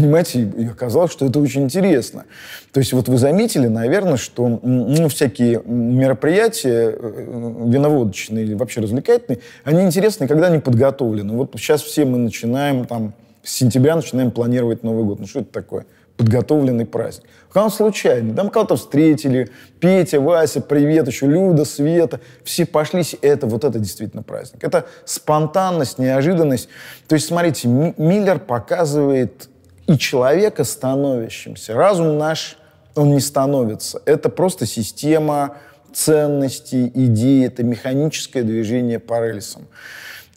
Понимаете, 0.00 0.42
и 0.42 0.66
оказалось, 0.66 1.12
что 1.12 1.26
это 1.26 1.38
очень 1.40 1.62
интересно. 1.64 2.24
То 2.72 2.80
есть 2.80 2.92
вот 2.92 3.08
вы 3.08 3.18
заметили, 3.18 3.66
наверное, 3.66 4.16
что 4.16 4.60
ну, 4.62 5.08
всякие 5.08 5.62
мероприятия 5.64 6.94
э, 6.98 7.62
виноводочные 7.66 8.44
или 8.44 8.54
вообще 8.54 8.80
развлекательные, 8.80 9.40
они 9.64 9.82
интересны, 9.82 10.28
когда 10.28 10.48
они 10.48 10.58
подготовлены. 10.58 11.34
Вот 11.34 11.52
сейчас 11.56 11.82
все 11.82 12.04
мы 12.04 12.18
начинаем 12.18 12.84
там 12.84 13.14
с 13.46 13.52
сентября 13.52 13.94
начинаем 13.96 14.32
планировать 14.32 14.82
Новый 14.82 15.04
год. 15.04 15.20
Ну 15.20 15.26
что 15.26 15.40
это 15.40 15.52
такое? 15.52 15.86
Подготовленный 16.16 16.84
праздник. 16.84 17.26
Когда 17.48 17.66
он 17.66 17.70
случайный. 17.70 18.34
Там 18.34 18.50
кого-то 18.50 18.76
встретили, 18.76 19.50
Петя, 19.78 20.20
Вася, 20.20 20.60
привет, 20.60 21.06
еще 21.06 21.26
Люда, 21.26 21.64
Света. 21.64 22.20
Все 22.42 22.66
пошли, 22.66 23.02
это 23.22 23.46
вот 23.46 23.64
это 23.64 23.78
действительно 23.78 24.22
праздник. 24.22 24.64
Это 24.64 24.86
спонтанность, 25.04 25.98
неожиданность. 25.98 26.68
То 27.06 27.14
есть, 27.14 27.28
смотрите, 27.28 27.68
Миллер 27.68 28.40
показывает 28.40 29.48
и 29.86 29.98
человека 29.98 30.64
становящимся. 30.64 31.74
Разум 31.74 32.18
наш, 32.18 32.56
он 32.94 33.12
не 33.12 33.20
становится. 33.20 34.00
Это 34.04 34.28
просто 34.28 34.66
система 34.66 35.56
ценностей, 35.92 36.90
идей, 36.94 37.46
это 37.46 37.62
механическое 37.62 38.42
движение 38.42 38.98
по 38.98 39.24
рельсам. 39.24 39.66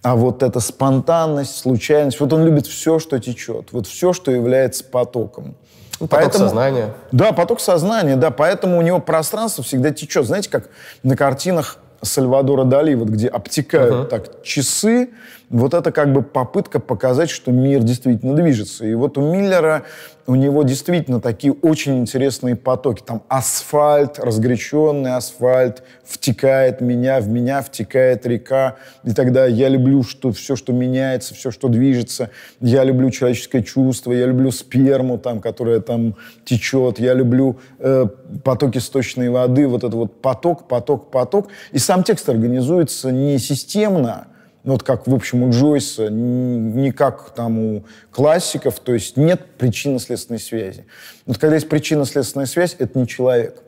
А 0.02 0.16
вот 0.16 0.44
эта 0.44 0.62
спонтанность, 0.62 1.58
случайность, 1.58 2.20
вот 2.22 2.32
он 2.32 2.46
любит 2.46 2.68
все, 2.68 3.00
что 3.00 3.20
течет, 3.20 3.74
вот 3.74 3.86
все, 3.86 4.14
что 4.14 4.32
является 4.32 4.86
потоком. 4.86 5.56
Ну, 6.00 6.08
поток 6.08 6.24
поэтому, 6.32 6.46
сознания. 6.46 6.94
Да, 7.12 7.34
поток 7.34 7.60
сознания, 7.60 8.16
да, 8.16 8.32
поэтому 8.32 8.78
у 8.78 8.82
него 8.82 9.02
пространство 9.02 9.62
всегда 9.62 9.92
течет. 9.92 10.26
Знаете, 10.26 10.50
как 10.50 10.70
на 11.04 11.18
картинах 11.18 11.78
Сальвадора 12.02 12.64
Дали, 12.64 12.96
вот 12.96 13.10
где 13.10 13.28
обтекают 13.28 13.94
uh-huh. 13.94 14.08
так 14.08 14.42
часы, 14.44 15.10
вот 15.50 15.74
это 15.74 15.92
как 15.92 16.14
бы 16.14 16.22
попытка 16.22 16.80
показать, 16.80 17.30
что 17.30 17.52
мир 17.52 17.82
действительно 17.82 18.36
движется. 18.36 18.86
И 18.86 18.94
вот 18.94 19.18
у 19.18 19.22
Миллера, 19.22 19.84
у 20.28 20.36
него 20.36 20.62
действительно 20.62 21.20
такие 21.20 21.54
очень 21.54 21.98
интересные 21.98 22.56
потоки. 22.56 23.02
Там 23.04 23.24
асфальт, 23.28 24.20
разгоряченный 24.20 25.16
асфальт, 25.16 25.82
втекает 26.06 26.82
меня, 26.82 27.20
в 27.20 27.28
меня 27.30 27.64
втекает 27.64 28.28
река. 28.28 28.76
И 29.04 29.14
тогда 29.14 29.48
я 29.48 29.70
люблю 29.70 30.04
что, 30.04 30.32
все, 30.32 30.56
что 30.56 30.72
меняется, 30.72 31.34
все, 31.34 31.50
что 31.50 31.68
движется. 31.68 32.30
Я 32.60 32.84
люблю 32.84 33.10
человеческое 33.10 33.64
чувство, 33.64 34.12
я 34.12 34.28
люблю 34.28 34.52
сперму, 34.52 35.18
там, 35.18 35.42
которая 35.42 35.80
там 35.80 36.16
течет. 36.46 37.00
Я 37.00 37.16
люблю 37.16 37.60
э, 37.80 38.06
потоки 38.44 38.78
сточной 38.78 39.30
воды, 39.30 39.68
вот 39.68 39.80
этот 39.80 39.96
вот 39.96 40.22
поток, 40.22 40.68
поток, 40.68 41.10
поток. 41.10 41.48
И 41.72 41.80
сам 41.80 42.04
текст 42.04 42.30
организуется 42.30 43.12
не 43.12 43.40
системно, 43.40 44.28
ну, 44.64 44.74
вот 44.74 44.84
как, 44.84 45.08
в 45.08 45.16
общем, 45.16 45.44
у 45.44 45.52
Джойса, 45.52 46.10
не 46.10 46.92
как 46.92 47.32
там 47.32 47.60
у 47.60 47.84
классиков, 48.12 48.80
то 48.80 48.94
есть 48.94 49.16
нет 49.16 49.46
причинно-следственной 49.58 50.40
связи. 50.40 50.86
Вот 51.26 51.38
когда 51.38 51.56
есть 51.56 51.70
причинно-следственная 51.70 52.46
связь, 52.46 52.76
это 52.78 53.00
не 53.00 53.08
человек. 53.08 53.62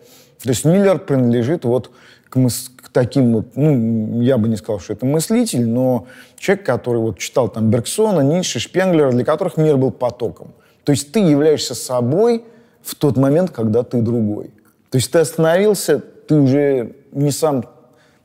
То 0.44 0.50
есть 0.50 0.66
Миллер 0.66 1.00
принадлежит 1.00 1.66
вот 1.66 1.92
к, 2.30 2.38
мыс- 2.38 2.70
к 2.76 2.90
таким 2.90 3.34
вот, 3.34 3.56
ну, 3.56 4.22
я 4.22 4.38
бы 4.38 4.48
не 4.50 4.58
сказал, 4.58 4.80
что 4.80 4.94
это 4.94 5.06
мыслитель, 5.06 5.66
но 5.66 6.08
человек, 6.38 6.66
который 6.66 7.00
вот 7.00 7.20
читал 7.20 7.48
там 7.48 7.70
Бергсона, 7.70 8.22
Ницше, 8.22 8.60
Шпенглера, 8.60 9.12
для 9.12 9.24
которых 9.24 9.58
мир 9.58 9.78
был 9.78 9.92
потоком. 9.92 10.54
То 10.84 10.92
есть 10.92 11.12
ты 11.12 11.20
являешься 11.20 11.76
собой 11.76 12.44
в 12.82 12.96
тот 12.96 13.16
момент, 13.18 13.52
когда 13.52 13.84
ты 13.84 14.02
другой. 14.02 14.52
То 14.90 14.98
есть 14.98 15.12
ты 15.12 15.20
остановился, 15.20 16.00
ты 16.00 16.36
уже 16.36 16.96
не 17.12 17.32
сам 17.32 17.64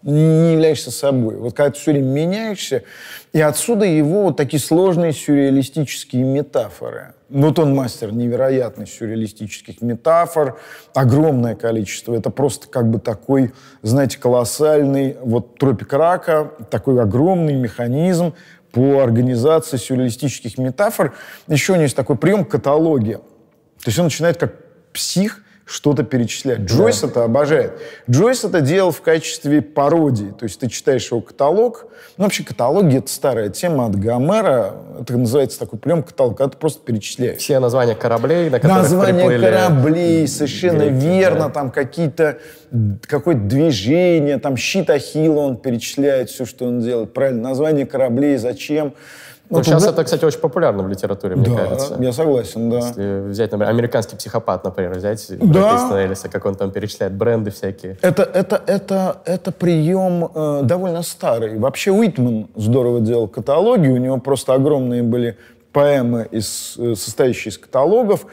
не 0.03 0.53
являешься 0.53 0.91
собой. 0.91 1.37
Вот 1.37 1.55
когда 1.55 1.71
ты 1.71 1.79
все 1.79 1.93
время 1.93 2.07
меняешься, 2.07 2.85
и 3.33 3.41
отсюда 3.41 3.85
его 3.85 4.25
вот 4.25 4.37
такие 4.37 4.61
сложные 4.61 5.13
сюрреалистические 5.13 6.23
метафоры. 6.23 7.15
Вот 7.29 7.59
он 7.59 7.75
мастер 7.75 8.13
невероятных 8.13 8.89
сюрреалистических 8.89 9.83
метафор, 9.83 10.61
огромное 10.95 11.57
количество. 11.57 12.15
Это 12.15 12.31
просто 12.31 12.69
как 12.69 12.89
бы 12.89 13.01
такой, 13.01 13.53
знаете, 13.83 14.19
колоссальный, 14.19 15.17
вот 15.21 15.59
тропик 15.59 15.93
рака, 15.93 16.53
такой 16.71 17.03
огромный 17.03 17.55
механизм 17.55 18.35
по 18.71 19.01
организации 19.01 19.77
сюрреалистических 19.77 20.57
метафор. 20.59 21.15
Еще 21.49 21.73
у 21.73 21.75
него 21.77 21.85
есть 21.85 21.97
такой 21.97 22.17
прием 22.17 22.45
каталогия. 22.45 23.17
То 23.17 23.87
есть 23.87 23.99
он 23.99 24.05
начинает 24.05 24.37
как 24.37 24.55
псих 24.93 25.43
что-то 25.67 26.05
перечислять. 26.05 26.61
Джойс 26.61 27.01
да. 27.01 27.09
это 27.09 27.25
обожает. 27.25 27.73
Джойс 28.09 28.45
это 28.45 28.61
делал 28.61 28.93
в 28.93 29.03
качестве 29.03 29.61
пародии. 29.61 30.33
То 30.39 30.45
есть 30.45 30.61
ты 30.61 30.69
читаешь 30.69 31.11
его 31.11 31.21
каталог. 31.21 31.87
Ну, 32.17 32.25
вообще 32.25 32.45
каталоги— 32.45 32.99
это 32.99 33.09
старая 33.09 33.49
тема 33.49 33.87
от 33.87 33.97
Гомера. 33.97 34.75
Это 35.01 35.17
называется 35.19 35.59
такой 35.59 35.81
прием 35.81 36.05
каталог, 36.05 36.39
когда 36.39 36.53
ты 36.53 36.57
просто 36.57 36.81
перечисляешь. 36.85 37.39
Все 37.39 37.59
названия 37.59 37.97
кораблей, 37.97 38.49
на 38.49 38.61
которых 38.61 38.85
Названия 38.85 39.27
приплыли... 39.27 39.45
кораблей, 39.45 40.29
совершенно 40.29 40.85
греки, 40.85 41.05
верно. 41.05 41.47
Да. 41.47 41.51
Там 41.51 41.71
какие-то... 41.73 42.39
Какое-то 43.03 43.43
движение, 43.43 44.39
там 44.39 44.57
щит 44.57 44.91
Ахилла 44.91 45.41
он 45.41 45.57
перечисляет, 45.57 46.31
все, 46.31 46.45
что 46.45 46.67
он 46.67 46.81
делает. 46.81 47.13
Правильно, 47.13 47.43
название 47.43 47.87
кораблей, 47.87 48.37
зачем. 48.37 48.95
Ну, 49.49 49.63
сейчас 49.63 49.87
это, 49.87 50.03
кстати, 50.05 50.25
очень 50.25 50.41
популярно 50.41 50.83
в 50.83 50.89
литературе, 50.89 51.37
мне 51.37 51.49
да, 51.49 51.57
кажется. 51.57 51.97
я 52.01 52.13
согласен, 52.13 52.71
да. 52.71 52.79
Если 52.79 53.21
взять, 53.29 53.53
например, 53.53 53.73
«Американский 53.73 54.17
психопат», 54.17 54.65
например, 54.65 54.95
взять 54.95 55.25
да. 55.31 56.05
Элиса, 56.05 56.29
как 56.29 56.47
он 56.47 56.57
там 56.57 56.71
перечисляет 56.71 57.13
бренды 57.13 57.51
всякие. 57.51 57.97
Это, 58.03 58.23
это, 58.23 58.61
это, 58.67 59.23
это 59.25 59.53
прием 59.53 60.31
э, 60.35 60.61
довольно 60.65 61.03
старый. 61.03 61.59
Вообще 61.59 61.93
Уитман 61.93 62.49
здорово 62.57 63.01
делал 63.01 63.29
каталоги, 63.29 63.89
у 63.89 63.97
него 63.97 64.19
просто 64.19 64.55
огромные 64.55 65.03
были 65.03 65.37
поэмы, 65.73 66.27
из, 66.31 66.75
э, 66.79 66.95
состоящие 66.97 67.51
из 67.51 67.59
каталогов. 67.59 68.27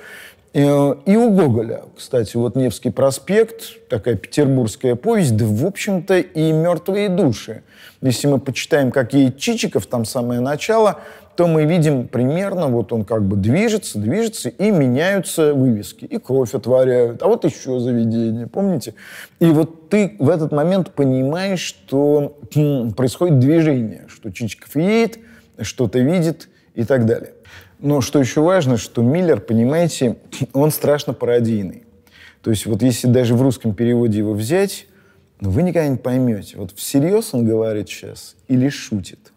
Э, 0.54 0.96
и 1.06 1.16
у 1.16 1.32
Гоголя, 1.32 1.84
кстати, 1.98 2.38
вот 2.38 2.56
Невский 2.56 2.92
проспект, 2.92 3.88
такая 3.90 4.16
петербургская 4.16 4.96
повесть, 4.96 5.36
да, 5.36 5.46
в 5.46 5.66
общем-то, 5.66 6.20
и 6.20 6.52
«Мертвые 6.52 7.10
души». 7.10 7.64
Если 8.02 8.28
мы 8.28 8.40
почитаем, 8.40 8.92
какие 8.92 9.32
Чичиков, 9.32 9.88
там 9.88 10.06
самое 10.06 10.42
начало, 10.42 11.00
то 11.36 11.48
мы 11.48 11.66
видим 11.66 12.08
примерно, 12.08 12.68
вот 12.68 12.94
он 12.94 13.06
как 13.06 13.24
бы 13.24 13.36
движется, 13.36 13.98
движется, 13.98 14.50
и 14.50 14.70
меняются 14.70 15.56
вывески, 15.56 16.06
и 16.06 16.20
кровь 16.20 16.54
отворяют, 16.54 17.24
а 17.24 17.28
вот 17.28 17.46
еще 17.46 17.80
заведение, 17.80 18.46
помните? 18.46 18.94
И 19.40 19.46
вот 19.46 19.90
ты 19.90 20.16
в 20.20 20.30
этот 20.30 20.52
момент 20.52 20.92
понимаешь, 20.92 21.62
что 21.62 22.38
происходит 22.96 23.40
движение, 23.40 24.06
что 24.08 24.32
Чичиков 24.32 24.76
едет, 24.76 25.18
что-то 25.62 25.98
видит 25.98 26.50
и 26.76 26.84
так 26.84 27.08
далее. 27.08 27.32
Но 27.84 28.00
что 28.00 28.18
еще 28.18 28.40
важно, 28.40 28.78
что 28.78 29.02
Миллер, 29.02 29.42
понимаете, 29.42 30.16
он 30.54 30.72
страшно 30.72 31.12
пародийный. 31.12 31.84
То 32.42 32.50
есть 32.50 32.66
вот 32.66 32.82
если 32.82 33.08
даже 33.08 33.36
в 33.36 33.42
русском 33.42 33.76
переводе 33.76 34.20
его 34.20 34.34
взять, 34.34 34.88
но 35.42 35.50
вы 35.50 35.64
никогда 35.64 35.90
не 35.90 35.98
поймете, 35.98 36.56
вот 36.58 36.72
всерьез 36.72 37.34
он 37.34 37.46
говорит 37.46 37.90
сейчас 37.90 38.38
или 38.48 38.70
шутит. 38.70 39.33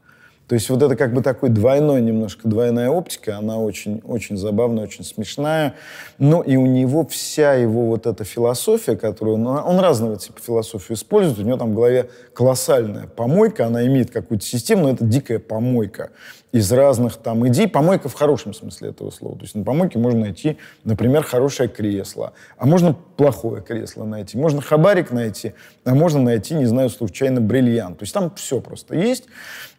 То 0.49 0.55
есть 0.55 0.71
вот 0.71 0.81
это 0.81 0.95
как 0.95 1.13
бы 1.13 1.23
такой 1.23 1.49
двойной 1.49 2.01
немножко, 2.01 2.49
двойная 2.49 2.89
оптика, 2.89 3.37
она 3.37 3.59
очень, 3.59 4.01
очень 4.05 4.37
забавная, 4.37 4.85
очень 4.85 5.05
смешная. 5.05 5.75
Но 6.19 6.41
и 6.41 6.57
у 6.57 6.67
него 6.67 7.05
вся 7.05 7.55
его 7.55 7.87
вот 7.87 8.07
эта 8.07 8.23
философия, 8.23 8.97
которую 8.97 9.37
он, 9.39 9.47
он 9.47 9.81
разного 9.81 10.17
типа 10.17 10.41
философию 10.41 10.97
использует, 10.97 11.41
у 11.41 11.43
него 11.43 11.57
там 11.57 11.73
в 11.73 11.75
голове 11.75 12.11
колоссальная 12.33 13.09
помойка, 13.09 13.67
она 13.67 13.85
имеет 13.87 14.13
какую-то 14.13 14.45
систему, 14.45 14.85
но 14.85 14.91
это 14.91 15.05
дикая 15.05 15.41
помойка 15.41 16.11
из 16.53 16.73
разных 16.73 17.17
там 17.17 17.47
идей. 17.49 17.69
Помойка 17.69 18.09
в 18.09 18.15
хорошем 18.15 18.55
смысле 18.55 18.91
этого 18.91 19.11
слова. 19.11 19.37
То 19.37 19.43
есть 19.43 19.55
на 19.55 19.65
помойке 19.65 19.99
можно 19.99 20.21
найти, 20.21 20.59
например, 20.85 21.23
хорошее 21.23 21.69
кресло, 21.69 22.33
а 22.57 22.67
можно 22.67 22.97
плохое 23.17 23.63
кресло 23.63 24.05
найти, 24.05 24.39
можно 24.39 24.63
хабарик 24.63 25.11
найти, 25.11 25.55
а 25.85 25.95
можно 25.95 26.23
найти, 26.23 26.55
не 26.55 26.67
знаю, 26.67 26.89
случайно 26.89 27.41
бриллиант. 27.41 27.99
То 27.99 28.05
есть 28.05 28.15
там 28.15 28.33
все 28.37 28.61
просто 28.61 28.95
есть. 28.95 29.25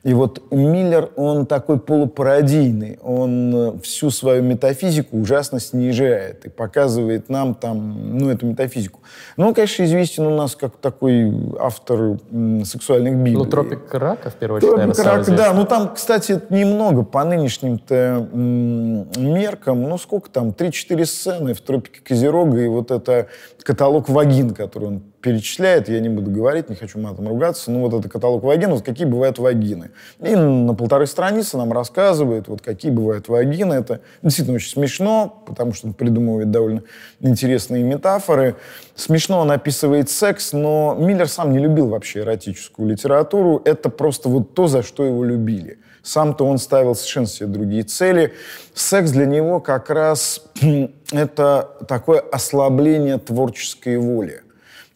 И 0.03 0.13
вот 0.13 0.51
Миллер, 0.51 1.09
он 1.15 1.45
такой 1.45 1.79
полупародийный, 1.79 2.99
он 3.01 3.55
э, 3.55 3.79
всю 3.81 4.09
свою 4.09 4.43
метафизику 4.43 5.17
ужасно 5.17 5.59
снижает 5.59 6.45
и 6.45 6.49
показывает 6.49 7.29
нам 7.29 7.55
там, 7.55 8.17
ну, 8.17 8.29
эту 8.29 8.45
метафизику. 8.45 9.01
Ну, 9.35 9.47
он, 9.47 9.53
конечно, 9.53 9.83
известен 9.83 10.25
у 10.27 10.35
нас 10.35 10.55
как 10.55 10.77
такой 10.77 11.33
автор 11.59 12.19
сексуальных 12.63 13.15
библий. 13.15 13.35
Ну, 13.35 13.45
«Тропик 13.45 13.93
рака», 13.93 14.29
в 14.29 14.35
первую 14.35 14.57
очередь, 14.57 14.71
«Тропик 14.71 14.97
наверное, 14.97 15.17
рака», 15.17 15.31
да. 15.31 15.53
Ну, 15.53 15.65
там, 15.65 15.93
кстати, 15.93 16.41
немного 16.49 17.03
по 17.03 17.23
нынешним-то 17.23 18.29
меркам, 18.33 19.81
ну, 19.83 19.97
сколько 19.97 20.29
там, 20.29 20.49
3-4 20.49 21.05
сцены 21.05 21.53
в 21.53 21.61
«Тропике 21.61 22.01
Козерога» 22.01 22.59
и 22.59 22.67
вот 22.67 22.91
это 22.91 23.27
каталог 23.63 24.07
вагин, 24.07 24.51
который 24.51 24.87
он 24.87 25.03
перечисляет, 25.27 25.89
я 25.89 25.99
не 25.99 26.07
буду 26.07 26.31
говорить, 26.31 26.69
не 26.69 26.75
хочу 26.77 26.99
матом 26.99 27.27
ругаться, 27.27 27.69
ну 27.69 27.81
вот 27.81 27.93
это 27.93 28.07
каталог 28.07 28.43
вагин, 28.43 28.71
вот 28.71 28.85
какие 28.85 29.05
бывают 29.05 29.39
вагины. 29.39 29.91
И 30.21 30.33
на 30.33 30.73
полторы 30.73 31.05
страницы 31.05 31.57
нам 31.57 31.73
рассказывает, 31.73 32.47
вот 32.47 32.61
какие 32.61 32.91
бывают 32.91 33.27
вагины. 33.27 33.73
Это 33.73 33.99
действительно 34.23 34.55
очень 34.55 34.69
смешно, 34.69 35.43
потому 35.45 35.73
что 35.73 35.87
он 35.87 35.93
придумывает 35.93 36.49
довольно 36.49 36.83
интересные 37.19 37.83
метафоры. 37.83 38.55
Смешно 38.95 39.39
он 39.39 39.51
описывает 39.51 40.09
секс, 40.09 40.53
но 40.53 40.95
Миллер 40.97 41.27
сам 41.27 41.51
не 41.51 41.59
любил 41.59 41.89
вообще 41.89 42.19
эротическую 42.19 42.87
литературу. 42.87 43.61
Это 43.65 43.89
просто 43.89 44.29
вот 44.29 44.53
то, 44.53 44.67
за 44.67 44.81
что 44.81 45.03
его 45.03 45.25
любили. 45.25 45.79
Сам-то 46.03 46.45
он 46.45 46.57
ставил 46.57 46.95
совершенно 46.95 47.27
себе 47.27 47.47
другие 47.47 47.83
цели. 47.83 48.33
Секс 48.73 49.11
для 49.11 49.25
него 49.25 49.59
как 49.59 49.89
раз 49.89 50.45
это 51.11 51.69
такое 51.85 52.21
ослабление 52.21 53.17
творческой 53.17 53.97
воли. 53.97 54.43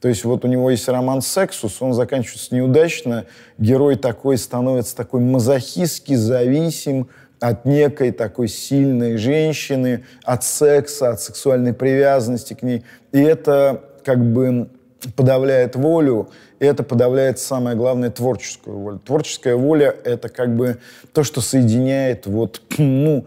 То 0.02 0.08
есть 0.08 0.24
вот 0.26 0.44
у 0.44 0.48
него 0.48 0.72
есть 0.72 0.88
роман 0.88 1.22
«Сексус», 1.22 1.80
он 1.82 1.94
заканчивается 1.94 2.56
неудачно, 2.56 3.26
герой 3.60 3.96
такой 3.96 4.38
становится 4.38 4.96
такой 4.96 5.22
мазохистский, 5.22 6.16
зависим 6.16 7.08
от 7.40 7.66
некой 7.66 8.12
такой 8.12 8.48
сильной 8.48 9.18
женщины, 9.18 10.04
от 10.24 10.44
секса, 10.44 11.10
от 11.10 11.22
сексуальной 11.22 11.74
привязанности 11.74 12.56
к 12.56 12.64
ней. 12.64 12.84
И 13.12 13.20
это 13.20 13.84
как 14.04 14.24
бы 14.24 14.70
подавляет 15.16 15.76
волю, 15.76 16.30
и 16.60 16.66
это 16.66 16.84
подавляет, 16.84 17.40
самое 17.40 17.76
главное, 17.76 18.10
творческую 18.10 18.78
волю. 18.78 19.00
Творческая 19.06 19.56
воля— 19.56 19.96
это 20.04 20.30
как 20.30 20.56
бы 20.56 20.78
то, 21.14 21.24
что 21.24 21.42
соединяет 21.42 22.26
вот, 22.26 22.62
ну, 22.78 23.26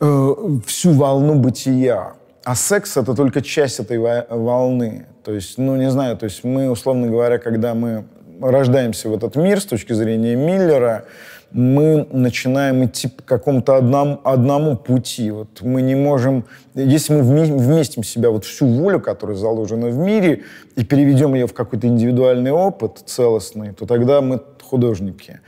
э, 0.00 0.34
всю 0.66 0.92
волну 0.92 1.36
бытия. 1.36 2.14
А 2.44 2.54
секс— 2.56 2.96
это 2.98 3.14
только 3.14 3.40
часть 3.40 3.78
этой 3.78 3.98
волны. 3.98 5.06
То 5.24 5.32
есть, 5.32 5.58
ну, 5.58 5.76
не 5.76 5.90
знаю, 5.90 6.16
то 6.16 6.24
есть 6.24 6.42
мы, 6.42 6.70
условно 6.70 7.06
говоря, 7.06 7.38
когда 7.38 7.74
мы 7.74 8.04
рождаемся 8.40 9.08
в 9.08 9.14
этот 9.14 9.36
мир 9.36 9.60
с 9.60 9.64
точки 9.64 9.92
зрения 9.92 10.34
Миллера, 10.34 11.04
мы 11.52 12.08
начинаем 12.10 12.84
идти 12.84 13.08
по 13.08 13.22
какому-то 13.22 13.76
одному, 13.76 14.20
одному 14.24 14.76
пути. 14.76 15.30
Вот 15.30 15.60
мы 15.60 15.82
не 15.82 15.94
можем... 15.94 16.44
Если 16.74 17.14
мы 17.14 17.22
вместим 17.22 18.02
в 18.02 18.06
себя 18.06 18.30
вот 18.30 18.44
всю 18.44 18.66
волю, 18.66 19.00
которая 19.00 19.36
заложена 19.36 19.88
в 19.88 19.96
мире, 19.98 20.42
и 20.76 20.84
переведем 20.84 21.34
ее 21.34 21.46
в 21.46 21.52
какой-то 21.52 21.86
индивидуальный 21.86 22.50
опыт 22.50 23.02
целостный, 23.04 23.72
то 23.74 23.86
тогда 23.86 24.22
мы 24.22 24.40
художники. 24.62 25.40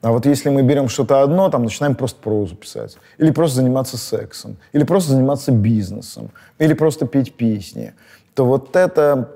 А 0.00 0.12
вот 0.12 0.26
если 0.26 0.48
мы 0.50 0.62
берем 0.62 0.88
что-то 0.88 1.22
одно, 1.22 1.48
там 1.50 1.64
начинаем 1.64 1.96
просто 1.96 2.20
прозу 2.22 2.54
писать, 2.54 2.98
или 3.18 3.32
просто 3.32 3.56
заниматься 3.56 3.96
сексом, 3.96 4.56
или 4.72 4.84
просто 4.84 5.10
заниматься 5.10 5.50
бизнесом, 5.50 6.30
или 6.58 6.74
просто 6.74 7.06
петь 7.06 7.34
песни, 7.34 7.94
то 8.34 8.44
вот 8.44 8.76
это 8.76 9.28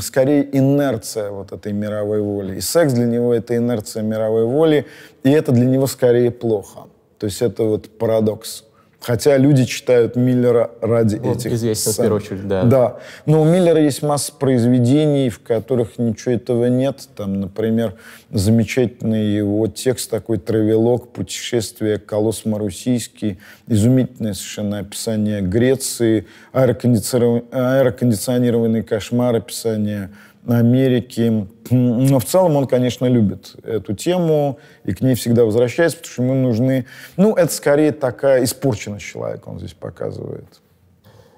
скорее 0.00 0.46
инерция 0.54 1.30
вот 1.30 1.52
этой 1.52 1.72
мировой 1.72 2.20
воли. 2.20 2.56
И 2.56 2.60
секс 2.60 2.92
для 2.92 3.06
него 3.06 3.32
это 3.32 3.56
инерция 3.56 4.02
мировой 4.02 4.44
воли, 4.44 4.86
и 5.22 5.30
это 5.30 5.52
для 5.52 5.64
него 5.64 5.86
скорее 5.86 6.30
плохо. 6.30 6.80
То 7.18 7.26
есть 7.26 7.40
это 7.40 7.62
вот 7.62 7.88
парадокс. 7.98 8.64
Хотя 9.02 9.36
люди 9.36 9.64
читают 9.64 10.14
Миллера 10.14 10.70
ради 10.80 11.16
вот, 11.16 11.38
этих 11.38 11.54
известно, 11.54 11.90
сцен. 11.90 12.04
в 12.04 12.06
первую 12.06 12.22
очередь, 12.22 12.46
да. 12.46 12.62
Да. 12.62 12.98
Но 13.26 13.42
у 13.42 13.44
Миллера 13.44 13.80
есть 13.80 14.00
масса 14.02 14.32
произведений, 14.32 15.28
в 15.28 15.40
которых 15.40 15.98
ничего 15.98 16.34
этого 16.34 16.66
нет. 16.66 17.08
Там, 17.16 17.40
например, 17.40 17.94
замечательный 18.30 19.34
его 19.34 19.66
текст 19.66 20.08
такой 20.08 20.38
«Травелог. 20.38 21.12
Путешествие 21.12 21.98
колосс 21.98 22.44
Марусийский». 22.44 23.40
Изумительное 23.66 24.34
совершенно 24.34 24.78
описание 24.78 25.40
Греции, 25.40 26.28
аэрокондиционированный 26.52 28.84
кошмар, 28.84 29.34
описание 29.34 30.10
Америки. 30.46 31.46
Но 31.70 32.18
в 32.18 32.24
целом 32.24 32.56
он, 32.56 32.66
конечно, 32.66 33.06
любит 33.06 33.54
эту 33.62 33.94
тему 33.94 34.58
и 34.84 34.92
к 34.92 35.00
ней 35.00 35.14
всегда 35.14 35.44
возвращается, 35.44 35.98
потому 35.98 36.12
что 36.12 36.22
ему 36.22 36.34
нужны... 36.34 36.86
Ну, 37.16 37.34
это 37.34 37.52
скорее 37.52 37.92
такая 37.92 38.44
испорченность 38.44 39.04
человека 39.04 39.48
он 39.48 39.58
здесь 39.58 39.74
показывает. 39.74 40.46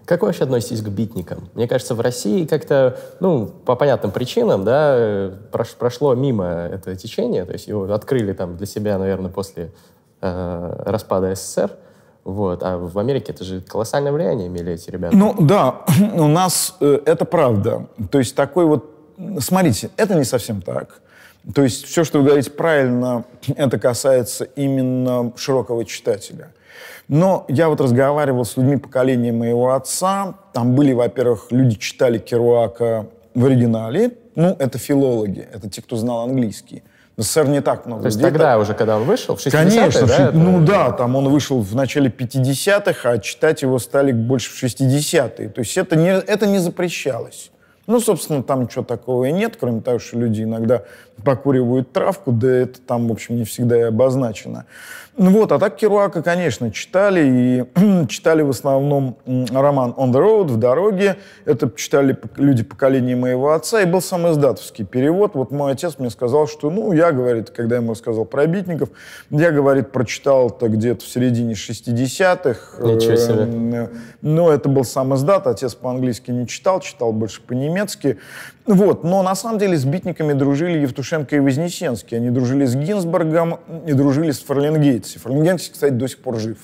Как 0.06 0.20
вы 0.20 0.28
вообще 0.28 0.44
относитесь 0.44 0.82
к 0.82 0.88
битникам? 0.88 1.48
Мне 1.54 1.66
кажется, 1.66 1.94
в 1.94 2.00
России 2.00 2.44
как-то, 2.44 2.98
ну, 3.20 3.46
по 3.46 3.74
понятным 3.74 4.12
причинам, 4.12 4.64
да, 4.64 5.32
прошло 5.78 6.14
мимо 6.14 6.44
это 6.44 6.94
течение, 6.94 7.44
то 7.46 7.52
есть 7.52 7.68
его 7.68 7.90
открыли 7.92 8.34
там 8.34 8.56
для 8.56 8.66
себя, 8.66 8.98
наверное, 8.98 9.30
после 9.30 9.72
э, 10.20 10.82
распада 10.84 11.34
СССР, 11.34 11.70
вот. 12.24 12.62
А 12.62 12.78
в 12.78 12.98
Америке 12.98 13.32
это 13.32 13.44
же 13.44 13.60
колоссальное 13.60 14.12
влияние 14.12 14.48
имели 14.48 14.72
эти 14.72 14.90
ребята. 14.90 15.16
Ну 15.16 15.34
да, 15.38 15.82
у 16.14 16.26
нас 16.26 16.76
э, 16.80 17.00
это 17.04 17.24
правда. 17.24 17.86
То 18.10 18.18
есть 18.18 18.34
такой 18.34 18.64
вот 18.64 18.93
Смотрите, 19.40 19.90
это 19.96 20.14
не 20.14 20.24
совсем 20.24 20.62
так. 20.62 21.00
То 21.54 21.62
есть 21.62 21.84
все, 21.84 22.04
что 22.04 22.18
вы 22.18 22.24
говорите 22.24 22.50
правильно, 22.50 23.24
это 23.56 23.78
касается 23.78 24.44
именно 24.44 25.32
широкого 25.36 25.84
читателя. 25.84 26.52
Но 27.08 27.44
я 27.48 27.68
вот 27.68 27.80
разговаривал 27.80 28.44
с 28.44 28.56
людьми 28.56 28.78
поколения 28.78 29.32
моего 29.32 29.74
отца. 29.74 30.34
Там 30.52 30.74
были, 30.74 30.92
во-первых, 30.92 31.48
люди 31.50 31.76
читали 31.76 32.18
Керуака 32.18 33.06
в 33.34 33.44
оригинале. 33.44 34.12
Ну, 34.34 34.56
это 34.58 34.78
филологи, 34.78 35.46
это 35.52 35.68
те, 35.68 35.82
кто 35.82 35.96
знал 35.96 36.22
английский. 36.22 36.82
В 37.16 37.22
СССР 37.22 37.46
не 37.46 37.60
так 37.60 37.86
много. 37.86 38.02
То 38.02 38.06
есть 38.06 38.20
тогда 38.20 38.58
уже, 38.58 38.74
когда 38.74 38.96
он 38.96 39.04
вышел, 39.04 39.36
в 39.36 39.38
60-е, 39.38 39.52
Конечно, 39.52 40.06
да? 40.06 40.30
ну 40.32 40.62
это... 40.62 40.66
да, 40.66 40.90
там 40.90 41.14
он 41.14 41.28
вышел 41.28 41.60
в 41.60 41.74
начале 41.76 42.10
50-х, 42.10 43.08
а 43.08 43.18
читать 43.18 43.62
его 43.62 43.78
стали 43.78 44.10
больше 44.10 44.50
в 44.50 44.60
60-е. 44.60 45.48
То 45.50 45.60
есть 45.60 45.76
это 45.76 45.94
не, 45.94 46.08
это 46.08 46.46
не 46.46 46.58
запрещалось. 46.58 47.52
Ну, 47.86 48.00
собственно, 48.00 48.42
там 48.42 48.62
ничего 48.62 48.82
такого 48.82 49.26
и 49.26 49.32
нет, 49.32 49.56
кроме 49.58 49.80
того, 49.80 49.98
что 49.98 50.18
люди 50.18 50.42
иногда 50.42 50.84
покуривают 51.22 51.92
травку, 51.92 52.32
да 52.32 52.48
это 52.48 52.80
там, 52.80 53.08
в 53.08 53.12
общем, 53.12 53.36
не 53.36 53.44
всегда 53.44 53.78
и 53.78 53.82
обозначено. 53.82 54.66
Ну 55.16 55.30
вот, 55.30 55.52
а 55.52 55.60
так 55.60 55.76
Керуака, 55.76 56.22
конечно, 56.22 56.72
читали, 56.72 57.20
и 57.24 58.06
читали 58.08 58.42
в 58.42 58.50
основном 58.50 59.16
роман 59.26 59.94
«On 59.96 60.10
the 60.10 60.20
Road», 60.20 60.48
«В 60.48 60.56
дороге». 60.56 61.16
Это 61.44 61.70
читали 61.76 62.18
люди 62.36 62.64
поколения 62.64 63.14
моего 63.14 63.52
отца, 63.52 63.80
и 63.80 63.86
был 63.86 64.00
сам 64.00 64.28
издатовский 64.28 64.84
перевод. 64.84 65.34
Вот 65.34 65.52
мой 65.52 65.72
отец 65.72 65.98
мне 65.98 66.10
сказал, 66.10 66.48
что, 66.48 66.68
ну, 66.68 66.92
я, 66.92 67.12
говорит, 67.12 67.50
когда 67.50 67.76
ему 67.76 67.94
сказал 67.94 68.24
про 68.24 68.46
Битников, 68.46 68.88
я, 69.30 69.52
говорит, 69.52 69.92
прочитал 69.92 70.48
это 70.48 70.68
где-то 70.68 71.04
в 71.04 71.08
середине 71.08 71.54
60-х. 71.54 72.82
Ничего 72.82 73.16
себе. 73.16 73.82
Э, 73.84 73.88
но 74.20 74.52
это 74.52 74.68
был 74.68 74.84
сам 74.84 75.14
издат, 75.14 75.46
отец 75.46 75.74
по-английски 75.74 76.32
не 76.32 76.48
читал, 76.48 76.80
читал 76.80 77.12
больше 77.12 77.40
по-немецки. 77.40 78.18
Вот. 78.66 79.04
Но 79.04 79.22
на 79.22 79.34
самом 79.34 79.58
деле 79.58 79.76
с 79.76 79.84
битниками 79.84 80.32
дружили 80.32 80.78
Евтушенко 80.78 81.36
и 81.36 81.40
Вознесенский. 81.40 82.16
Они 82.16 82.30
дружили 82.30 82.64
с 82.64 82.74
Гинзбургом 82.74 83.60
и 83.86 83.92
дружили 83.92 84.30
с 84.30 84.40
Фарленгейтси. 84.40 85.18
Фарленгейтси, 85.18 85.72
кстати, 85.72 85.92
до 85.92 86.08
сих 86.08 86.18
пор 86.18 86.38
жив. 86.38 86.58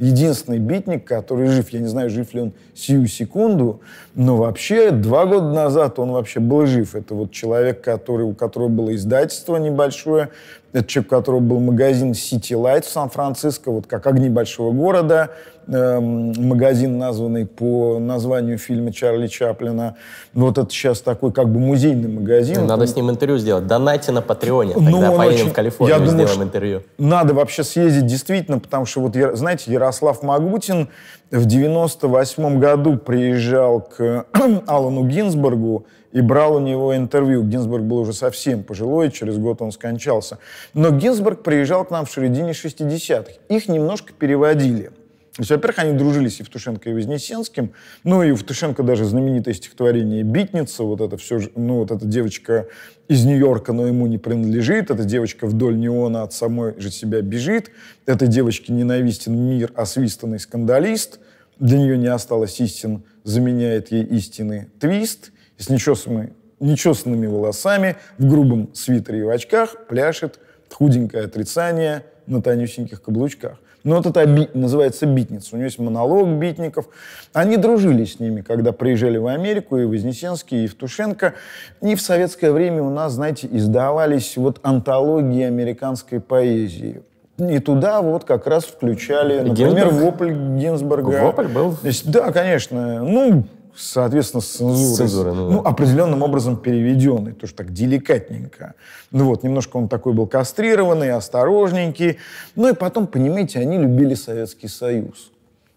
Единственный 0.00 0.58
битник, 0.58 1.04
который 1.04 1.46
жив. 1.46 1.68
Я 1.68 1.78
не 1.78 1.86
знаю, 1.86 2.10
жив 2.10 2.34
ли 2.34 2.40
он 2.40 2.52
сию 2.74 3.06
секунду, 3.06 3.80
но 4.16 4.36
вообще 4.36 4.90
два 4.90 5.24
года 5.24 5.52
назад 5.52 6.00
он 6.00 6.10
вообще 6.10 6.40
был 6.40 6.66
жив. 6.66 6.96
Это 6.96 7.14
вот 7.14 7.30
человек, 7.30 7.80
который, 7.80 8.26
у 8.26 8.34
которого 8.34 8.68
было 8.68 8.92
издательство 8.96 9.56
небольшое, 9.56 10.30
это 10.72 10.88
человек, 10.88 11.12
у 11.12 11.14
которого 11.14 11.40
был 11.40 11.60
магазин 11.60 12.10
City 12.10 12.60
Light 12.60 12.82
в 12.82 12.88
Сан-Франциско, 12.88 13.70
вот 13.70 13.86
как 13.86 14.08
«Огни 14.08 14.28
большого 14.28 14.72
города», 14.72 15.30
э, 15.66 16.00
магазин, 16.00 16.98
названный 16.98 17.46
по 17.46 17.98
названию 17.98 18.58
фильма 18.58 18.92
Чарли 18.92 19.26
Чаплина. 19.26 19.96
Вот 20.32 20.58
это 20.58 20.70
сейчас 20.70 21.00
такой 21.00 21.32
как 21.32 21.48
бы 21.48 21.60
музейный 21.60 22.08
магазин. 22.08 22.66
Надо 22.66 22.82
он... 22.82 22.88
с 22.88 22.96
ним 22.96 23.10
интервью 23.10 23.38
сделать. 23.38 23.66
Донайте 23.66 24.12
на 24.12 24.22
Патреоне, 24.22 24.74
ну, 24.76 25.00
тогда 25.00 25.12
поедем 25.12 25.40
очень... 25.40 25.50
в 25.50 25.52
Калифорнию, 25.54 25.98
Я 25.98 26.06
сделаем 26.06 26.28
думаю, 26.28 26.48
интервью. 26.48 26.82
Надо 26.98 27.34
вообще 27.34 27.64
съездить 27.64 28.06
действительно, 28.06 28.58
потому 28.58 28.86
что 28.86 29.00
вот, 29.00 29.16
знаете, 29.36 29.72
Ярослав 29.72 30.22
Магутин 30.22 30.88
в 31.30 31.46
98 31.46 32.58
году 32.58 32.96
приезжал 32.96 33.80
к 33.80 34.26
Алану 34.66 35.04
Гинзбургу 35.04 35.86
и 36.14 36.20
брал 36.20 36.56
у 36.56 36.60
него 36.60 36.96
интервью. 36.96 37.42
Гинзбург 37.42 37.82
был 37.82 37.98
уже 37.98 38.12
совсем 38.12 38.62
пожилой, 38.62 39.10
через 39.10 39.36
год 39.36 39.60
он 39.60 39.72
скончался. 39.72 40.38
Но 40.72 40.90
Гинзбург 40.90 41.42
приезжал 41.42 41.84
к 41.84 41.90
нам 41.90 42.06
в 42.06 42.10
середине 42.10 42.52
60-х. 42.52 43.32
Их 43.48 43.68
немножко 43.68 44.12
переводили. 44.12 44.92
То 45.34 45.40
есть, 45.40 45.50
во-первых, 45.50 45.80
они 45.80 45.98
дружили 45.98 46.28
с 46.28 46.38
Евтушенко 46.38 46.90
и 46.90 46.94
Вознесенским. 46.94 47.72
Ну, 48.04 48.22
и 48.22 48.28
Евтушенко 48.28 48.84
даже 48.84 49.04
знаменитое 49.04 49.52
стихотворение 49.52 50.22
«Битница», 50.22 50.84
вот 50.84 51.00
это 51.00 51.16
все, 51.16 51.40
ну, 51.56 51.78
вот 51.78 51.90
эта 51.90 52.06
девочка 52.06 52.68
из 53.08 53.24
Нью-Йорка, 53.24 53.72
но 53.72 53.88
ему 53.88 54.06
не 54.06 54.16
принадлежит, 54.16 54.92
эта 54.92 55.02
девочка 55.02 55.48
вдоль 55.48 55.76
неона 55.76 56.22
от 56.22 56.32
самой 56.32 56.78
же 56.80 56.92
себя 56.92 57.20
бежит, 57.20 57.72
этой 58.06 58.28
девочке 58.28 58.72
ненавистен 58.72 59.36
мир, 59.36 59.72
освистанный 59.74 60.38
скандалист, 60.38 61.18
для 61.58 61.78
нее 61.78 61.98
не 61.98 62.06
осталось 62.06 62.60
истин, 62.60 63.02
заменяет 63.24 63.90
ей 63.90 64.04
истины 64.04 64.70
твист, 64.78 65.32
с 65.58 65.68
нечесанными, 65.68 66.32
нечесанными 66.60 67.26
волосами, 67.26 67.96
в 68.18 68.28
грубом 68.28 68.72
свитере 68.72 69.18
и 69.18 69.22
в 69.22 69.30
очках 69.30 69.86
пляшет 69.88 70.38
худенькое 70.70 71.24
отрицание 71.24 72.04
на 72.26 72.40
тонюсеньких 72.40 73.02
каблучках. 73.02 73.58
Ну, 73.84 73.96
вот 73.96 74.06
это 74.06 74.24
би, 74.24 74.48
называется 74.54 75.04
битница. 75.04 75.50
У 75.52 75.56
него 75.56 75.66
есть 75.66 75.78
монолог 75.78 76.26
битников. 76.26 76.88
Они 77.34 77.58
дружили 77.58 78.04
с 78.04 78.18
ними, 78.18 78.40
когда 78.40 78.72
приезжали 78.72 79.18
в 79.18 79.26
Америку, 79.26 79.76
и 79.76 79.84
Вознесенский, 79.84 80.60
и 80.60 80.62
Евтушенко. 80.62 81.34
И 81.82 81.94
в 81.94 82.00
советское 82.00 82.50
время 82.50 82.82
у 82.82 82.88
нас, 82.88 83.12
знаете, 83.12 83.46
издавались 83.50 84.38
вот 84.38 84.58
антологии 84.62 85.42
американской 85.42 86.18
поэзии. 86.18 87.02
И 87.36 87.58
туда 87.58 88.00
вот 88.00 88.24
как 88.24 88.46
раз 88.46 88.64
включали, 88.64 89.40
например, 89.40 89.88
Гинзбург? 89.88 89.92
«Вопль» 89.92 90.32
Гинзбурга. 90.32 91.08
«Вопль» 91.08 91.48
был? 91.48 91.76
Да, 92.04 92.30
конечно. 92.32 93.02
Ну, 93.02 93.44
соответственно, 93.76 94.40
с 94.40 94.46
цензурой. 94.46 94.94
С 94.94 94.96
цензурой 94.96 95.34
ну, 95.34 95.48
да. 95.48 95.54
ну, 95.54 95.60
определенным 95.60 96.22
образом 96.22 96.56
переведенный, 96.56 97.32
тоже 97.32 97.54
так 97.54 97.72
деликатненько. 97.72 98.74
Ну 99.10 99.26
вот, 99.26 99.42
немножко 99.42 99.76
он 99.76 99.88
такой 99.88 100.12
был 100.12 100.26
кастрированный, 100.26 101.10
осторожненький. 101.10 102.18
Ну 102.56 102.68
и 102.68 102.74
потом, 102.74 103.06
понимаете, 103.06 103.60
они 103.60 103.78
любили 103.78 104.14
Советский 104.14 104.68
Союз. 104.68 105.30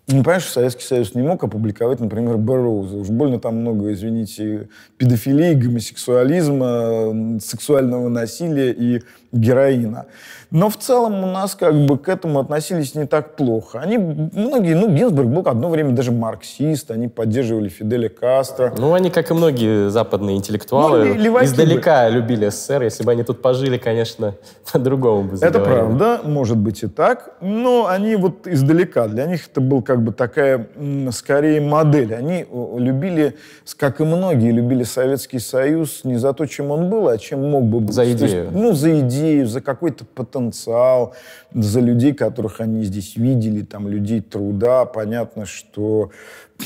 Ну, 0.09 0.23
понимаешь, 0.23 0.45
Советский 0.45 0.83
Союз 0.83 1.15
не 1.15 1.21
мог 1.21 1.43
опубликовать, 1.43 1.99
например, 1.99 2.37
Бэрроуза. 2.37 2.95
Уж 2.95 3.09
больно 3.09 3.41
там 3.41 3.57
много, 3.57 3.91
извините, 3.91 4.69
педофилии, 4.97 5.53
гомосексуализма, 5.53 7.39
сексуального 7.41 8.07
насилия 8.07 8.71
и 8.71 9.03
героина. 9.38 10.05
Но 10.49 10.69
в 10.69 10.77
целом 10.77 11.23
у 11.23 11.27
нас 11.27 11.55
как 11.55 11.75
бы 11.75 11.97
к 11.97 12.07
этому 12.07 12.39
относились 12.39 12.95
не 12.95 13.05
так 13.05 13.35
плохо. 13.35 13.79
Они, 13.79 13.97
многие, 13.97 14.75
ну, 14.75 14.89
Гинзбург 14.89 15.27
был 15.27 15.43
одно 15.45 15.69
время 15.69 15.91
даже 15.91 16.13
марксист, 16.13 16.89
они 16.91 17.09
поддерживали 17.09 17.67
Фиделя 17.67 18.07
Кастро. 18.07 18.73
Ну, 18.77 18.93
они, 18.93 19.09
как 19.09 19.29
и 19.29 19.33
многие 19.33 19.89
западные 19.89 20.38
интеллектуалы, 20.38 21.15
ну, 21.15 21.43
издалека 21.43 22.07
бы. 22.07 22.15
любили 22.15 22.47
СССР. 22.47 22.83
Если 22.83 23.03
бы 23.03 23.11
они 23.11 23.23
тут 23.23 23.41
пожили, 23.41 23.77
конечно, 23.77 24.35
по-другому 24.71 25.23
бы 25.23 25.35
заговорили. 25.35 25.65
Это 25.65 25.79
правда, 25.79 26.21
может 26.23 26.57
быть 26.57 26.81
и 26.83 26.88
так, 26.88 27.35
но 27.41 27.88
они 27.88 28.15
вот 28.15 28.47
издалека. 28.47 29.07
Для 29.07 29.25
них 29.25 29.49
это 29.51 29.59
был 29.59 29.81
как 29.81 30.01
бы 30.01 30.13
такая, 30.13 30.67
скорее, 31.11 31.59
модель. 31.59 32.15
Они 32.15 32.45
любили, 32.77 33.35
как 33.77 33.99
и 33.99 34.05
многие, 34.05 34.51
любили 34.51 34.83
Советский 34.83 35.39
Союз 35.39 36.05
не 36.05 36.15
за 36.15 36.31
то, 36.31 36.45
чем 36.45 36.71
он 36.71 36.89
был, 36.89 37.09
а 37.09 37.17
чем 37.17 37.49
мог 37.49 37.65
бы 37.65 37.81
быть. 37.81 37.93
За 37.93 38.09
идею. 38.09 38.43
Есть, 38.45 38.51
ну, 38.53 38.71
за 38.73 38.97
идею, 39.01 39.26
за 39.43 39.61
какой-то 39.61 40.05
потенциал, 40.05 41.15
за 41.53 41.80
людей, 41.80 42.13
которых 42.13 42.61
они 42.61 42.84
здесь 42.84 43.15
видели, 43.15 43.61
там, 43.63 43.88
людей 43.88 44.21
труда. 44.21 44.86
Понятно, 44.86 45.45
что 45.45 46.11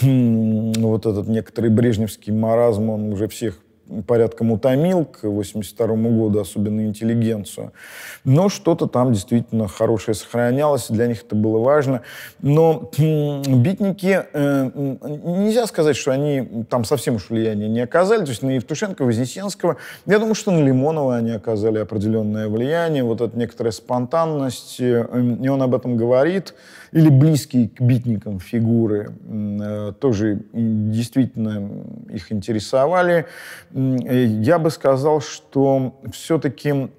вот 0.02 1.06
этот 1.06 1.28
некоторый 1.28 1.70
брежневский 1.70 2.34
маразм, 2.34 2.90
он 2.90 3.14
уже 3.14 3.28
всех 3.28 3.60
порядком 4.08 4.52
утомил 4.52 5.06
к 5.06 5.24
82 5.24 5.88
году, 5.88 6.40
особенно 6.40 6.82
интеллигенцию. 6.82 7.74
Но 8.24 8.50
что-то 8.50 8.88
там 8.88 9.14
действительно 9.14 9.68
хорошее 9.68 10.16
сохранялось, 10.16 10.88
для 10.90 11.08
них 11.08 11.24
это 11.24 11.36
было 11.36 11.60
важно. 11.60 12.02
Но 12.42 12.90
битники, 12.98 14.26
э, 14.34 14.72
нельзя 14.74 15.68
сказать, 15.68 15.96
что 15.96 16.12
они 16.12 16.66
там 16.70 16.86
совсем 16.86 17.16
уж 17.16 17.30
влияния 17.30 17.68
не 17.68 17.82
оказали. 17.82 18.24
То 18.24 18.32
есть 18.32 18.42
на 18.42 18.52
Евтушенко, 18.52 19.04
Вознесенского, 19.04 19.78
я 20.06 20.20
думаю, 20.20 20.36
что 20.36 20.52
на 20.52 20.64
Лимонова 20.64 21.18
они 21.18 21.32
оказали 21.32 21.80
определенное 21.80 22.48
влияние, 22.48 23.04
вот 23.04 23.22
эта 23.22 23.38
некоторая 23.38 23.72
спонтанность, 23.72 24.80
э, 24.80 25.06
и 25.42 25.48
он 25.48 25.62
об 25.62 25.76
этом 25.76 25.98
говорит 25.98 26.54
или 26.92 27.10
близкие 27.10 27.70
к 27.70 27.80
битникам 27.80 28.40
фигуры 28.40 29.14
э, 29.24 29.94
тоже 30.00 30.42
действительно 30.54 31.70
их 32.10 32.32
интересовали. 32.32 33.26
Э, 33.74 34.26
я 34.26 34.60
бы 34.60 34.70
сказал, 34.70 35.22
что 35.22 35.96
все-таки 36.12 36.90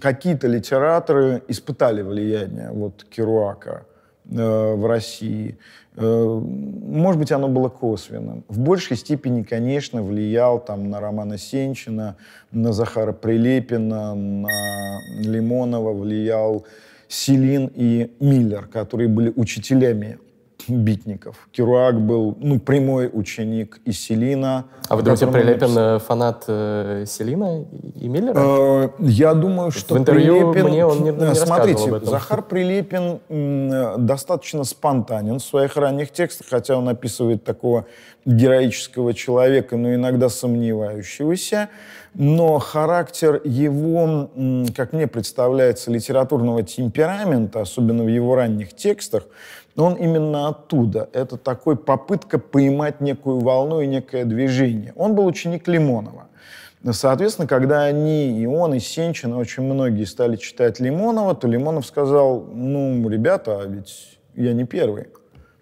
какие-то 0.00 0.48
литераторы 0.48 1.42
испытали 1.48 2.02
влияние 2.02 2.70
вот 2.72 3.04
Керуака 3.08 3.86
э, 4.30 4.74
в 4.74 4.86
России. 4.86 5.58
Может 6.00 7.18
быть, 7.18 7.32
оно 7.32 7.48
было 7.48 7.68
косвенным. 7.68 8.44
В 8.46 8.60
большей 8.60 8.96
степени, 8.96 9.42
конечно, 9.42 10.00
влиял 10.00 10.60
там, 10.60 10.90
на 10.90 11.00
Романа 11.00 11.38
Сенчина, 11.38 12.14
на 12.52 12.72
Захара 12.72 13.12
Прилепина, 13.12 14.14
на 14.14 15.00
Лимонова, 15.18 15.92
влиял 15.92 16.64
Селин 17.08 17.70
и 17.74 18.10
Миллер, 18.20 18.66
которые 18.66 19.08
были 19.08 19.32
учителями 19.34 20.18
битников. 20.66 21.48
Керуак 21.52 22.00
был 22.00 22.36
ну, 22.40 22.58
прямой 22.58 23.08
ученик 23.12 23.80
и 23.84 23.92
Селина. 23.92 24.66
А 24.88 24.96
вы 24.96 25.02
думаете, 25.02 25.26
Прилепин 25.26 25.74
напис... 25.74 26.06
фанат 26.06 26.44
э, 26.48 27.04
Селина 27.06 27.64
и 27.94 28.08
Миллера? 28.08 28.34
Э, 28.36 28.88
я 28.98 29.34
думаю, 29.34 29.70
что 29.70 29.94
В 29.94 29.98
интервью 29.98 30.52
Прилепин... 30.52 30.70
мне 30.70 30.84
он 30.84 31.02
не, 31.04 31.10
не 31.10 31.34
Смотрите, 31.34 31.88
об 31.88 31.94
этом. 31.94 32.08
Захар 32.10 32.42
Прилепин 32.42 33.20
м, 33.28 34.06
достаточно 34.06 34.64
спонтанен 34.64 35.38
в 35.38 35.42
своих 35.42 35.76
ранних 35.76 36.10
текстах, 36.10 36.48
хотя 36.48 36.76
он 36.76 36.88
описывает 36.88 37.44
такого 37.44 37.86
героического 38.24 39.14
человека, 39.14 39.76
но 39.76 39.94
иногда 39.94 40.28
сомневающегося 40.28 41.70
но 42.14 42.58
характер 42.58 43.40
его, 43.44 44.30
как 44.74 44.92
мне 44.92 45.06
представляется, 45.06 45.90
литературного 45.90 46.62
темперамента, 46.62 47.60
особенно 47.60 48.04
в 48.04 48.08
его 48.08 48.34
ранних 48.34 48.74
текстах, 48.74 49.24
он 49.76 49.94
именно 49.94 50.48
оттуда. 50.48 51.08
Это 51.12 51.36
такой 51.36 51.76
попытка 51.76 52.38
поймать 52.38 53.00
некую 53.00 53.38
волну 53.38 53.80
и 53.80 53.86
некое 53.86 54.24
движение. 54.24 54.92
Он 54.96 55.14
был 55.14 55.26
ученик 55.26 55.68
Лимонова. 55.68 56.24
Соответственно, 56.90 57.48
когда 57.48 57.84
они, 57.84 58.40
и 58.40 58.46
он, 58.46 58.74
и 58.74 58.80
Сенчин, 58.80 59.34
очень 59.34 59.62
многие 59.64 60.04
стали 60.04 60.36
читать 60.36 60.80
Лимонова, 60.80 61.34
то 61.34 61.48
Лимонов 61.48 61.86
сказал, 61.86 62.40
ну, 62.40 63.08
ребята, 63.08 63.60
а 63.60 63.66
ведь 63.66 64.18
я 64.34 64.52
не 64.52 64.64
первый. 64.64 65.08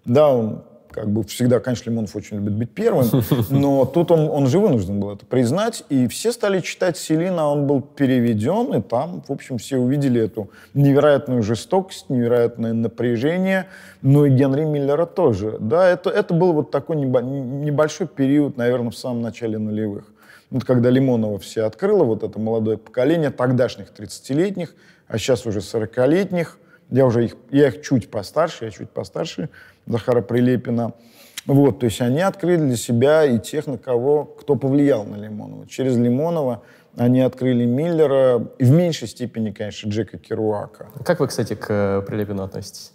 Да, 0.05 0.29
он 0.29 0.63
как 0.97 1.11
бы 1.11 1.23
всегда, 1.23 1.59
конечно, 1.59 1.91
Лимонов 1.91 2.15
очень 2.15 2.37
любит 2.37 2.53
быть 2.53 2.71
первым, 2.71 3.05
но 3.51 3.85
тут 3.85 4.09
он, 4.09 4.29
он 4.31 4.47
же 4.47 4.57
вынужден 4.57 4.99
был 4.99 5.11
это 5.11 5.27
признать, 5.27 5.83
и 5.89 6.07
все 6.07 6.31
стали 6.31 6.59
читать 6.59 6.97
Селина, 6.97 7.47
он 7.47 7.67
был 7.67 7.81
переведен, 7.81 8.73
и 8.73 8.81
там, 8.81 9.21
в 9.27 9.31
общем, 9.31 9.59
все 9.59 9.77
увидели 9.77 10.19
эту 10.21 10.49
невероятную 10.73 11.43
жестокость, 11.43 12.09
невероятное 12.09 12.73
напряжение, 12.73 13.67
ну 14.01 14.25
и 14.25 14.31
Генри 14.31 14.63
Миллера 14.63 15.05
тоже. 15.05 15.57
Да, 15.59 15.87
это, 15.87 16.09
это 16.09 16.33
был 16.33 16.53
вот 16.53 16.71
такой 16.71 16.95
небольшой 16.95 18.07
период, 18.07 18.57
наверное, 18.57 18.89
в 18.89 18.97
самом 18.97 19.21
начале 19.21 19.59
нулевых. 19.59 20.05
Вот 20.49 20.63
когда 20.63 20.89
Лимонова 20.89 21.37
все 21.37 21.65
открыло, 21.65 22.05
вот 22.05 22.23
это 22.23 22.39
молодое 22.39 22.79
поколение 22.79 23.29
тогдашних 23.29 23.89
30-летних, 23.95 24.73
а 25.07 25.19
сейчас 25.19 25.45
уже 25.45 25.59
40-летних, 25.59 26.57
я 26.89 27.05
уже 27.05 27.25
их, 27.25 27.35
я 27.51 27.67
их 27.67 27.83
чуть 27.83 28.09
постарше, 28.09 28.65
я 28.65 28.71
чуть 28.71 28.89
постарше 28.89 29.49
Захара 29.87 30.21
Прилепина. 30.21 30.93
Вот, 31.45 31.79
то 31.79 31.85
есть 31.85 32.01
они 32.01 32.21
открыли 32.21 32.57
для 32.67 32.75
себя 32.75 33.23
и 33.23 33.39
тех, 33.39 33.67
на 33.67 33.77
кого, 33.77 34.25
кто 34.25 34.55
повлиял 34.55 35.05
на 35.05 35.15
Лимонова. 35.15 35.65
Через 35.67 35.95
Лимонова 35.95 36.61
они 36.97 37.21
открыли 37.21 37.63
Миллера, 37.65 38.45
и 38.57 38.65
в 38.65 38.71
меньшей 38.71 39.07
степени, 39.07 39.51
конечно, 39.51 39.89
Джека 39.89 40.17
Керуака. 40.17 40.87
Как 41.05 41.19
вы, 41.19 41.27
кстати, 41.27 41.53
к 41.53 41.67
э, 41.69 42.01
Прилепину 42.05 42.43
относитесь? 42.43 42.91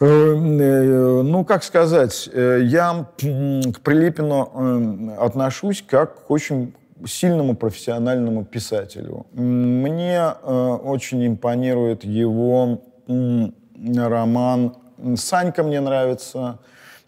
Э, 0.00 0.06
э, 0.06 1.22
ну, 1.22 1.44
как 1.44 1.62
сказать, 1.62 2.28
я 2.34 3.06
к 3.14 3.80
Прилепину 3.80 5.14
отношусь 5.20 5.84
как 5.86 6.26
к 6.26 6.30
очень 6.30 6.74
сильному 7.06 7.54
профессиональному 7.54 8.44
писателю. 8.44 9.26
Мне 9.32 10.24
очень 10.32 11.24
импонирует 11.24 12.02
его 12.02 12.82
роман 13.06 14.74
«Санька» 15.16 15.62
мне 15.62 15.80
нравится. 15.80 16.58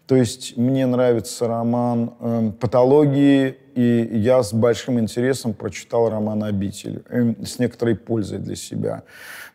То 0.07 0.15
есть 0.15 0.57
мне 0.57 0.85
нравится 0.85 1.47
роман 1.47 2.13
э, 2.19 2.51
«Патологии», 2.59 3.55
и 3.75 4.09
я 4.11 4.43
с 4.43 4.53
большим 4.53 4.99
интересом 4.99 5.53
прочитал 5.53 6.09
роман 6.09 6.43
«Обитель» 6.43 7.03
э, 7.09 7.33
с 7.45 7.59
некоторой 7.59 7.95
пользой 7.95 8.39
для 8.39 8.55
себя. 8.55 9.03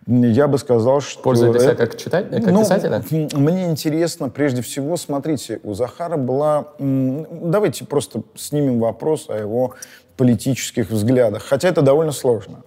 Я 0.07 0.47
бы 0.47 0.57
сказал, 0.57 1.01
что... 1.01 1.21
Пользой 1.23 1.51
для 1.51 1.61
себя 1.61 1.75
как, 1.75 1.99
читать, 1.99 2.31
как 2.31 2.47
ну, 2.47 2.61
писателя? 2.61 3.03
Мне 3.11 3.67
интересно, 3.67 4.29
прежде 4.29 4.63
всего, 4.63 4.97
смотрите, 4.97 5.61
у 5.65 5.75
Захара 5.75 6.17
была... 6.17 6.69
Давайте 6.79 7.85
просто 7.85 8.23
снимем 8.37 8.79
вопрос 8.79 9.29
о 9.29 9.37
его 9.37 9.75
политических 10.17 10.91
взглядах, 10.91 11.43
хотя 11.43 11.69
это 11.69 11.83
довольно 11.83 12.13
сложно. 12.13 12.63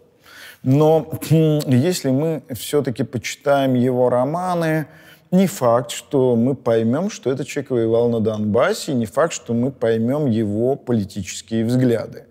Но 0.64 1.10
если 1.30 2.12
мы 2.12 2.44
все-таки 2.54 3.04
почитаем 3.04 3.74
его 3.74 4.10
романы, 4.10 4.88
не 5.32 5.48
факт, 5.48 5.92
что 5.92 6.36
мы 6.36 6.56
поймем, 6.56 7.10
что 7.10 7.32
этот 7.32 7.48
человек 7.48 7.72
воевал 7.72 8.10
на 8.10 8.20
Донбассе, 8.20 8.94
не 8.94 9.06
факт, 9.06 9.34
что 9.34 9.54
мы 9.54 9.72
поймем 9.72 10.26
его 10.26 10.76
политические 10.76 11.66
взгляды. 11.66 12.26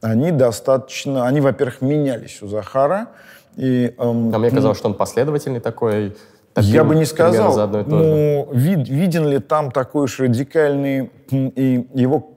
Они 0.00 0.30
достаточно, 0.30 1.26
они, 1.26 1.40
во-первых, 1.40 1.80
менялись 1.80 2.42
у 2.42 2.46
Захара. 2.48 3.08
И, 3.56 3.94
эм, 3.98 4.34
а 4.34 4.38
мне 4.38 4.50
казалось, 4.50 4.78
что 4.78 4.88
он 4.88 4.94
последовательный 4.94 5.60
такой. 5.60 6.16
Таким, 6.52 6.72
я 6.72 6.84
бы 6.84 6.94
не 6.94 7.04
сказал. 7.04 7.68
Ну, 7.86 8.48
вид, 8.52 8.88
виден 8.88 9.26
ли 9.26 9.38
там 9.40 9.70
такой 9.70 10.04
уж 10.04 10.20
радикальный 10.20 11.10
и 11.30 11.86
его 11.94 12.35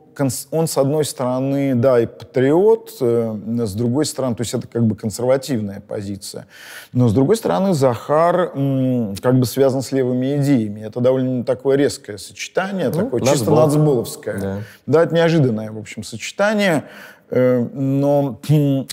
он, 0.52 0.68
с 0.68 0.78
одной 0.78 1.06
стороны, 1.06 1.76
да, 1.76 2.00
и 2.00 2.06
патриот, 2.06 2.98
э, 3.02 3.38
с 3.66 3.74
другой 3.74 4.06
стороны, 4.06 4.36
то 4.36 4.42
есть 4.42 4.54
это 4.54 4.68
как 4.68 4.84
бы 4.86 4.96
консервативная 4.96 5.82
позиция, 5.82 6.48
но 6.94 7.08
с 7.08 7.14
другой 7.14 7.36
стороны, 7.38 7.74
Захар 7.74 8.52
как 9.22 9.40
бы 9.40 9.46
связан 9.46 9.82
с 9.82 9.92
левыми 9.92 10.38
идеями. 10.38 10.82
Это 10.82 11.00
довольно 11.00 11.44
такое 11.44 11.78
резкое 11.78 12.18
сочетание, 12.18 12.90
ну, 12.90 13.04
такое 13.04 13.22
чисто 13.22 13.52
нацболовское. 13.52 14.40
Да. 14.40 14.58
да, 14.86 15.04
это 15.04 15.16
неожиданное, 15.16 15.72
в 15.72 15.78
общем, 15.78 16.04
сочетание. 16.04 16.86
Э, 17.32 17.64
но 17.74 18.40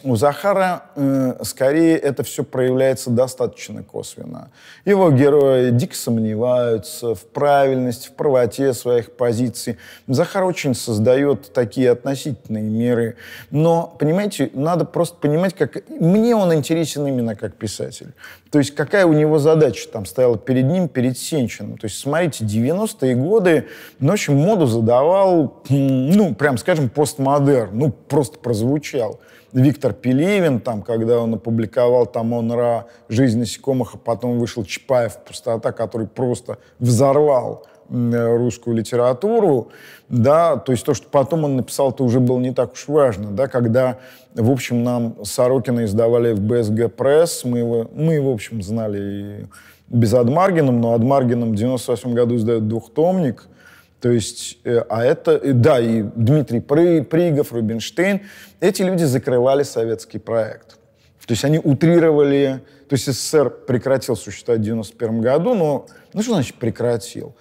у 0.03 0.17
Захара 0.17 0.85
э, 0.95 1.37
скорее 1.43 1.97
это 1.97 2.23
все 2.23 2.45
проявляется 2.45 3.11
достаточно 3.11 3.83
косвенно. 3.83 4.51
Его 4.85 5.11
герои 5.11 5.71
дико 5.71 5.95
сомневаются 5.95 7.15
в 7.15 7.25
правильности, 7.25 8.09
в 8.09 8.13
правоте 8.13 8.75
своих 8.75 9.13
позиций. 9.13 9.79
Захар 10.07 10.45
очень 10.45 10.75
создает 10.75 11.53
такие 11.53 11.91
относительные 11.91 12.65
меры. 12.65 13.17
Но, 13.51 13.95
понимаете, 13.99 14.51
надо 14.53 14.85
просто 14.85 15.17
понимать, 15.17 15.55
как... 15.55 15.89
Мне 15.89 16.37
он 16.37 16.53
интересен 16.53 17.07
именно 17.07 17.37
как 17.37 17.55
писатель. 17.55 18.13
То 18.51 18.59
есть 18.59 18.75
какая 18.75 19.07
у 19.07 19.13
него 19.13 19.39
задача 19.39 19.89
там 19.89 20.07
стояла 20.07 20.39
перед 20.39 20.67
ним, 20.67 20.89
перед 20.89 21.19
Сенчиным. 21.19 21.79
То 21.79 21.87
есть, 21.87 21.99
смотрите, 21.99 22.45
90-е 22.45 23.15
годы, 23.15 23.67
ну, 23.99 24.11
в 24.11 24.13
общем, 24.13 24.37
моду 24.37 24.67
задавал, 24.67 25.63
ну, 25.69 26.35
прям, 26.35 26.59
скажем, 26.59 26.89
постмодерн. 26.89 27.71
Ну, 27.77 27.91
просто 27.91 28.26
просто 28.27 28.39
прозвучал. 28.39 29.21
Виктор 29.53 29.93
Пелевин, 29.93 30.61
там, 30.61 30.83
когда 30.83 31.21
он 31.21 31.35
опубликовал 31.35 32.07
там 32.07 32.33
он 32.33 32.53
«Ра. 32.53 32.87
Жизнь 33.09 33.39
насекомых», 33.39 33.95
а 33.95 33.99
потом 33.99 34.39
вышел 34.39 34.65
Чапаев 34.65 35.17
«Пустота», 35.25 35.73
который 35.73 36.07
просто 36.07 36.59
взорвал 36.79 37.65
русскую 37.89 38.77
литературу, 38.77 39.69
да, 40.09 40.57
то 40.57 40.73
есть 40.73 40.85
то, 40.85 40.93
что 40.93 41.07
потом 41.09 41.45
он 41.45 41.55
написал, 41.55 41.93
это 41.93 42.03
уже 42.03 42.19
было 42.19 42.41
не 42.41 42.53
так 42.53 42.73
уж 42.73 42.89
важно, 42.89 43.31
да, 43.31 43.47
когда, 43.47 43.99
в 44.35 44.51
общем, 44.51 44.83
нам 44.83 45.25
Сорокина 45.25 45.85
издавали 45.85 46.33
в 46.33 46.41
БСГ 46.41 46.93
Пресс, 46.93 47.45
мы 47.45 47.59
его, 47.59 47.89
мы 47.95 48.21
в 48.21 48.29
общем, 48.29 48.61
знали 48.61 48.99
и 48.99 49.47
без 49.89 50.15
Адмаргином, 50.15 50.81
но 50.81 50.95
Адмаргином 50.95 51.53
в 51.53 51.55
98 51.55 52.13
году 52.13 52.35
издают 52.35 52.67
двухтомник, 52.67 53.47
то 54.07 54.13
есть, 54.13 54.59
э, 54.63 54.85
а 54.89 55.05
это, 55.05 55.41
да, 55.53 55.81
и 55.81 56.03
Дмитрий 56.03 56.61
Пригов, 56.61 57.53
Рубинштейн, 57.53 58.21
эти 58.61 58.83
люди 58.83 59.03
закрывали 59.03 59.65
советский 59.65 60.21
проект. 60.21 60.79
То 61.27 61.33
есть 61.33 61.45
они 61.45 61.59
утрировали, 61.59 62.63
то 62.89 62.93
есть 62.93 63.07
СССР 63.07 63.51
прекратил 63.51 64.15
существовать 64.15 64.61
в 64.61 64.65
91 64.65 65.21
году, 65.21 65.55
но, 65.55 65.87
ну 66.13 66.23
что 66.23 66.35
значит 66.35 66.55
прекратил? 66.55 67.35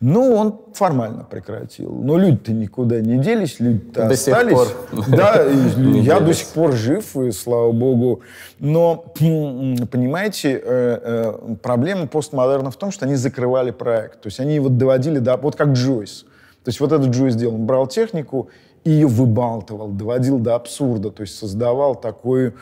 Ну, 0.00 0.34
он 0.34 0.60
формально 0.74 1.24
прекратил. 1.24 1.90
Но 1.90 2.18
люди-то 2.18 2.52
никуда 2.52 3.00
не 3.00 3.18
делись, 3.18 3.60
люди-то 3.60 4.06
до 4.06 4.14
остались. 4.14 4.58
Сих 4.58 4.76
пор. 4.76 5.04
Да, 5.08 5.42
я 5.76 6.20
до 6.20 6.34
сих 6.34 6.48
пор 6.48 6.72
жив, 6.72 7.16
и 7.16 7.30
слава 7.30 7.72
богу. 7.72 8.20
Но, 8.58 8.96
понимаете, 8.96 10.52
э, 10.52 10.60
э, 10.64 11.54
проблема 11.62 12.06
постмодерна 12.08 12.70
в 12.70 12.76
том, 12.76 12.90
что 12.90 13.06
они 13.06 13.14
закрывали 13.14 13.70
проект. 13.70 14.20
То 14.20 14.26
есть 14.26 14.38
они 14.38 14.54
его 14.54 14.68
доводили 14.68 15.18
до... 15.18 15.36
Вот 15.38 15.56
как 15.56 15.68
Джойс. 15.68 16.26
То 16.62 16.68
есть 16.68 16.80
вот 16.80 16.92
этот 16.92 17.08
Джойс 17.08 17.34
делал. 17.34 17.54
Он 17.54 17.64
брал 17.64 17.86
технику 17.86 18.50
и 18.86 18.90
ее 18.90 19.08
выбалтывал, 19.08 19.88
доводил 19.88 20.38
до 20.38 20.54
абсурда, 20.54 21.10
то 21.10 21.22
есть 21.22 21.36
создавал 21.36 21.96
такую 21.96 22.54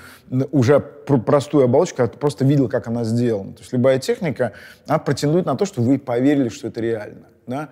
уже 0.53 0.81
простую 0.81 1.65
оболочку, 1.65 2.03
а 2.03 2.09
ты 2.09 2.17
просто 2.17 2.47
видел, 2.47 2.71
как 2.71 2.89
она 2.89 3.05
сделана. 3.05 3.53
То 3.53 3.61
есть 3.61 3.75
любая 3.75 3.99
техника, 3.99 4.53
она 4.87 4.99
претендует 4.99 5.45
на 5.45 5.55
то, 5.55 5.67
что 5.67 5.83
вы 5.83 5.99
поверили, 5.99 6.49
что 6.49 6.69
это 6.69 6.81
реально. 6.81 7.27
Да? 7.47 7.69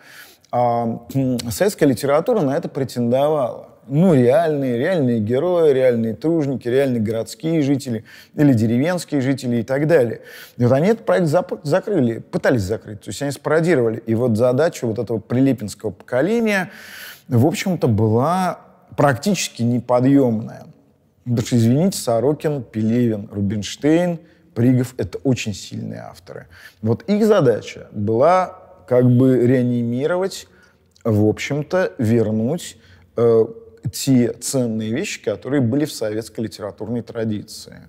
А 0.51 1.01
советская 1.49 1.89
литература 1.89 2.43
на 2.43 2.55
это 2.55 2.69
претендовала. 2.69 3.69
Ну, 3.89 4.13
реальные, 4.13 4.77
реальные 4.77 5.21
герои, 5.21 5.73
реальные 5.73 6.15
тружники, 6.15 6.69
реальные 6.69 7.01
городские 7.01 7.63
жители 7.63 8.05
или 8.35 8.53
деревенские 8.53 9.23
жители 9.23 9.57
и 9.57 9.63
так 9.63 9.89
далее. 9.89 10.21
И 10.59 10.65
вот 10.65 10.73
они 10.73 10.89
этот 10.89 11.07
проект 11.07 11.29
закрыли, 11.63 12.19
пытались 12.19 12.63
закрыть, 12.63 13.01
то 13.01 13.09
есть 13.09 13.23
они 13.23 13.31
спародировали. 13.31 14.03
И 14.05 14.15
вот 14.15 14.37
задача 14.37 14.87
вот 14.87 14.99
этого 14.99 15.21
прилепинского 15.21 15.91
поколения— 15.91 16.71
в 17.33 17.47
общем-то, 17.47 17.89
была 17.89 18.61
практически 18.97 19.63
неподъемная. 19.63 20.67
Потому 21.25 21.47
что, 21.47 21.57
извините, 21.57 21.99
Сорокин, 21.99 22.63
Пелевин, 22.63 23.29
Рубинштейн, 23.31 24.21
Пригов— 24.55 24.95
это 24.99 25.19
очень 25.19 25.55
сильные 25.55 26.01
авторы. 26.01 26.49
Вот 26.83 27.05
их 27.05 27.25
задача 27.25 27.89
была 27.93 28.59
как 28.87 29.11
бы 29.11 29.47
реанимировать, 29.47 30.47
в 31.05 31.27
общем-то, 31.27 31.93
вернуть 31.97 32.77
э, 33.17 33.45
те 33.91 34.33
ценные 34.35 34.93
вещи, 34.93 35.23
которые 35.25 35.63
были 35.63 35.87
в 35.87 35.93
советской 35.93 36.43
литературной 36.43 37.01
традиции. 37.01 37.89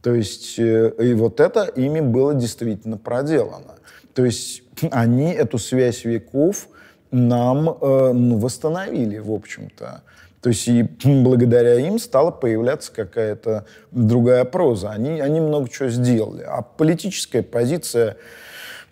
То 0.00 0.14
есть, 0.14 0.58
э, 0.58 0.92
и 0.98 1.12
вот 1.12 1.40
это 1.40 1.64
ими 1.64 2.00
было 2.00 2.32
действительно 2.32 2.96
проделано. 2.96 3.74
То 4.14 4.24
есть 4.24 4.62
они 4.90 5.30
эту 5.32 5.58
связь 5.58 6.04
веков 6.04 6.68
нам 7.10 7.68
э, 7.68 8.12
ну, 8.12 8.38
восстановили, 8.38 9.18
в 9.18 9.32
общем-то. 9.32 10.02
То 10.40 10.50
есть 10.50 10.68
и 10.68 10.88
благодаря 11.04 11.74
им 11.80 11.98
стала 11.98 12.30
появляться 12.30 12.92
какая-то 12.92 13.64
другая 13.90 14.44
проза. 14.44 14.90
Они, 14.90 15.20
они 15.20 15.40
много 15.40 15.68
чего 15.68 15.88
сделали. 15.88 16.42
А 16.46 16.62
политическая 16.62 17.42
позиция 17.42 18.16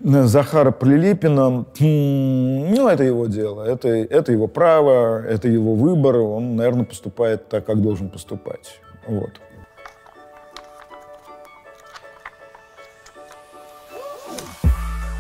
э, 0.03 0.23
Захара 0.25 0.73
Прилепина, 0.73 1.64
ну, 1.79 2.89
это 2.89 3.05
его 3.05 3.27
дело, 3.27 3.62
это, 3.62 3.89
это 3.89 4.33
его 4.33 4.49
право, 4.49 5.25
это 5.25 5.49
его 5.49 5.75
выбор, 5.75 6.17
он, 6.17 6.57
наверное, 6.57 6.85
поступает 6.85 7.49
так, 7.49 7.64
как 7.64 7.81
должен 7.81 8.11
поступать. 8.11 8.81
Вот. 9.07 9.31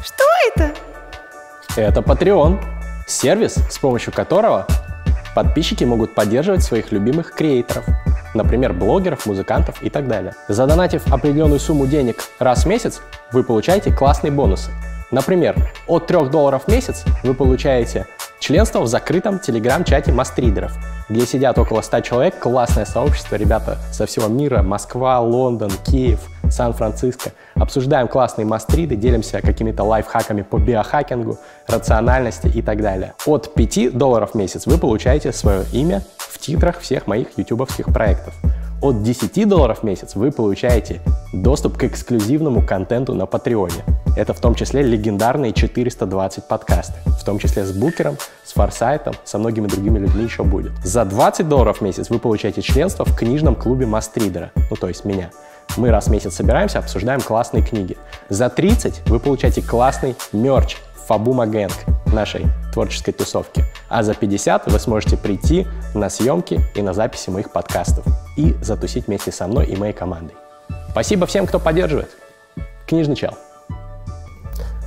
Что 0.02 0.24
это? 0.54 0.74
Это 1.76 2.00
Patreon. 2.00 2.75
Сервис, 3.06 3.54
с 3.70 3.78
помощью 3.78 4.12
которого 4.12 4.66
подписчики 5.32 5.84
могут 5.84 6.12
поддерживать 6.16 6.64
своих 6.64 6.90
любимых 6.90 7.32
креаторов, 7.32 7.84
например, 8.34 8.72
блогеров, 8.72 9.26
музыкантов 9.26 9.80
и 9.80 9.90
так 9.90 10.08
далее. 10.08 10.34
Задонатив 10.48 11.06
определенную 11.12 11.60
сумму 11.60 11.86
денег 11.86 12.24
раз 12.40 12.64
в 12.64 12.68
месяц, 12.68 13.00
вы 13.30 13.44
получаете 13.44 13.92
классные 13.92 14.32
бонусы. 14.32 14.72
Например, 15.12 15.54
от 15.86 16.08
3 16.08 16.30
долларов 16.30 16.64
в 16.64 16.68
месяц 16.68 17.04
вы 17.22 17.34
получаете 17.34 18.08
членство 18.40 18.80
в 18.80 18.88
закрытом 18.88 19.38
телеграм-чате 19.38 20.10
мастридеров, 20.10 20.76
где 21.08 21.24
сидят 21.26 21.60
около 21.60 21.82
100 21.82 22.00
человек, 22.00 22.38
классное 22.40 22.86
сообщество, 22.86 23.36
ребята 23.36 23.78
со 23.92 24.06
всего 24.06 24.26
мира, 24.26 24.62
Москва, 24.62 25.20
Лондон, 25.20 25.70
Киев– 25.84 26.20
Сан-Франциско. 26.50 27.30
Обсуждаем 27.54 28.08
классные 28.08 28.46
мастриды, 28.46 28.96
делимся 28.96 29.40
какими-то 29.40 29.84
лайфхаками 29.84 30.42
по 30.42 30.58
биохакингу, 30.58 31.38
рациональности 31.66 32.48
и 32.48 32.62
так 32.62 32.80
далее. 32.82 33.14
От 33.26 33.54
5 33.54 33.96
долларов 33.96 34.32
в 34.32 34.34
месяц 34.34 34.66
вы 34.66 34.78
получаете 34.78 35.32
свое 35.32 35.64
имя 35.72 36.02
в 36.18 36.38
титрах 36.38 36.80
всех 36.80 37.06
моих 37.06 37.28
ютубовских 37.36 37.86
проектов. 37.86 38.34
От 38.82 39.02
10 39.02 39.48
долларов 39.48 39.80
в 39.80 39.82
месяц 39.84 40.14
вы 40.14 40.30
получаете 40.30 41.00
доступ 41.32 41.78
к 41.78 41.84
эксклюзивному 41.84 42.64
контенту 42.64 43.14
на 43.14 43.24
Патреоне. 43.24 43.84
Это 44.16 44.34
в 44.34 44.40
том 44.40 44.54
числе 44.54 44.82
легендарные 44.82 45.52
420 45.52 46.44
подкасты, 46.46 46.94
в 47.06 47.24
том 47.24 47.38
числе 47.38 47.64
с 47.64 47.72
Букером, 47.72 48.16
с 48.44 48.52
Форсайтом, 48.52 49.14
со 49.24 49.38
многими 49.38 49.66
другими 49.66 49.98
людьми 49.98 50.24
еще 50.24 50.44
будет. 50.44 50.72
За 50.84 51.04
20 51.04 51.48
долларов 51.48 51.78
в 51.78 51.80
месяц 51.80 52.10
вы 52.10 52.18
получаете 52.18 52.60
членство 52.60 53.04
в 53.04 53.16
книжном 53.16 53.54
клубе 53.54 53.86
Мастридера, 53.86 54.52
ну 54.70 54.76
то 54.76 54.88
есть 54.88 55.04
меня. 55.04 55.30
Мы 55.76 55.90
раз 55.90 56.06
в 56.06 56.10
месяц 56.10 56.34
собираемся, 56.34 56.78
обсуждаем 56.78 57.20
классные 57.20 57.62
книги. 57.62 57.96
За 58.28 58.48
30 58.48 59.08
вы 59.08 59.20
получаете 59.20 59.62
классный 59.62 60.16
мерч 60.32 60.76
Фабума 61.06 61.46
Гэнг 61.46 61.74
нашей 62.12 62.46
творческой 62.72 63.12
тусовки. 63.12 63.64
А 63.88 64.02
за 64.02 64.14
50 64.14 64.70
вы 64.72 64.78
сможете 64.78 65.16
прийти 65.16 65.66
на 65.94 66.08
съемки 66.10 66.60
и 66.74 66.82
на 66.82 66.92
записи 66.92 67.30
моих 67.30 67.52
подкастов 67.52 68.04
и 68.36 68.54
затусить 68.62 69.06
вместе 69.06 69.32
со 69.32 69.46
мной 69.46 69.66
и 69.66 69.76
моей 69.76 69.92
командой. 69.92 70.34
Спасибо 70.90 71.26
всем, 71.26 71.46
кто 71.46 71.58
поддерживает. 71.58 72.10
Книжный 72.86 73.16
чел. 73.16 73.34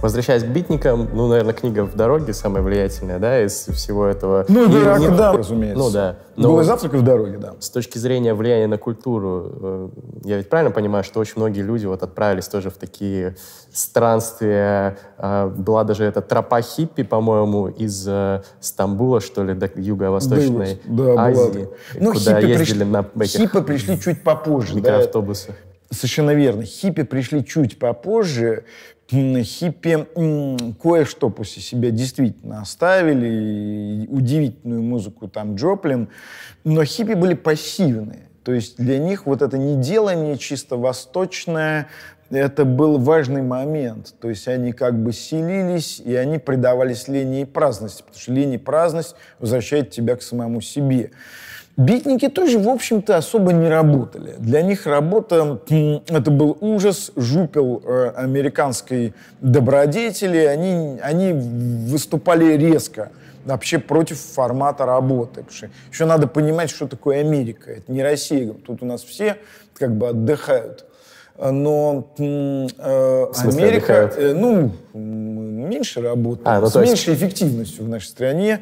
Возвращаясь 0.01 0.43
к 0.43 0.47
битникам, 0.47 1.09
ну, 1.13 1.27
наверное, 1.27 1.53
книга 1.53 1.83
«В 1.83 1.93
дороге» 1.95 2.31
самая 2.33 2.63
влиятельная, 2.63 3.19
да, 3.19 3.43
из 3.43 3.65
всего 3.67 4.05
этого. 4.05 4.45
Ну, 4.47 4.63
И 4.65 4.71
дурак, 4.71 4.99
не- 4.99 5.09
да, 5.09 5.33
разумеется. 5.33 5.77
Ну, 5.83 5.91
да. 5.91 6.15
Был 6.37 6.53
Но 6.55 6.61
и 6.61 6.63
завтрак 6.63 6.93
и 6.93 6.97
в 6.97 7.01
дороге, 7.03 7.37
да. 7.37 7.55
с 7.59 7.69
точки 7.69 7.97
зрения 7.97 8.33
влияния 8.33 8.67
на 8.67 8.77
культуру, 8.77 9.51
э, 9.61 9.89
я 10.23 10.37
ведь 10.37 10.47
правильно 10.49 10.71
понимаю, 10.71 11.03
что 11.03 11.19
очень 11.19 11.33
многие 11.35 11.61
люди 11.63 11.85
вот 11.85 12.01
отправились 12.01 12.47
тоже 12.47 12.69
в 12.69 12.75
такие 12.77 13.35
странствия. 13.73 14.97
А, 15.17 15.47
Была 15.49 15.83
даже 15.83 16.05
эта 16.05 16.21
тропа 16.21 16.61
хиппи, 16.61 17.03
по-моему, 17.03 17.67
из 17.67 18.07
э, 18.07 18.41
Стамбула, 18.61 19.19
что 19.19 19.43
ли, 19.43 19.53
до 19.53 19.69
юго-восточной 19.75 20.79
Да, 20.85 21.03
была 21.03 21.23
Азии, 21.25 21.43
такая. 21.49 21.67
Ну, 21.99 22.13
куда 22.13 22.39
хиппи 22.41 22.49
ездили 22.51 22.83
пришли- 22.85 22.85
на 22.85 23.23
этих 23.23 23.39
хиппи 23.41 23.61
пришли 23.61 23.99
чуть 23.99 24.23
попозже. 24.23 24.75
да. 24.75 24.79
микроавтобусах. 24.79 25.55
Совершенно 25.91 26.31
верно. 26.33 26.63
Хиппи 26.63 27.03
пришли 27.03 27.43
чуть 27.43 27.79
попозже. 27.79 28.63
Хиппи 29.11 30.05
кое-что 30.81 31.29
после 31.29 31.61
себя 31.63 31.89
действительно 31.89 32.61
оставили. 32.61 34.05
Удивительную 34.07 34.83
музыку 34.83 35.27
там 35.27 35.55
Джоплин. 35.55 36.09
Но 36.63 36.83
хиппи 36.83 37.13
были 37.13 37.33
пассивные. 37.33 38.29
То 38.43 38.53
есть 38.53 38.77
для 38.77 38.99
них 38.99 39.25
вот 39.25 39.41
это 39.41 39.57
неделание 39.57 40.37
чисто 40.37 40.77
восточное, 40.77 41.87
это 42.29 42.65
был 42.65 42.99
важный 42.99 43.41
момент. 43.41 44.13
То 44.19 44.29
есть 44.29 44.47
они 44.47 44.73
как 44.73 45.01
бы 45.01 45.11
селились, 45.11 45.99
и 45.99 46.15
они 46.15 46.37
предавались 46.37 47.07
лени 47.07 47.41
и 47.41 47.45
праздности. 47.45 48.03
Потому 48.03 48.21
что 48.21 48.31
лень 48.31 48.53
и 48.53 48.57
праздность 48.57 49.15
возвращает 49.39 49.89
тебя 49.89 50.15
к 50.15 50.21
самому 50.21 50.61
себе. 50.61 51.11
Битники 51.83 52.27
тоже, 52.27 52.59
в 52.59 52.67
общем-то, 52.67 53.15
особо 53.15 53.53
не 53.53 53.69
работали. 53.69 54.35
Для 54.37 54.61
них 54.61 54.85
работа 54.85 55.61
это 56.09 56.29
был 56.29 56.57
ужас, 56.59 57.11
жупел 57.15 57.81
э, 57.85 58.11
американской 58.17 59.13
добродетели. 59.39 60.39
Они, 60.39 60.99
они 61.01 61.31
выступали 61.31 62.57
резко 62.57 63.11
вообще 63.45 63.79
против 63.79 64.19
формата 64.19 64.85
работы. 64.85 65.39
Потому 65.39 65.51
что 65.55 65.69
еще 65.89 66.03
надо 66.05 66.27
понимать, 66.27 66.69
что 66.69 66.85
такое 66.85 67.21
Америка. 67.21 67.71
Это 67.71 67.89
не 67.89 68.03
Россия. 68.03 68.51
Тут 68.65 68.83
у 68.83 68.85
нас 68.85 69.01
все 69.01 69.37
как 69.73 69.95
бы 69.95 70.09
отдыхают. 70.09 70.83
Но 71.41 72.11
э, 72.17 73.27
смысле 73.33 73.63
Америка, 73.63 74.03
отдыхают? 74.03 74.17
э, 74.17 74.33
ну, 74.37 74.71
меньше 74.93 76.01
работает, 76.01 76.45
А, 76.45 76.59
ну, 76.59 76.67
с 76.67 76.75
есть- 76.75 76.87
меньшей 76.89 77.13
эффективностью 77.13 77.85
в 77.85 77.87
нашей 77.87 78.07
стране. 78.07 78.59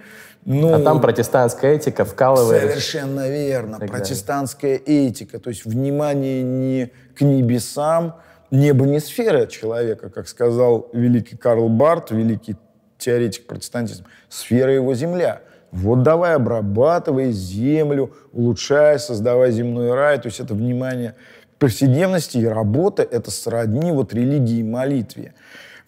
Ну, 0.50 0.74
А 0.74 0.80
там 0.80 1.02
протестантская 1.02 1.76
этика 1.76 2.06
вкалывает. 2.06 2.72
Совершенно 2.72 3.30
верно. 3.30 3.80
далее. 3.80 3.90
Протестантская 3.90 4.78
этика, 4.78 5.40
то 5.40 5.50
есть 5.50 5.66
внимание 5.66 6.42
не 6.42 6.94
к 7.18 7.22
небесам, 7.22 8.16
небо 8.50 8.86
не 8.86 9.02
сфера 9.02 9.46
человека, 9.48 10.10
как 10.10 10.30
сказал 10.30 10.88
великий 10.94 11.36
Карл 11.36 11.68
Барт, 11.68 12.12
великий 12.12 12.56
теоретик 12.98 13.46
протестантизма, 13.46 14.06
сфера 14.30 14.74
его 14.74 14.94
земля. 14.94 15.42
Вот 15.74 16.04
давай 16.04 16.36
обрабатывай 16.36 17.34
землю, 17.34 18.14
улучшай, 18.32 19.00
создавай 19.00 19.52
земной 19.52 19.94
рай. 19.94 20.18
То 20.18 20.28
есть 20.28 20.40
это 20.40 20.54
внимание 20.54 21.16
к 21.58 21.60
повседневности 21.60 22.38
и 22.38 22.46
работа— 22.46 23.04
это 23.12 23.32
сродни 23.32 23.92
вот 23.92 24.14
религии 24.14 24.60
и 24.60 24.64
молитве. 24.64 25.34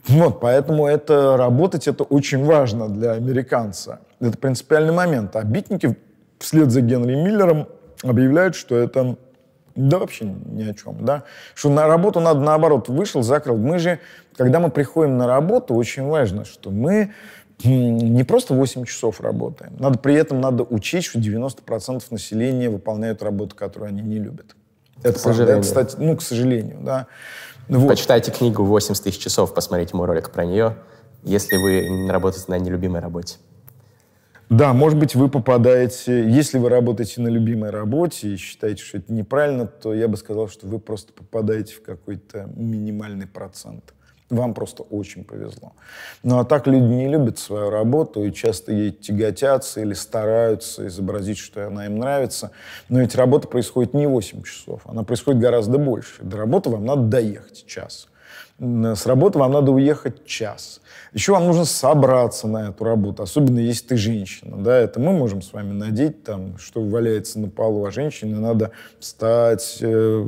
Вот, 0.06 0.42
поэтому 0.42 0.86
это, 0.86 1.38
работать 1.38 1.88
это 1.88 2.04
очень 2.04 2.44
важно 2.44 2.90
для 2.90 3.14
американца. 3.14 4.00
Это 4.20 4.38
принципиальный 4.38 4.94
момент. 4.94 5.36
А 5.36 5.44
битники 5.44 5.98
вслед 6.40 6.72
за 6.72 6.82
Генри 6.82 7.16
Миллером 7.16 7.68
объявляют, 8.04 8.56
что 8.56 8.76
это 8.76 9.18
да 9.76 10.00
вообще 10.00 10.26
ни 10.26 10.64
о 10.64 10.74
чем, 10.74 11.06
да. 11.06 11.24
Что 11.56 11.70
на 11.70 11.88
работу 11.88 12.20
надо 12.20 12.42
наоборот, 12.42 12.90
вышел, 12.90 13.24
закрыл. 13.24 13.58
Мы 13.58 13.80
же, 13.80 14.00
когда 14.36 14.60
мы 14.60 14.70
приходим 14.70 15.18
на 15.18 15.26
работу, 15.28 15.74
очень 15.74 16.04
важно, 16.04 16.44
что 16.44 16.70
мы 16.70 17.14
не 17.64 18.24
просто 18.24 18.54
8 18.54 18.86
часов 18.86 19.22
работаем. 19.22 19.76
Надо, 19.80 20.00
при 20.00 20.16
этом 20.16 20.40
надо 20.42 20.64
учесть, 20.64 21.08
что 21.08 21.20
90% 21.20 22.04
населения 22.10 22.70
выполняют 22.70 23.22
работу, 23.22 23.56
которую 23.56 23.90
они 23.90 24.02
не 24.02 24.18
любят. 24.18 24.56
Это 25.02 25.14
правда. 25.14 25.20
сожалению. 25.20 25.58
Это, 25.60 25.68
кстати, 25.68 25.96
ну, 25.98 26.18
к 26.18 26.22
сожалению, 26.22 26.78
да. 26.82 27.08
Вот. 27.68 27.88
Почитайте 27.88 28.32
книгу 28.32 28.64
«80 28.64 29.04
тысяч 29.04 29.20
часов», 29.20 29.54
посмотрите 29.54 29.96
мой 29.96 30.08
ролик 30.08 30.32
про 30.32 30.46
нее, 30.46 30.76
если 31.24 31.58
вы 31.58 32.10
работаете 32.10 32.46
на 32.48 32.58
нелюбимой 32.58 33.02
работе. 33.02 33.38
Да, 34.50 34.74
может 34.74 34.98
быть, 34.98 35.14
вы 35.14 35.30
попадаете, 35.30 36.28
если 36.28 36.58
вы 36.58 36.70
работаете 36.70 37.22
на 37.22 37.28
любимой 37.28 37.70
работе 37.70 38.30
и 38.30 38.36
считаете, 38.36 38.84
что 38.84 38.98
это 38.98 39.14
неправильно, 39.14 39.68
то 39.68 39.94
я 39.94 40.08
бы 40.08 40.18
сказал, 40.18 40.50
что 40.50 40.66
вы 40.66 40.80
просто 40.80 41.14
попадаете 41.14 41.76
в 41.76 41.84
какой-то 41.84 42.50
минимальный 42.56 43.28
процент. 43.28 43.94
Вам 44.32 44.56
просто 44.56 44.82
очень 44.82 45.24
повезло. 45.24 45.74
Ну 46.24 46.40
а 46.40 46.46
так 46.46 46.66
люди 46.66 46.84
не 46.84 47.08
любят 47.08 47.38
свою 47.38 47.70
работу 47.70 48.24
и 48.24 48.34
часто 48.34 48.72
ей 48.72 48.92
тяготятся 48.92 49.82
или 49.82 49.94
стараются 49.94 50.88
изобразить, 50.88 51.38
что 51.38 51.68
она 51.68 51.86
им 51.86 52.00
нравится. 52.00 52.52
Но 52.90 53.02
ведь 53.02 53.16
работа 53.16 53.48
происходит 53.48 53.94
не 53.94 54.08
8 54.08 54.42
часов, 54.44 54.82
она 54.86 55.04
происходит 55.04 55.42
гораздо 55.42 55.78
больше. 55.78 56.24
До 56.24 56.38
работы 56.38 56.70
вам 56.70 56.86
надо 56.86 57.04
доехать 57.04 57.66
час. 57.68 58.08
С 58.60 59.06
работы 59.06 59.40
вам 59.40 59.52
надо 59.52 59.72
уехать 59.72 60.26
час. 60.26 60.82
Еще 61.14 61.32
вам 61.32 61.46
нужно 61.48 61.66
собраться 61.66 62.48
на 62.48 62.70
эту 62.70 62.84
работу, 62.84 63.24
особенно 63.24 63.60
если 63.60 63.88
ты 63.88 63.98
женщина. 63.98 64.58
Да? 64.58 64.78
Это 64.78 65.00
мы 65.00 65.12
можем 65.12 65.42
с 65.42 65.54
вами 65.54 65.74
надеть, 65.74 66.24
там, 66.24 66.58
что 66.60 66.82
валяется 66.82 67.40
на 67.40 67.50
полу, 67.50 67.86
а 67.86 67.92
женщине 67.92 68.36
надо 68.36 68.72
встать, 69.00 69.80
э, 69.82 70.28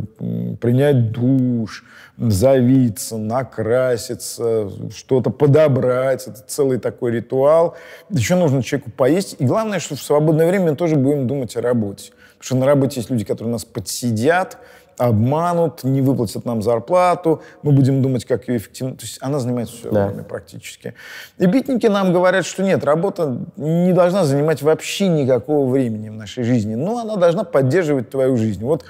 принять 0.59 1.11
душ, 1.11 1.83
завиться, 2.17 3.17
накраситься, 3.17 4.69
что-то 4.95 5.29
подобрать. 5.29 6.27
Это 6.27 6.41
целый 6.47 6.79
такой 6.79 7.11
ритуал. 7.11 7.75
Еще 8.09 8.35
нужно 8.35 8.63
человеку 8.63 8.89
поесть. 8.91 9.35
И 9.37 9.45
главное, 9.45 9.79
что 9.79 9.95
в 9.95 10.01
свободное 10.01 10.47
время 10.47 10.71
мы 10.71 10.75
тоже 10.75 10.95
будем 10.95 11.27
думать 11.27 11.55
о 11.55 11.61
работе. 11.61 12.11
Потому 12.39 12.43
что 12.43 12.55
на 12.55 12.65
работе 12.65 12.99
есть 13.01 13.11
люди, 13.11 13.23
которые 13.23 13.51
нас 13.51 13.65
подсидят, 13.65 14.57
обманут, 15.01 15.83
не 15.83 16.01
выплатят 16.01 16.45
нам 16.45 16.61
зарплату, 16.61 17.41
мы 17.63 17.71
будем 17.71 18.01
думать, 18.01 18.25
как 18.25 18.47
ее 18.47 18.57
эффективно... 18.57 18.95
То 18.95 19.03
есть 19.03 19.17
она 19.21 19.39
занимает 19.39 19.69
все 19.69 19.89
Да. 19.91 20.07
время 20.07 20.23
практически. 20.23 20.93
И 21.39 21.45
битники 21.47 21.87
нам 21.87 22.13
говорят, 22.13 22.45
что 22.45 22.61
нет, 22.61 22.83
работа 22.83 23.37
не 23.57 23.93
должна 23.93 24.23
занимать 24.25 24.61
вообще 24.61 25.07
никакого 25.07 25.69
времени 25.69 26.09
в 26.09 26.13
нашей 26.13 26.43
жизни, 26.43 26.75
но 26.75 26.99
она 26.99 27.15
должна 27.15 27.43
поддерживать 27.43 28.09
твою 28.09 28.37
жизнь. 28.37 28.63
Вот 28.63 28.85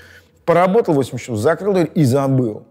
поработал 0.46 0.94
8 0.94 1.18
часов, 1.18 1.38
закрыл 1.38 1.74
дверь 1.74 1.92
и 1.96 2.04
забыл. 2.04 2.64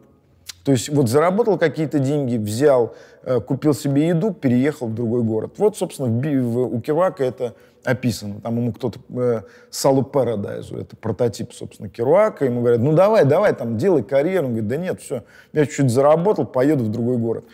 То 0.65 0.73
есть 0.73 0.91
вот 0.91 1.09
заработал 1.09 1.57
какие-то 1.59 1.99
деньги, 1.99 2.37
взял, 2.37 2.95
купил 3.41 3.75
себе 3.75 4.09
еду, 4.09 4.33
переехал 4.33 4.89
в 4.89 4.95
другой 4.95 5.23
город. 5.23 5.55
Вот, 5.59 5.77
собственно, 5.77 6.09
в 6.09 6.43
в- 6.43 6.75
у 6.77 6.81
Керуака 6.81 7.25
это 7.25 7.55
описано. 7.85 8.41
Там 8.41 8.57
ему 8.57 8.73
кто-то 8.73 8.99
э, 9.11 9.43
Салу 9.71 10.03
Парадайзу, 10.03 10.77
это 10.79 10.97
прототип, 10.97 11.53
собственно, 11.53 11.89
Керуака. 11.89 12.45
Ему 12.45 12.61
говорят, 12.61 12.81
ну 12.81 12.93
давай, 12.93 13.25
давай, 13.25 13.55
там, 13.55 13.77
делай 13.79 14.03
карьеру. 14.03 14.47
Он 14.47 14.53
говорит, 14.53 14.69
да 14.69 14.77
нет, 14.77 15.01
все, 15.01 15.25
я 15.53 15.65
чуть-чуть 15.67 15.91
заработал, 15.91 16.45
поеду 16.47 16.85
в 16.85 16.91
другой 16.91 17.17
город. 17.17 17.45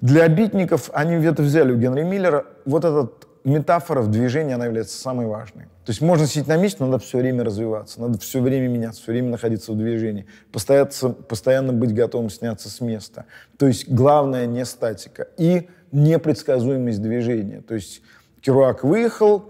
Для 0.00 0.26
битников 0.28 0.90
они 0.92 1.14
это 1.24 1.42
взяли 1.42 1.72
у 1.72 1.76
Генри 1.76 2.02
Миллера. 2.02 2.44
Вот 2.64 2.84
эта 2.84 3.08
метафора 3.44 4.02
в 4.02 4.10
движении, 4.10 4.54
она 4.54 4.66
является 4.66 4.98
самой 4.98 5.26
важной. 5.26 5.64
То 5.84 5.90
есть 5.90 6.00
можно 6.00 6.26
сидеть 6.26 6.46
на 6.46 6.56
месте, 6.56 6.78
но 6.80 6.86
надо 6.86 7.02
все 7.02 7.18
время 7.18 7.42
развиваться, 7.44 8.00
надо 8.00 8.18
все 8.18 8.40
время 8.40 8.68
меняться, 8.68 9.02
все 9.02 9.12
время 9.12 9.30
находиться 9.30 9.72
в 9.72 9.76
движении, 9.76 10.26
постоянно, 10.52 11.72
быть 11.72 11.92
готовым 11.92 12.30
сняться 12.30 12.70
с 12.70 12.80
места. 12.80 13.24
То 13.58 13.66
есть 13.66 13.88
главное 13.88 14.46
не 14.46 14.64
статика 14.64 15.26
и 15.36 15.68
непредсказуемость 15.90 17.02
движения. 17.02 17.62
То 17.62 17.74
есть 17.74 18.02
Керуак 18.40 18.84
выехал 18.84 19.44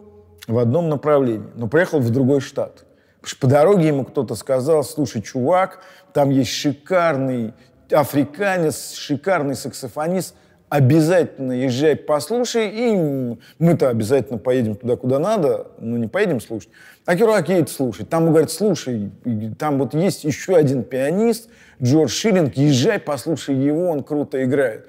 в 0.49 0.59
одном 0.59 0.89
направлении, 0.89 1.49
но 1.55 1.69
приехал 1.69 2.01
в 2.01 2.11
другой 2.11 2.41
штат. 2.41 2.87
Потому 3.21 3.29
что 3.29 3.39
по 3.41 3.47
дороге 3.47 3.89
ему 3.89 4.05
кто-то 4.05 4.35
сказал, 4.35 4.83
слушай, 4.85 5.23
чувак, 5.23 5.81
там 6.13 6.31
есть 6.31 6.51
шикарный 6.51 7.55
африканец, 7.91 8.95
шикарный 8.95 9.55
саксофонист, 9.55 10.35
обязательно 10.73 11.53
езжай, 11.53 11.97
послушай, 11.97 12.71
и 12.73 13.37
мы-то 13.59 13.91
обязательно 13.91 14.39
поедем 14.39 14.75
туда, 14.75 14.97
куда 14.97 15.19
надо, 15.19 15.67
но 15.79 15.99
не 15.99 16.09
поедем 16.09 16.41
слушать. 16.41 16.71
А 17.05 17.15
Керуак 17.15 17.51
едет 17.51 17.69
слушать. 17.69 18.09
Там 18.09 18.23
ему 18.23 18.31
говорят, 18.31 18.51
слушай, 18.51 19.11
там 19.59 19.79
вот 19.79 19.93
есть 19.93 20.25
еще 20.25 20.57
один 20.57 20.83
пианист, 20.83 21.51
Джордж 21.83 22.13
Шиллинг, 22.13 22.55
езжай, 22.55 22.99
послушай 22.99 23.55
его, 23.55 23.91
он 23.91 24.03
круто 24.03 24.43
играет. 24.43 24.87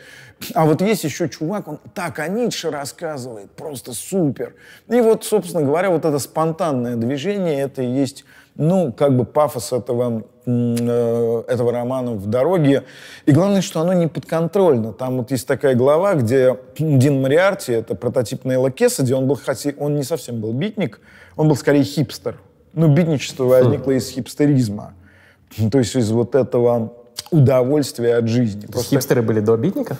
А 0.53 0.65
вот 0.65 0.81
есть 0.81 1.03
еще 1.03 1.27
чувак, 1.27 1.67
он 1.67 1.79
так 1.93 2.17
о 2.19 2.29
Ницше 2.29 2.71
рассказывает, 2.71 3.51
просто 3.51 3.91
супер. 3.91 4.55
И 4.87 5.01
вот, 5.01 5.25
собственно 5.25 5.65
говоря, 5.65 5.89
вот 5.89 6.05
это 6.05 6.17
спонтанное 6.17 6.95
движение, 6.95 7.59
это 7.59 7.81
и 7.81 7.87
есть, 7.87 8.23
ну, 8.55 8.93
как 8.93 9.17
бы 9.17 9.25
пафос 9.25 9.73
этого, 9.73 10.23
этого 10.45 11.71
романа 11.71 12.13
в 12.13 12.27
дороге. 12.27 12.83
И 13.25 13.31
главное, 13.31 13.61
что 13.61 13.81
оно 13.81 13.93
не 13.93 14.07
подконтрольно. 14.07 14.93
Там 14.93 15.17
вот 15.17 15.31
есть 15.31 15.47
такая 15.47 15.75
глава, 15.75 16.15
где 16.15 16.57
Дин 16.77 17.21
Мариарти, 17.21 17.71
это 17.71 17.95
прототип 17.95 18.45
Нейла 18.45 18.71
Кессиди, 18.71 19.13
он, 19.13 19.27
был, 19.27 19.35
хотя 19.43 19.71
он 19.77 19.95
не 19.95 20.03
совсем 20.03 20.41
был 20.41 20.53
битник, 20.53 20.99
он 21.35 21.47
был 21.47 21.55
скорее 21.55 21.83
хипстер. 21.83 22.37
Ну, 22.73 22.87
битничество 22.93 23.45
возникло 23.45 23.91
из 23.91 24.09
хипстеризма. 24.09 24.93
То 25.71 25.77
есть 25.77 25.95
из 25.95 26.11
вот 26.11 26.35
этого 26.35 26.93
удовольствия 27.31 28.15
от 28.15 28.27
жизни. 28.27 28.65
Просто- 28.65 28.89
Хипстеры 28.89 29.21
были 29.21 29.39
до 29.39 29.55
битников? 29.55 29.97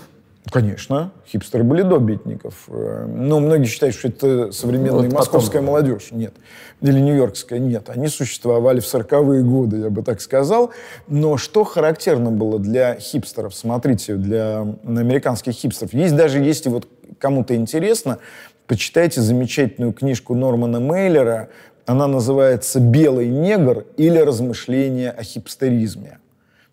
Конечно, 0.51 1.11
хипстеры 1.25 1.63
были 1.63 1.83
до 1.83 1.99
битников. 1.99 2.65
Э, 2.67 3.05
но 3.07 3.39
многие 3.39 3.65
считают, 3.65 3.95
что 3.95 4.09
это 4.09 4.51
современная 4.51 5.03
вот 5.03 5.13
московская 5.13 5.59
потом. 5.59 5.65
молодежь. 5.67 6.09
Нет. 6.11 6.33
Или 6.81 6.99
нью-йоркская. 6.99 7.59
Нет. 7.59 7.89
Они 7.89 8.07
существовали 8.07 8.81
в 8.81 8.83
40-е 8.83 9.43
годы, 9.43 9.77
я 9.77 9.89
бы 9.89 10.03
так 10.03 10.19
сказал. 10.19 10.71
Но 11.07 11.37
что 11.37 11.63
характерно 11.63 12.29
было 12.29 12.59
для 12.59 12.95
хипстеров? 12.95 13.55
Смотрите, 13.55 14.15
для 14.15 14.61
американских 14.85 15.53
хипстеров. 15.53 15.93
Есть 15.93 16.15
даже, 16.15 16.39
если 16.39 16.69
вот 16.69 16.87
кому-то 17.19 17.55
интересно, 17.55 18.19
почитайте 18.67 19.21
замечательную 19.21 19.93
книжку 19.93 20.35
Нормана 20.35 20.81
Мейлера. 20.81 21.49
Она 21.85 22.07
называется 22.07 22.79
«Белый 22.79 23.27
негр» 23.27 23.85
или 23.97 24.17
«Размышления 24.17 25.09
о 25.09 25.23
хипстеризме». 25.23 26.19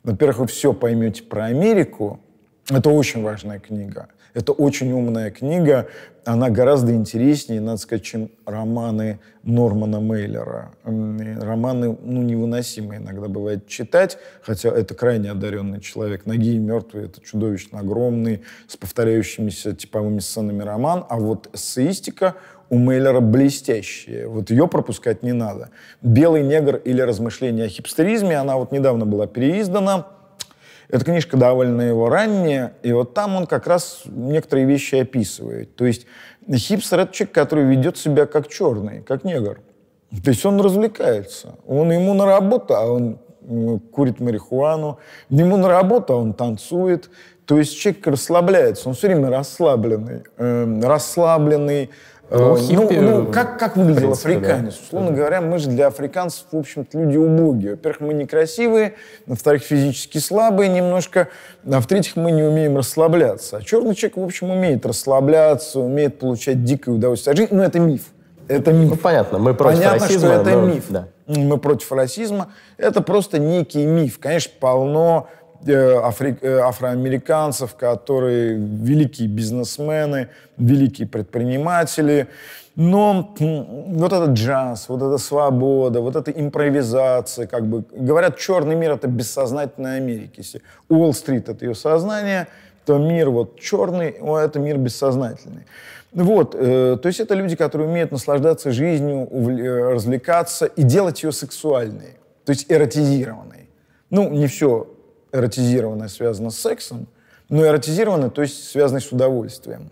Во-первых, 0.02 0.38
вы 0.38 0.46
все 0.46 0.72
поймете 0.72 1.22
про 1.22 1.46
Америку. 1.46 2.20
Это 2.70 2.90
очень 2.90 3.22
важная 3.22 3.58
книга. 3.58 4.08
Это 4.32 4.52
очень 4.52 4.92
умная 4.92 5.32
книга. 5.32 5.88
Она 6.24 6.50
гораздо 6.50 6.94
интереснее, 6.94 7.60
надо 7.60 7.78
сказать, 7.78 8.04
чем 8.04 8.30
романы 8.46 9.18
Нормана 9.42 9.98
Мейлера. 9.98 10.70
Романы 10.84 11.98
ну, 12.00 12.22
невыносимые 12.22 13.00
иногда 13.00 13.26
бывает 13.26 13.66
читать, 13.66 14.18
хотя 14.42 14.68
это 14.68 14.94
крайне 14.94 15.32
одаренный 15.32 15.80
человек. 15.80 16.26
«Ноги 16.26 16.54
и 16.54 16.58
мертвые»— 16.58 17.06
это 17.06 17.20
чудовищно 17.20 17.80
огромный, 17.80 18.42
с 18.68 18.76
повторяющимися 18.76 19.74
типовыми 19.74 20.20
сценами 20.20 20.62
роман. 20.62 21.04
А 21.08 21.16
вот 21.16 21.48
эссеистика 21.52 22.36
у 22.68 22.78
Мейлера 22.78 23.18
блестящая. 23.18 24.28
Вот 24.28 24.50
ее 24.50 24.68
пропускать 24.68 25.24
не 25.24 25.32
надо. 25.32 25.70
«Белый 26.02 26.44
негр» 26.44 26.76
или 26.76 27.00
«Размышления 27.00 27.64
о 27.64 27.68
хипстеризме», 27.68 28.36
она 28.36 28.58
вот 28.58 28.70
недавно 28.70 29.06
была 29.06 29.26
переиздана— 29.26 30.06
эта 30.90 31.04
книжка 31.04 31.36
довольно 31.36 31.82
его 31.82 32.08
ранняя, 32.08 32.74
и 32.82 32.92
вот 32.92 33.14
там 33.14 33.36
он 33.36 33.46
как 33.46 33.66
раз 33.66 34.02
некоторые 34.06 34.66
вещи 34.66 34.96
описывает. 34.96 35.74
То 35.76 35.86
есть 35.86 36.06
хипстер— 36.52 37.00
это 37.00 37.12
человек, 37.12 37.34
который 37.34 37.64
ведет 37.64 37.96
себя 37.96 38.26
как 38.26 38.48
черный, 38.48 39.02
как 39.02 39.24
негр. 39.24 39.60
То 40.24 40.30
есть 40.30 40.44
он 40.44 40.60
развлекается. 40.60 41.54
Он 41.66 41.92
ему 41.92 42.14
на 42.14 42.26
работу, 42.26 42.74
а 42.74 42.90
он 42.90 43.18
курит 43.92 44.20
марихуану. 44.20 44.98
Ему 45.28 45.56
на 45.56 45.68
работу, 45.68 46.14
а 46.14 46.16
он 46.16 46.34
танцует. 46.34 47.10
То 47.46 47.58
есть 47.58 47.78
человек 47.78 48.06
расслабляется, 48.06 48.88
он 48.88 48.94
все 48.94 49.08
время 49.08 49.30
расслабленный. 49.30 50.22
Э, 50.36 50.80
расслабленный, 50.82 51.90
ну, 52.30 52.56
э, 52.56 52.60
хиппи, 52.60 52.94
ну, 52.94 53.18
ну 53.22 53.32
как, 53.32 53.58
как 53.58 53.76
выглядел 53.76 54.12
принципе, 54.12 54.36
африканец? 54.36 54.74
Да. 54.74 54.80
Условно 54.86 55.10
говоря, 55.10 55.40
мы 55.40 55.58
же 55.58 55.68
для 55.68 55.88
африканцев, 55.88 56.46
в 56.52 56.56
общем-то, 56.56 56.98
люди 56.98 57.16
убогие. 57.16 57.72
Во-первых, 57.72 58.00
мы 58.00 58.14
некрасивые, 58.14 58.94
во-вторых, 59.26 59.62
физически 59.62 60.18
слабые 60.18 60.68
немножко, 60.68 61.28
а 61.68 61.80
в-третьих, 61.80 62.16
мы 62.16 62.30
не 62.30 62.42
умеем 62.42 62.76
расслабляться. 62.76 63.56
А 63.56 63.62
черный 63.62 63.94
человек, 63.94 64.16
в 64.16 64.24
общем, 64.24 64.50
умеет 64.50 64.86
расслабляться, 64.86 65.80
умеет 65.80 66.18
получать 66.18 66.62
дикое 66.62 66.92
удовольствие 66.92 67.32
от 67.32 67.38
жизни. 67.38 67.54
Но 67.56 67.64
это 67.64 67.80
миф. 67.80 68.02
Это 68.46 68.72
миф. 68.72 68.90
Ну, 68.90 68.96
понятно, 68.96 69.38
мы 69.38 69.54
против 69.54 69.78
понятно, 69.78 70.06
расизма. 70.06 70.28
что 70.28 70.40
это 70.40 70.50
но... 70.50 70.66
миф. 70.66 70.84
Да. 70.88 71.08
Мы 71.26 71.58
против 71.58 71.92
расизма. 71.92 72.52
Это 72.78 73.00
просто 73.00 73.38
некий 73.38 73.84
миф. 73.86 74.18
Конечно, 74.18 74.52
полно 74.58 75.28
афри, 75.68 76.36
э, 76.40 76.58
афроамериканцев, 76.58 77.74
которые 77.74 78.54
великие 78.54 79.28
бизнесмены, 79.28 80.28
великие 80.56 81.06
предприниматели. 81.06 82.28
Но 82.76 83.34
вот 83.38 84.12
этот 84.12 84.30
джаз, 84.30 84.88
вот 84.88 85.02
эта 85.02 85.18
свобода, 85.18 86.00
вот 86.00 86.16
эта 86.16 86.30
импровизация, 86.30 87.46
как 87.46 87.66
бы 87.66 87.84
говорят, 87.92 88.38
черный 88.38 88.74
мир 88.74 88.92
это 88.92 89.08
бессознательная 89.08 89.96
Америка. 89.96 90.34
Если 90.36 90.62
Уолл-стрит 90.88 91.48
это 91.48 91.64
ее 91.66 91.74
сознание, 91.74 92.46
то 92.86 92.96
мир 92.98 93.30
вот 93.30 93.60
черный, 93.60 94.16
о, 94.20 94.38
это 94.38 94.58
мир 94.58 94.78
бессознательный. 94.78 95.66
Вот, 96.12 96.56
э, 96.58 96.96
то 97.00 97.06
есть 97.06 97.20
это 97.20 97.34
люди, 97.34 97.54
которые 97.54 97.88
умеют 97.88 98.12
наслаждаться 98.12 98.72
жизнью, 98.72 99.28
увл- 99.30 99.92
развлекаться 99.92 100.66
и 100.66 100.82
делать 100.82 101.22
ее 101.22 101.32
сексуальной, 101.32 102.16
то 102.44 102.50
есть 102.50 102.66
эротизированной. 102.68 103.68
Ну, 104.10 104.28
не 104.30 104.46
все 104.46 104.88
эротизированное 105.32 106.08
связано 106.08 106.50
с 106.50 106.58
сексом, 106.58 107.08
но 107.48 107.66
эротизированное, 107.66 108.30
то 108.30 108.42
есть 108.42 108.68
связанное 108.68 109.00
с 109.00 109.12
удовольствием. 109.12 109.90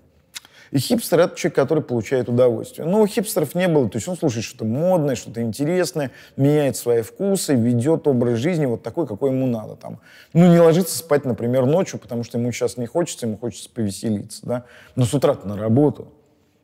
И 0.70 0.78
хипстер— 0.78 1.20
это 1.20 1.36
человек, 1.36 1.56
который 1.56 1.82
получает 1.82 2.28
удовольствие. 2.28 2.86
Но 2.86 3.00
у 3.00 3.06
хипстеров 3.06 3.54
не 3.54 3.68
было, 3.68 3.88
то 3.88 3.96
есть 3.96 4.06
он 4.08 4.16
слушает 4.16 4.44
что-то 4.44 4.64
модное, 4.64 5.14
что-то 5.14 5.40
интересное, 5.40 6.10
меняет 6.36 6.76
свои 6.76 7.02
вкусы, 7.02 7.54
ведет 7.54 8.06
образ 8.06 8.38
жизни 8.38 8.66
вот 8.66 8.82
такой, 8.82 9.06
какой 9.06 9.30
ему 9.30 9.46
надо. 9.46 9.76
Там. 9.76 10.00
Ну, 10.34 10.46
не 10.46 10.60
ложится 10.60 10.98
спать, 10.98 11.24
например, 11.24 11.64
ночью, 11.64 11.98
потому 11.98 12.22
что 12.22 12.38
ему 12.38 12.52
сейчас 12.52 12.76
не 12.76 12.86
хочется, 12.86 13.26
ему 13.26 13.38
хочется 13.38 13.70
повеселиться, 13.70 14.46
да? 14.46 14.64
но 14.94 15.04
с 15.04 15.14
утра 15.14 15.36
на 15.44 15.56
работу. 15.56 16.12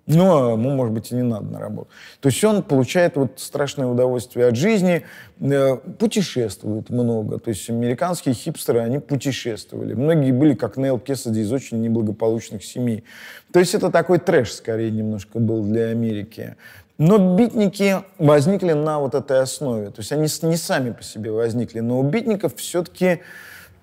Ну, 0.07 0.49
а 0.49 0.53
ему, 0.53 0.71
может 0.71 0.93
быть, 0.93 1.13
и 1.13 1.15
не 1.15 1.23
надо 1.23 1.47
на 1.47 1.59
работу. 1.59 1.89
То 2.21 2.29
есть 2.29 2.45
он 2.45 2.63
получает 2.63 3.17
вот 3.17 3.41
страшное 3.41 3.87
удовольствие 3.87 4.49
от 4.49 4.57
жизни, 4.57 5.03
э, 5.41 5.77
путешествует 5.77 6.91
много. 6.91 7.39
То 7.39 7.49
есть 7.49 7.71
американские 7.71 8.35
хипстеры, 8.35 8.81
они 8.81 8.99
путешествовали. 8.99 9.95
Многие 9.95 10.33
были, 10.33 10.55
как 10.55 10.77
Нейл 10.77 10.99
Кессиди, 10.99 11.41
из 11.41 11.51
очень 11.51 11.81
неблагополучных 11.81 12.65
семей. 12.65 13.05
То 13.51 13.61
есть 13.61 13.75
это 13.75 13.91
такой 13.91 14.19
трэш, 14.19 14.53
скорее, 14.53 14.91
немножко 14.91 15.39
был 15.39 15.65
для 15.65 15.87
Америки. 15.87 16.57
Но 16.99 17.37
битники 17.37 17.97
возникли 18.19 18.73
на 18.73 19.01
вот 19.01 19.15
этой 19.15 19.41
основе. 19.41 19.87
То 19.87 20.01
есть 20.01 20.13
они 20.13 20.29
не 20.43 20.57
сами 20.57 20.91
по 20.91 21.03
себе 21.03 21.31
возникли. 21.31 21.81
Но 21.81 21.99
у 21.99 22.03
битников 22.03 22.57
все-таки, 22.57 23.21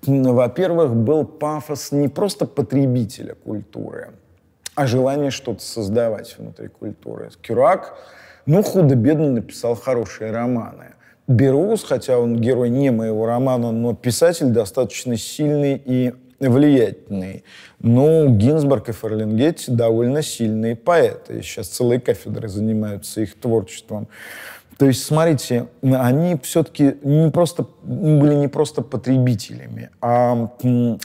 во-первых, 0.06 0.94
был 0.94 1.24
пафос 1.24 1.90
не 1.92 2.08
просто 2.08 2.46
потребителя 2.46 3.34
культуры, 3.34 4.12
а 4.74 4.86
желание 4.86 5.30
что-то 5.30 5.62
создавать 5.62 6.36
внутри 6.38 6.68
культуры. 6.68 7.30
Кюрак, 7.40 7.94
ну, 8.46 8.62
худо-бедно 8.62 9.30
написал 9.30 9.74
хорошие 9.74 10.30
романы. 10.32 10.94
Берус, 11.28 11.84
хотя 11.84 12.18
он 12.18 12.40
герой 12.40 12.68
не 12.68 12.90
моего 12.90 13.26
романа, 13.26 13.70
но 13.70 13.94
писатель 13.94 14.46
достаточно 14.46 15.16
сильный 15.16 15.80
и 15.84 16.14
влиятельный. 16.40 17.44
Ну, 17.78 18.28
Гинзбург 18.28 18.88
и 18.88 18.92
Ферлингетти 18.92 19.70
довольно 19.70 20.22
сильные 20.22 20.74
поэты. 20.74 21.42
Сейчас 21.42 21.68
целые 21.68 22.00
кафедры 22.00 22.48
занимаются 22.48 23.20
их 23.20 23.38
творчеством. 23.38 24.08
То 24.78 24.86
есть, 24.86 25.04
смотрите, 25.04 25.68
они 25.82 26.36
все-таки 26.42 26.96
не 27.04 27.30
просто, 27.30 27.66
были 27.84 28.34
не 28.34 28.48
просто 28.48 28.82
потребителями, 28.82 29.90
а 30.00 30.50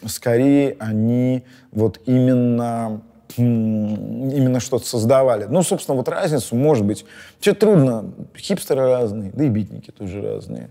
скорее 0.08 0.78
они 0.80 1.44
вот 1.72 2.00
именно 2.08 3.04
именно 3.36 4.60
что-то 4.60 4.86
создавали. 4.86 5.46
Ну, 5.50 5.64
собственно, 5.64 5.98
вот 5.98 6.08
разницу, 6.08 6.56
может 6.56 6.86
быть, 6.86 7.06
все 7.40 7.54
трудно, 7.54 8.12
хипстеры 8.36 8.82
разные, 8.82 9.32
да 9.34 9.44
и 9.44 9.50
битники 9.50 9.92
тоже 9.92 10.22
разные. 10.22 10.70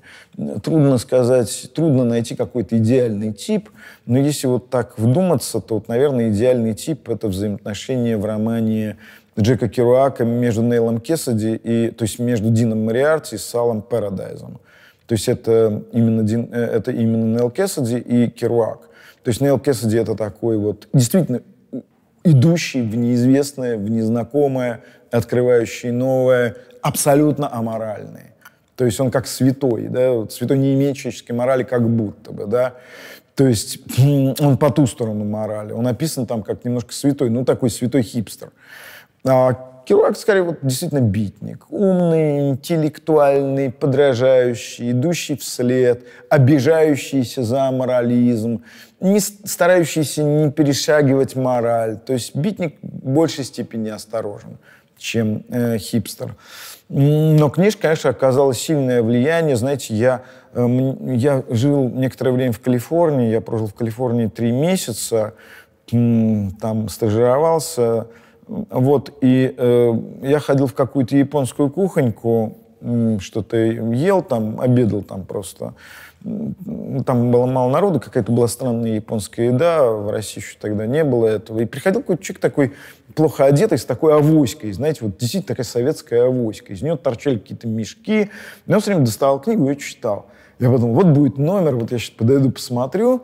Трудно 0.62 0.98
сказать, 0.98 1.70
трудно 1.74 2.04
найти 2.04 2.34
какой-то 2.34 2.78
идеальный 2.78 3.32
тип, 3.32 3.70
но 4.06 4.18
если 4.18 4.46
вот 4.46 4.70
так 4.70 4.98
вдуматься, 4.98 5.60
то, 5.60 5.74
вот, 5.74 5.88
наверное, 5.88 6.30
идеальный 6.30 6.74
тип— 6.74 7.08
это 7.10 7.28
взаимоотношения 7.28 8.16
в 8.16 8.24
романе 8.24 8.96
Джека 9.38 9.68
Керуака 9.68 10.24
между 10.24 10.62
Нейлом 10.62 11.00
Кессиди 11.00 11.54
и, 11.56 11.90
то 11.90 12.04
есть 12.04 12.18
между 12.18 12.50
Дином 12.50 12.84
Мариарти 12.86 13.36
и 13.36 13.38
Салом 13.38 13.82
Парадайзом. 13.82 14.60
То 15.06 15.12
есть 15.12 15.28
это 15.28 15.84
именно, 15.92 16.22
Дин, 16.22 16.48
э, 16.52 16.58
это 16.58 16.90
именно 16.90 17.36
Нейл 17.36 17.50
Кессиди 17.50 17.98
и 17.98 18.28
Керуак. 18.28 18.88
То 19.22 19.28
есть 19.28 19.40
Нейл 19.40 19.58
Кессиди 19.58 19.98
это 19.98 20.14
такой 20.14 20.56
вот 20.56 20.88
действительно 20.92 21.42
идущий 22.26 22.82
в 22.82 22.96
неизвестное, 22.96 23.76
в 23.76 23.88
незнакомое, 23.88 24.80
открывающий 25.10 25.90
новое, 25.90 26.56
абсолютно 26.82 27.52
аморальный. 27.52 28.32
То 28.74 28.84
есть 28.84 29.00
он 29.00 29.10
как 29.10 29.26
святой, 29.26 29.88
да, 29.88 30.28
святой 30.28 30.58
не 30.58 30.74
имеет 30.74 30.96
человеческой 30.96 31.32
морали 31.32 31.62
как 31.62 31.88
будто 31.88 32.32
бы, 32.32 32.46
да. 32.46 32.74
То 33.34 33.46
есть 33.46 33.78
он 34.40 34.58
по 34.58 34.70
ту 34.70 34.86
сторону 34.86 35.24
морали. 35.24 35.72
Он 35.72 35.86
описан 35.86 36.26
там 36.26 36.42
как 36.42 36.64
немножко 36.64 36.92
святой, 36.92 37.30
ну 37.30 37.44
такой 37.44 37.70
святой 37.70 38.02
хипстер. 38.02 38.50
А 39.24 39.75
Керуак, 39.86 40.16
скорее, 40.16 40.42
вот 40.42 40.58
действительно 40.62 41.00
битник. 41.00 41.66
Умный, 41.70 42.50
интеллектуальный, 42.50 43.70
подражающий, 43.70 44.90
идущий 44.90 45.36
вслед, 45.36 46.04
обижающийся 46.28 47.44
за 47.44 47.70
морализм, 47.70 48.64
не 48.98 49.20
старающийся 49.20 50.24
не 50.24 50.50
перешагивать 50.50 51.36
мораль. 51.36 51.98
То 51.98 52.14
есть 52.14 52.34
битник 52.34 52.74
в 52.82 53.10
большей 53.10 53.44
степени 53.44 53.88
осторожен, 53.88 54.58
чем 54.98 55.44
э, 55.50 55.78
хипстер. 55.78 56.34
Но 56.88 57.48
книжка, 57.50 57.82
конечно, 57.82 58.10
оказала 58.10 58.54
сильное 58.54 59.04
влияние. 59.04 59.54
Знаете, 59.54 59.94
я, 59.94 60.22
э, 60.52 60.66
я 61.14 61.44
жил 61.48 61.88
некоторое 61.90 62.32
время 62.32 62.52
в 62.52 62.58
Калифорнии, 62.58 63.30
я 63.30 63.40
прожил 63.40 63.68
в 63.68 63.74
Калифорнии 63.74 64.26
три 64.26 64.50
месяца, 64.50 65.34
там 65.88 66.88
стажировался, 66.88 68.08
вот, 68.48 69.12
и 69.20 69.54
э, 69.56 69.92
я 70.22 70.38
ходил 70.38 70.66
в 70.66 70.74
какую-то 70.74 71.16
японскую 71.16 71.70
кухоньку, 71.70 72.58
что-то 73.20 73.56
ел, 73.56 74.22
там, 74.22 74.60
обедал 74.60 75.02
там 75.02 75.24
просто. 75.24 75.74
Там 76.22 77.30
было 77.30 77.46
мало 77.46 77.70
народу, 77.70 78.00
какая-то 78.00 78.32
была 78.32 78.48
странная 78.48 78.96
японская 78.96 79.46
еда, 79.46 79.90
в 79.90 80.10
России 80.10 80.40
еще 80.40 80.56
тогда 80.60 80.86
не 80.86 81.04
было 81.04 81.26
этого. 81.26 81.60
И 81.60 81.64
приходил 81.66 82.00
какой-то 82.00 82.22
человек 82.22 82.40
такой 82.40 82.72
плохо 83.14 83.44
одетый, 83.44 83.78
с 83.78 83.84
такой 83.84 84.14
авоськой, 84.14 84.72
знаете, 84.72 85.00
вот 85.02 85.18
действительно 85.18 85.48
такая 85.48 85.64
советская 85.64 86.26
авоська. 86.26 86.72
Из 86.72 86.82
нее 86.82 86.96
торчали 86.96 87.38
какие-то 87.38 87.68
мешки. 87.68 88.30
Я 88.66 88.78
все 88.78 88.90
время 88.90 89.04
доставал 89.04 89.40
книгу 89.40 89.70
и 89.70 89.78
читал. 89.78 90.26
Я 90.58 90.70
подумал, 90.70 90.94
вот 90.94 91.06
будет 91.06 91.38
номер, 91.38 91.76
вот 91.76 91.92
я 91.92 91.98
сейчас 91.98 92.10
подойду, 92.10 92.50
посмотрю, 92.50 93.22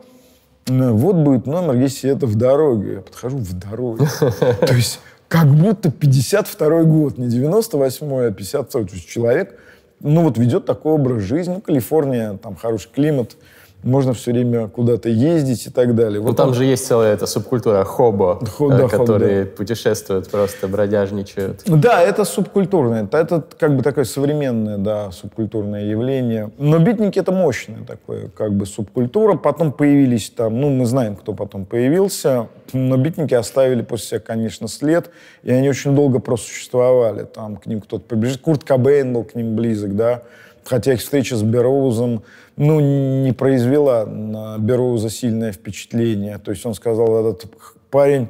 вот 0.67 1.15
будет 1.15 1.45
номер, 1.45 1.75
если 1.75 2.09
это 2.09 2.25
в 2.25 2.35
дороге. 2.35 2.93
Я 2.93 3.01
подхожу 3.01 3.37
в 3.37 3.53
дороге. 3.53 4.07
То 4.19 4.73
есть 4.73 4.99
как 5.33 5.47
будто 5.47 5.89
52 5.89 6.83
год, 6.83 7.17
не 7.17 7.25
98-й, 7.25 8.27
а 8.27 8.31
52 8.31 8.83
То 8.83 8.93
есть 8.93 9.09
человек, 9.09 9.59
ну 9.99 10.21
вот 10.21 10.37
ведет 10.37 10.65
такой 10.67 10.93
образ 10.93 11.23
жизни. 11.23 11.55
Ну, 11.55 11.61
Калифорния, 11.61 12.37
там 12.37 12.55
хороший 12.55 12.91
климат, 12.93 13.35
можно 13.83 14.13
все 14.13 14.31
время 14.31 14.67
куда-то 14.67 15.09
ездить 15.09 15.67
и 15.67 15.69
так 15.69 15.95
далее. 15.95 16.19
Ну, 16.19 16.27
вот 16.27 16.37
там 16.37 16.49
он... 16.49 16.53
же 16.53 16.65
есть 16.65 16.85
целая 16.85 17.13
эта 17.13 17.25
субкультура 17.25 17.83
хобо, 17.83 18.39
Хо, 18.57 18.69
да, 18.69 18.87
которые 18.87 19.45
хоб, 19.45 19.55
путешествуют, 19.55 20.29
просто 20.29 20.67
бродяжничают. 20.67 21.61
Да, 21.65 22.01
это 22.01 22.23
субкультурное, 22.25 23.03
это, 23.03 23.17
это 23.17 23.43
как 23.59 23.75
бы 23.75 23.83
такое 23.83 24.05
современное, 24.05 24.77
да, 24.77 25.11
субкультурное 25.11 25.85
явление. 25.85 26.51
Но 26.57 26.79
битники 26.79 27.19
это 27.19 27.31
мощное 27.31 27.83
такое, 27.85 28.29
как 28.29 28.53
бы 28.53 28.65
субкультура. 28.65 29.35
Потом 29.35 29.71
появились 29.71 30.29
там, 30.29 30.59
ну, 30.59 30.69
мы 30.69 30.85
знаем, 30.85 31.15
кто 31.15 31.33
потом 31.33 31.65
появился, 31.65 32.47
но 32.71 32.97
битники 32.97 33.33
оставили 33.33 33.81
после 33.81 34.07
себя, 34.07 34.19
конечно, 34.19 34.67
след, 34.67 35.09
и 35.43 35.51
они 35.51 35.69
очень 35.69 35.95
долго 35.95 36.19
просуществовали. 36.19 37.23
Там 37.23 37.57
к 37.57 37.65
ним 37.65 37.81
кто-то 37.81 38.05
побежит. 38.05 38.41
Курт 38.41 38.63
Кобейн 38.63 39.13
был 39.13 39.23
к 39.23 39.35
ним 39.35 39.55
близок, 39.55 39.95
да, 39.95 40.23
хотя 40.65 40.93
их 40.93 40.99
встреча 40.99 41.35
с 41.35 41.43
Бероузом 41.43 42.23
ну, 42.55 42.79
не 43.23 43.31
произвела 43.33 44.05
на 44.05 44.57
Бероуза 44.57 45.09
сильное 45.09 45.51
впечатление. 45.51 46.37
То 46.37 46.51
есть 46.51 46.65
он 46.65 46.73
сказал, 46.73 47.19
этот 47.19 47.45
парень 47.89 48.29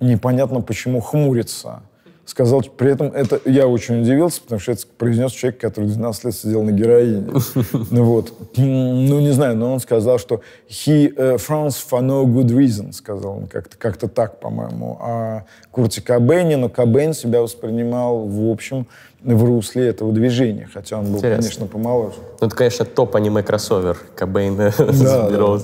непонятно 0.00 0.60
почему 0.60 1.00
хмурится. 1.00 1.82
Сказал, 2.24 2.62
при 2.62 2.92
этом 2.92 3.08
это 3.08 3.40
я 3.44 3.66
очень 3.66 4.02
удивился, 4.02 4.40
потому 4.42 4.60
что 4.60 4.72
это 4.72 4.86
произнес 4.96 5.32
человек, 5.32 5.60
который 5.60 5.88
12 5.88 6.24
лет 6.24 6.34
сидел 6.34 6.62
на 6.62 6.70
героине. 6.70 7.32
Ну 7.90 8.04
вот. 8.04 8.32
Ну, 8.56 9.20
не 9.20 9.32
знаю, 9.32 9.56
но 9.56 9.72
он 9.72 9.80
сказал, 9.80 10.18
что 10.18 10.40
he 10.68 11.12
uh, 11.14 11.36
France 11.36 11.76
for 11.90 12.00
no 12.00 12.24
good 12.24 12.48
reason, 12.48 12.92
сказал 12.92 13.38
он 13.38 13.46
как-то 13.48 13.76
как 13.76 13.98
так, 13.98 14.40
по-моему. 14.40 14.98
А 15.00 15.44
Курте 15.70 16.00
Кобейне, 16.00 16.56
но 16.56 16.68
Кобейн 16.68 17.12
себя 17.12 17.42
воспринимал, 17.42 18.26
в 18.26 18.50
общем, 18.50 18.86
в 19.22 19.44
русле 19.44 19.88
этого 19.88 20.12
движения, 20.12 20.68
хотя 20.72 20.98
он 20.98 21.06
был, 21.06 21.18
Интересно. 21.18 21.42
конечно, 21.42 21.66
помоложе. 21.66 22.16
Ну, 22.40 22.46
это, 22.46 22.56
конечно, 22.56 22.84
топ-аниме-кроссовер 22.84 23.98
Кобейн 24.14 24.56
да, 24.56 24.72
да. 24.78 25.58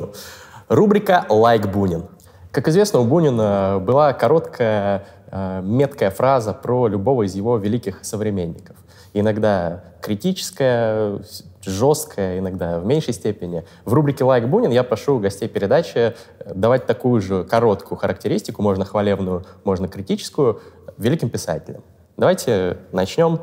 Рубрика 0.68 1.24
«Лайк 1.28 1.66
Бунин». 1.68 2.04
Как 2.50 2.68
известно, 2.68 3.00
у 3.00 3.04
Бунина 3.04 3.78
была 3.80 4.12
короткая 4.12 4.98
э, 4.98 5.17
меткая 5.30 6.10
фраза 6.10 6.52
про 6.54 6.88
любого 6.88 7.24
из 7.24 7.34
его 7.34 7.56
великих 7.56 8.04
современников. 8.04 8.76
Иногда 9.14 9.84
критическая, 10.00 11.20
жесткая, 11.62 12.38
иногда 12.38 12.78
в 12.78 12.86
меньшей 12.86 13.14
степени. 13.14 13.64
В 13.84 13.92
рубрике 13.92 14.24
«Лайк 14.24 14.48
Бунин» 14.48 14.70
я 14.70 14.84
прошу 14.84 15.18
гостей 15.18 15.48
передачи 15.48 16.14
давать 16.54 16.86
такую 16.86 17.20
же 17.20 17.44
короткую 17.44 17.98
характеристику, 17.98 18.62
можно 18.62 18.84
хвалебную, 18.84 19.44
можно 19.64 19.88
критическую, 19.88 20.60
великим 20.96 21.30
писателям. 21.30 21.82
Давайте 22.16 22.78
начнем. 22.92 23.40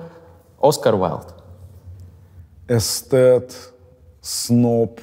Оскар 0.62 0.96
Уайлд. 0.96 1.34
Эстет, 2.68 3.56
сноб, 4.22 5.00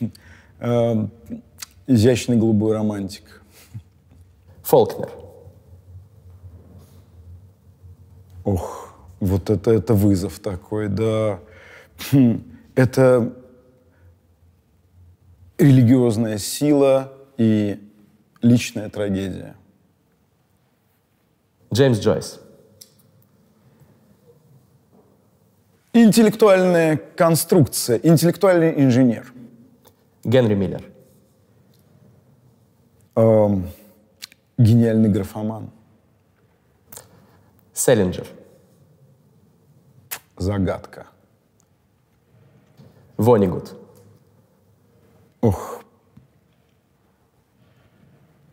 э, 0.60 1.06
изящный 1.86 2.36
голубой 2.36 2.74
романтик. 2.74 3.42
Фолкнер. 4.62 5.21
Ох, 8.44 8.94
вот 9.20 9.50
это, 9.50 9.70
это 9.70 9.94
вызов 9.94 10.40
такой, 10.40 10.88
да. 10.88 11.40
Хм, 12.10 12.42
это 12.74 13.32
религиозная 15.58 16.38
сила 16.38 17.12
и 17.36 17.80
личная 18.40 18.88
трагедия. 18.90 19.54
Джеймс 21.72 22.00
Джойс. 22.00 22.40
Интеллектуальная 25.94 26.96
конструкция, 26.96 27.98
интеллектуальный 28.02 28.82
инженер. 28.82 29.32
Генри 30.24 30.54
Миллер. 30.54 30.82
Эм, 33.14 33.68
гениальный 34.56 35.10
графоман. 35.10 35.70
Селлинджер. 37.72 38.26
Загадка. 40.36 41.06
Вонигут. 43.16 43.76
Ох. 45.40 45.82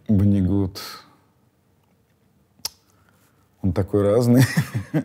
Вонигут. 0.08 0.80
Он 3.62 3.74
такой 3.74 4.04
разный. 4.04 4.44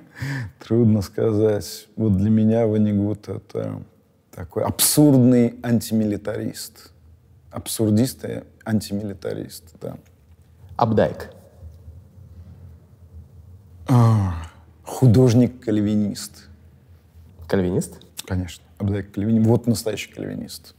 Трудно 0.60 1.02
сказать. 1.02 1.88
Вот 1.96 2.16
для 2.16 2.30
меня 2.30 2.66
Ванигут— 2.66 3.28
это 3.30 3.82
такой 4.30 4.64
абсурдный 4.64 5.58
антимилитарист. 5.62 6.92
Абсурдист 7.50 8.24
и 8.24 8.44
антимилитарист, 8.64 9.74
да. 9.80 9.96
Абдайк. 10.76 11.33
А, 13.86 14.46
художник-кальвинист. 14.82 16.48
Кальвинист? 17.46 18.00
Конечно. 18.26 18.64
Абдайк 18.78 19.12
кальвинист. 19.12 19.46
Вот 19.46 19.66
настоящий 19.66 20.10
кальвинист. 20.10 20.74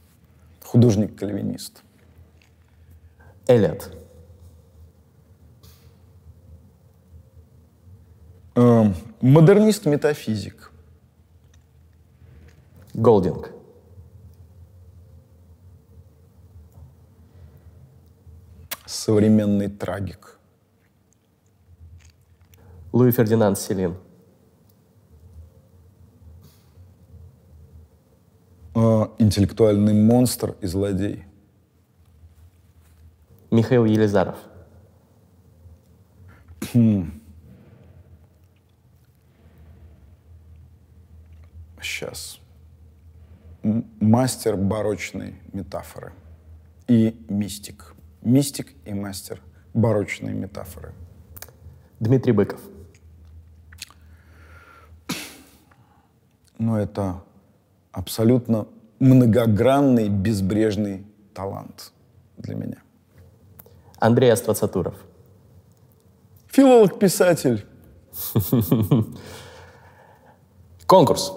Художник-кальвинист. 0.64 1.82
Эллиот. 3.46 3.96
Эм, 8.56 8.94
модернист-метафизик. 9.20 10.72
Голдинг. 12.94 13.52
Современный 18.86 19.68
трагик. 19.68 20.35
Луи 22.96 23.10
Фердинанд 23.10 23.58
Селин. 23.58 23.94
Э, 28.74 29.08
интеллектуальный 29.18 29.92
монстр 29.92 30.56
и 30.62 30.66
злодей. 30.66 31.24
Михаил 33.50 33.84
Елизаров. 33.84 34.38
Хм. 36.72 37.20
сейчас. 41.82 42.40
Мастер 44.00 44.56
барочной 44.56 45.34
метафоры 45.52 46.14
и 46.88 47.14
мистик. 47.28 47.94
Мистик 48.22 48.72
и 48.86 48.94
мастер 48.94 49.42
барочной 49.74 50.32
метафоры. 50.32 50.94
Дмитрий 52.00 52.32
Быков. 52.32 52.60
Ну, 56.58 56.76
это 56.76 57.22
абсолютно 57.92 58.66
многогранный, 58.98 60.08
безбрежный 60.08 61.06
талант 61.34 61.92
для 62.38 62.54
меня. 62.54 62.78
Андрей 63.98 64.32
Аствацатуров. 64.32 64.94
Филолог-писатель. 66.48 67.66
Конкурс. 70.86 71.32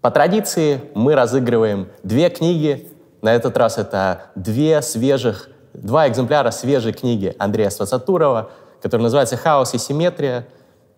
По 0.00 0.10
традиции 0.10 0.80
мы 0.94 1.14
разыгрываем 1.14 1.88
две 2.02 2.28
книги. 2.28 2.88
На 3.22 3.34
этот 3.34 3.56
раз 3.56 3.78
это 3.78 4.32
две 4.34 4.82
свежих, 4.82 5.48
два 5.72 6.08
экземпляра 6.08 6.50
свежей 6.50 6.92
книги 6.92 7.34
Андрея 7.38 7.70
Свацатурова, 7.70 8.50
которая 8.82 9.04
называется 9.04 9.36
«Хаос 9.36 9.74
и 9.74 9.78
симметрия». 9.78 10.46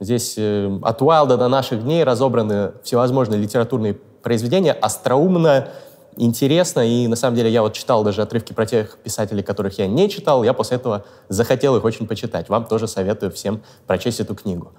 Здесь 0.01 0.35
э, 0.37 0.79
от 0.83 1.03
Уайлда 1.03 1.37
до 1.37 1.49
наших 1.49 1.83
дней 1.85 2.05
разобраны 2.05 2.73
всевозможные 2.83 3.41
литературные 3.41 3.95
произведения, 4.23 4.73
остроумно, 4.73 5.69
интересно, 6.17 6.81
и 6.81 7.07
на 7.07 7.17
самом 7.17 7.37
деле 7.37 7.51
я 7.51 7.63
вот 7.63 7.75
читал 7.75 8.05
даже 8.05 8.23
отрывки 8.23 8.53
про 8.53 8.67
тех 8.67 8.99
писателей, 8.99 9.43
которых 9.43 9.79
я 9.79 9.87
не 9.87 10.09
читал, 10.09 10.45
я 10.45 10.53
после 10.53 10.77
этого 10.77 11.05
захотел 11.29 11.77
их 11.77 11.85
очень 11.85 12.07
почитать. 12.07 12.49
Вам 12.49 12.67
тоже 12.67 12.89
советую 12.89 13.33
всем 13.33 13.63
прочесть 13.87 14.21
эту 14.21 14.35
книгу. 14.35 14.73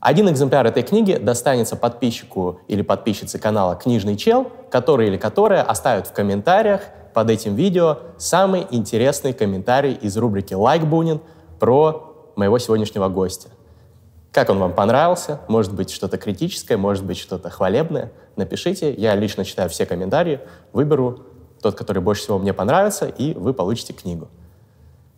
Один 0.00 0.28
экземпляр 0.28 0.64
этой 0.66 0.84
книги 0.84 1.14
достанется 1.14 1.74
подписчику 1.74 2.60
или 2.68 2.82
подписчице 2.82 3.38
канала 3.38 3.74
«Книжный 3.74 4.16
чел», 4.16 4.50
который 4.70 5.08
или 5.08 5.16
которая 5.16 5.62
оставит 5.62 6.06
в 6.06 6.12
комментариях 6.12 6.82
под 7.14 7.30
этим 7.30 7.56
видео 7.56 7.98
самый 8.16 8.66
интересный 8.70 9.32
комментарий 9.32 9.94
из 9.94 10.16
рубрики 10.16 10.54
«Лайк 10.54 10.84
Бунин» 10.84 11.20
про 11.58 12.32
моего 12.36 12.58
сегодняшнего 12.60 13.08
гостя. 13.08 13.48
Как 14.38 14.50
он 14.50 14.60
вам 14.60 14.72
понравился? 14.72 15.40
Может 15.48 15.74
быть, 15.74 15.90
что-то 15.90 16.16
критическое, 16.16 16.76
может 16.76 17.04
быть, 17.04 17.18
что-то 17.18 17.50
хвалебное? 17.50 18.12
Напишите, 18.36 18.94
я 18.94 19.16
лично 19.16 19.44
читаю 19.44 19.68
все 19.68 19.84
комментарии, 19.84 20.38
выберу 20.72 21.24
тот, 21.60 21.74
который 21.74 22.00
больше 22.00 22.22
всего 22.22 22.38
мне 22.38 22.52
понравится, 22.52 23.06
и 23.06 23.34
вы 23.34 23.52
получите 23.52 23.94
книгу. 23.94 24.28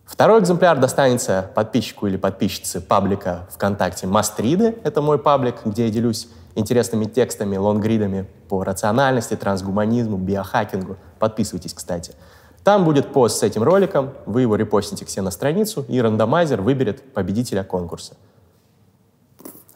Второй 0.05 0.39
экземпляр 0.39 0.79
достанется 0.79 1.51
подписчику 1.53 2.07
или 2.07 2.17
подписчице 2.17 2.81
паблика 2.81 3.47
ВКонтакте 3.51 4.07
Мастриды. 4.07 4.75
Это 4.83 5.03
мой 5.03 5.19
паблик, 5.19 5.57
где 5.65 5.85
я 5.85 5.91
делюсь 5.91 6.27
интересными 6.55 7.05
текстами, 7.05 7.57
лонгридами 7.57 8.25
по 8.49 8.63
рациональности, 8.63 9.35
трансгуманизму, 9.35 10.17
биохакингу. 10.17 10.97
Подписывайтесь, 11.19 11.75
кстати. 11.75 12.15
Там 12.63 12.85
будет 12.85 13.13
пост 13.13 13.37
с 13.37 13.43
этим 13.43 13.61
роликом, 13.61 14.13
вы 14.25 14.41
его 14.41 14.55
репостите 14.55 15.05
к 15.05 15.09
себе 15.09 15.21
на 15.21 15.29
страницу, 15.29 15.85
и 15.87 16.01
рандомайзер 16.01 16.59
выберет 16.63 17.13
победителя 17.13 17.63
конкурса. 17.63 18.15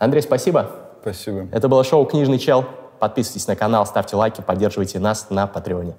Андрей, 0.06 0.22
спасибо. 0.22 0.70
Спасибо. 1.02 1.48
Это 1.52 1.68
было 1.68 1.84
шоу 1.84 2.06
«Книжный 2.06 2.38
чел». 2.38 2.66
Подписывайтесь 3.00 3.48
на 3.48 3.56
канал, 3.56 3.86
ставьте 3.86 4.16
лайки, 4.16 4.42
поддерживайте 4.42 5.00
нас 5.00 5.30
на 5.30 5.48
Патреоне. 5.48 5.96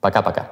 Пока-пока. 0.00 0.48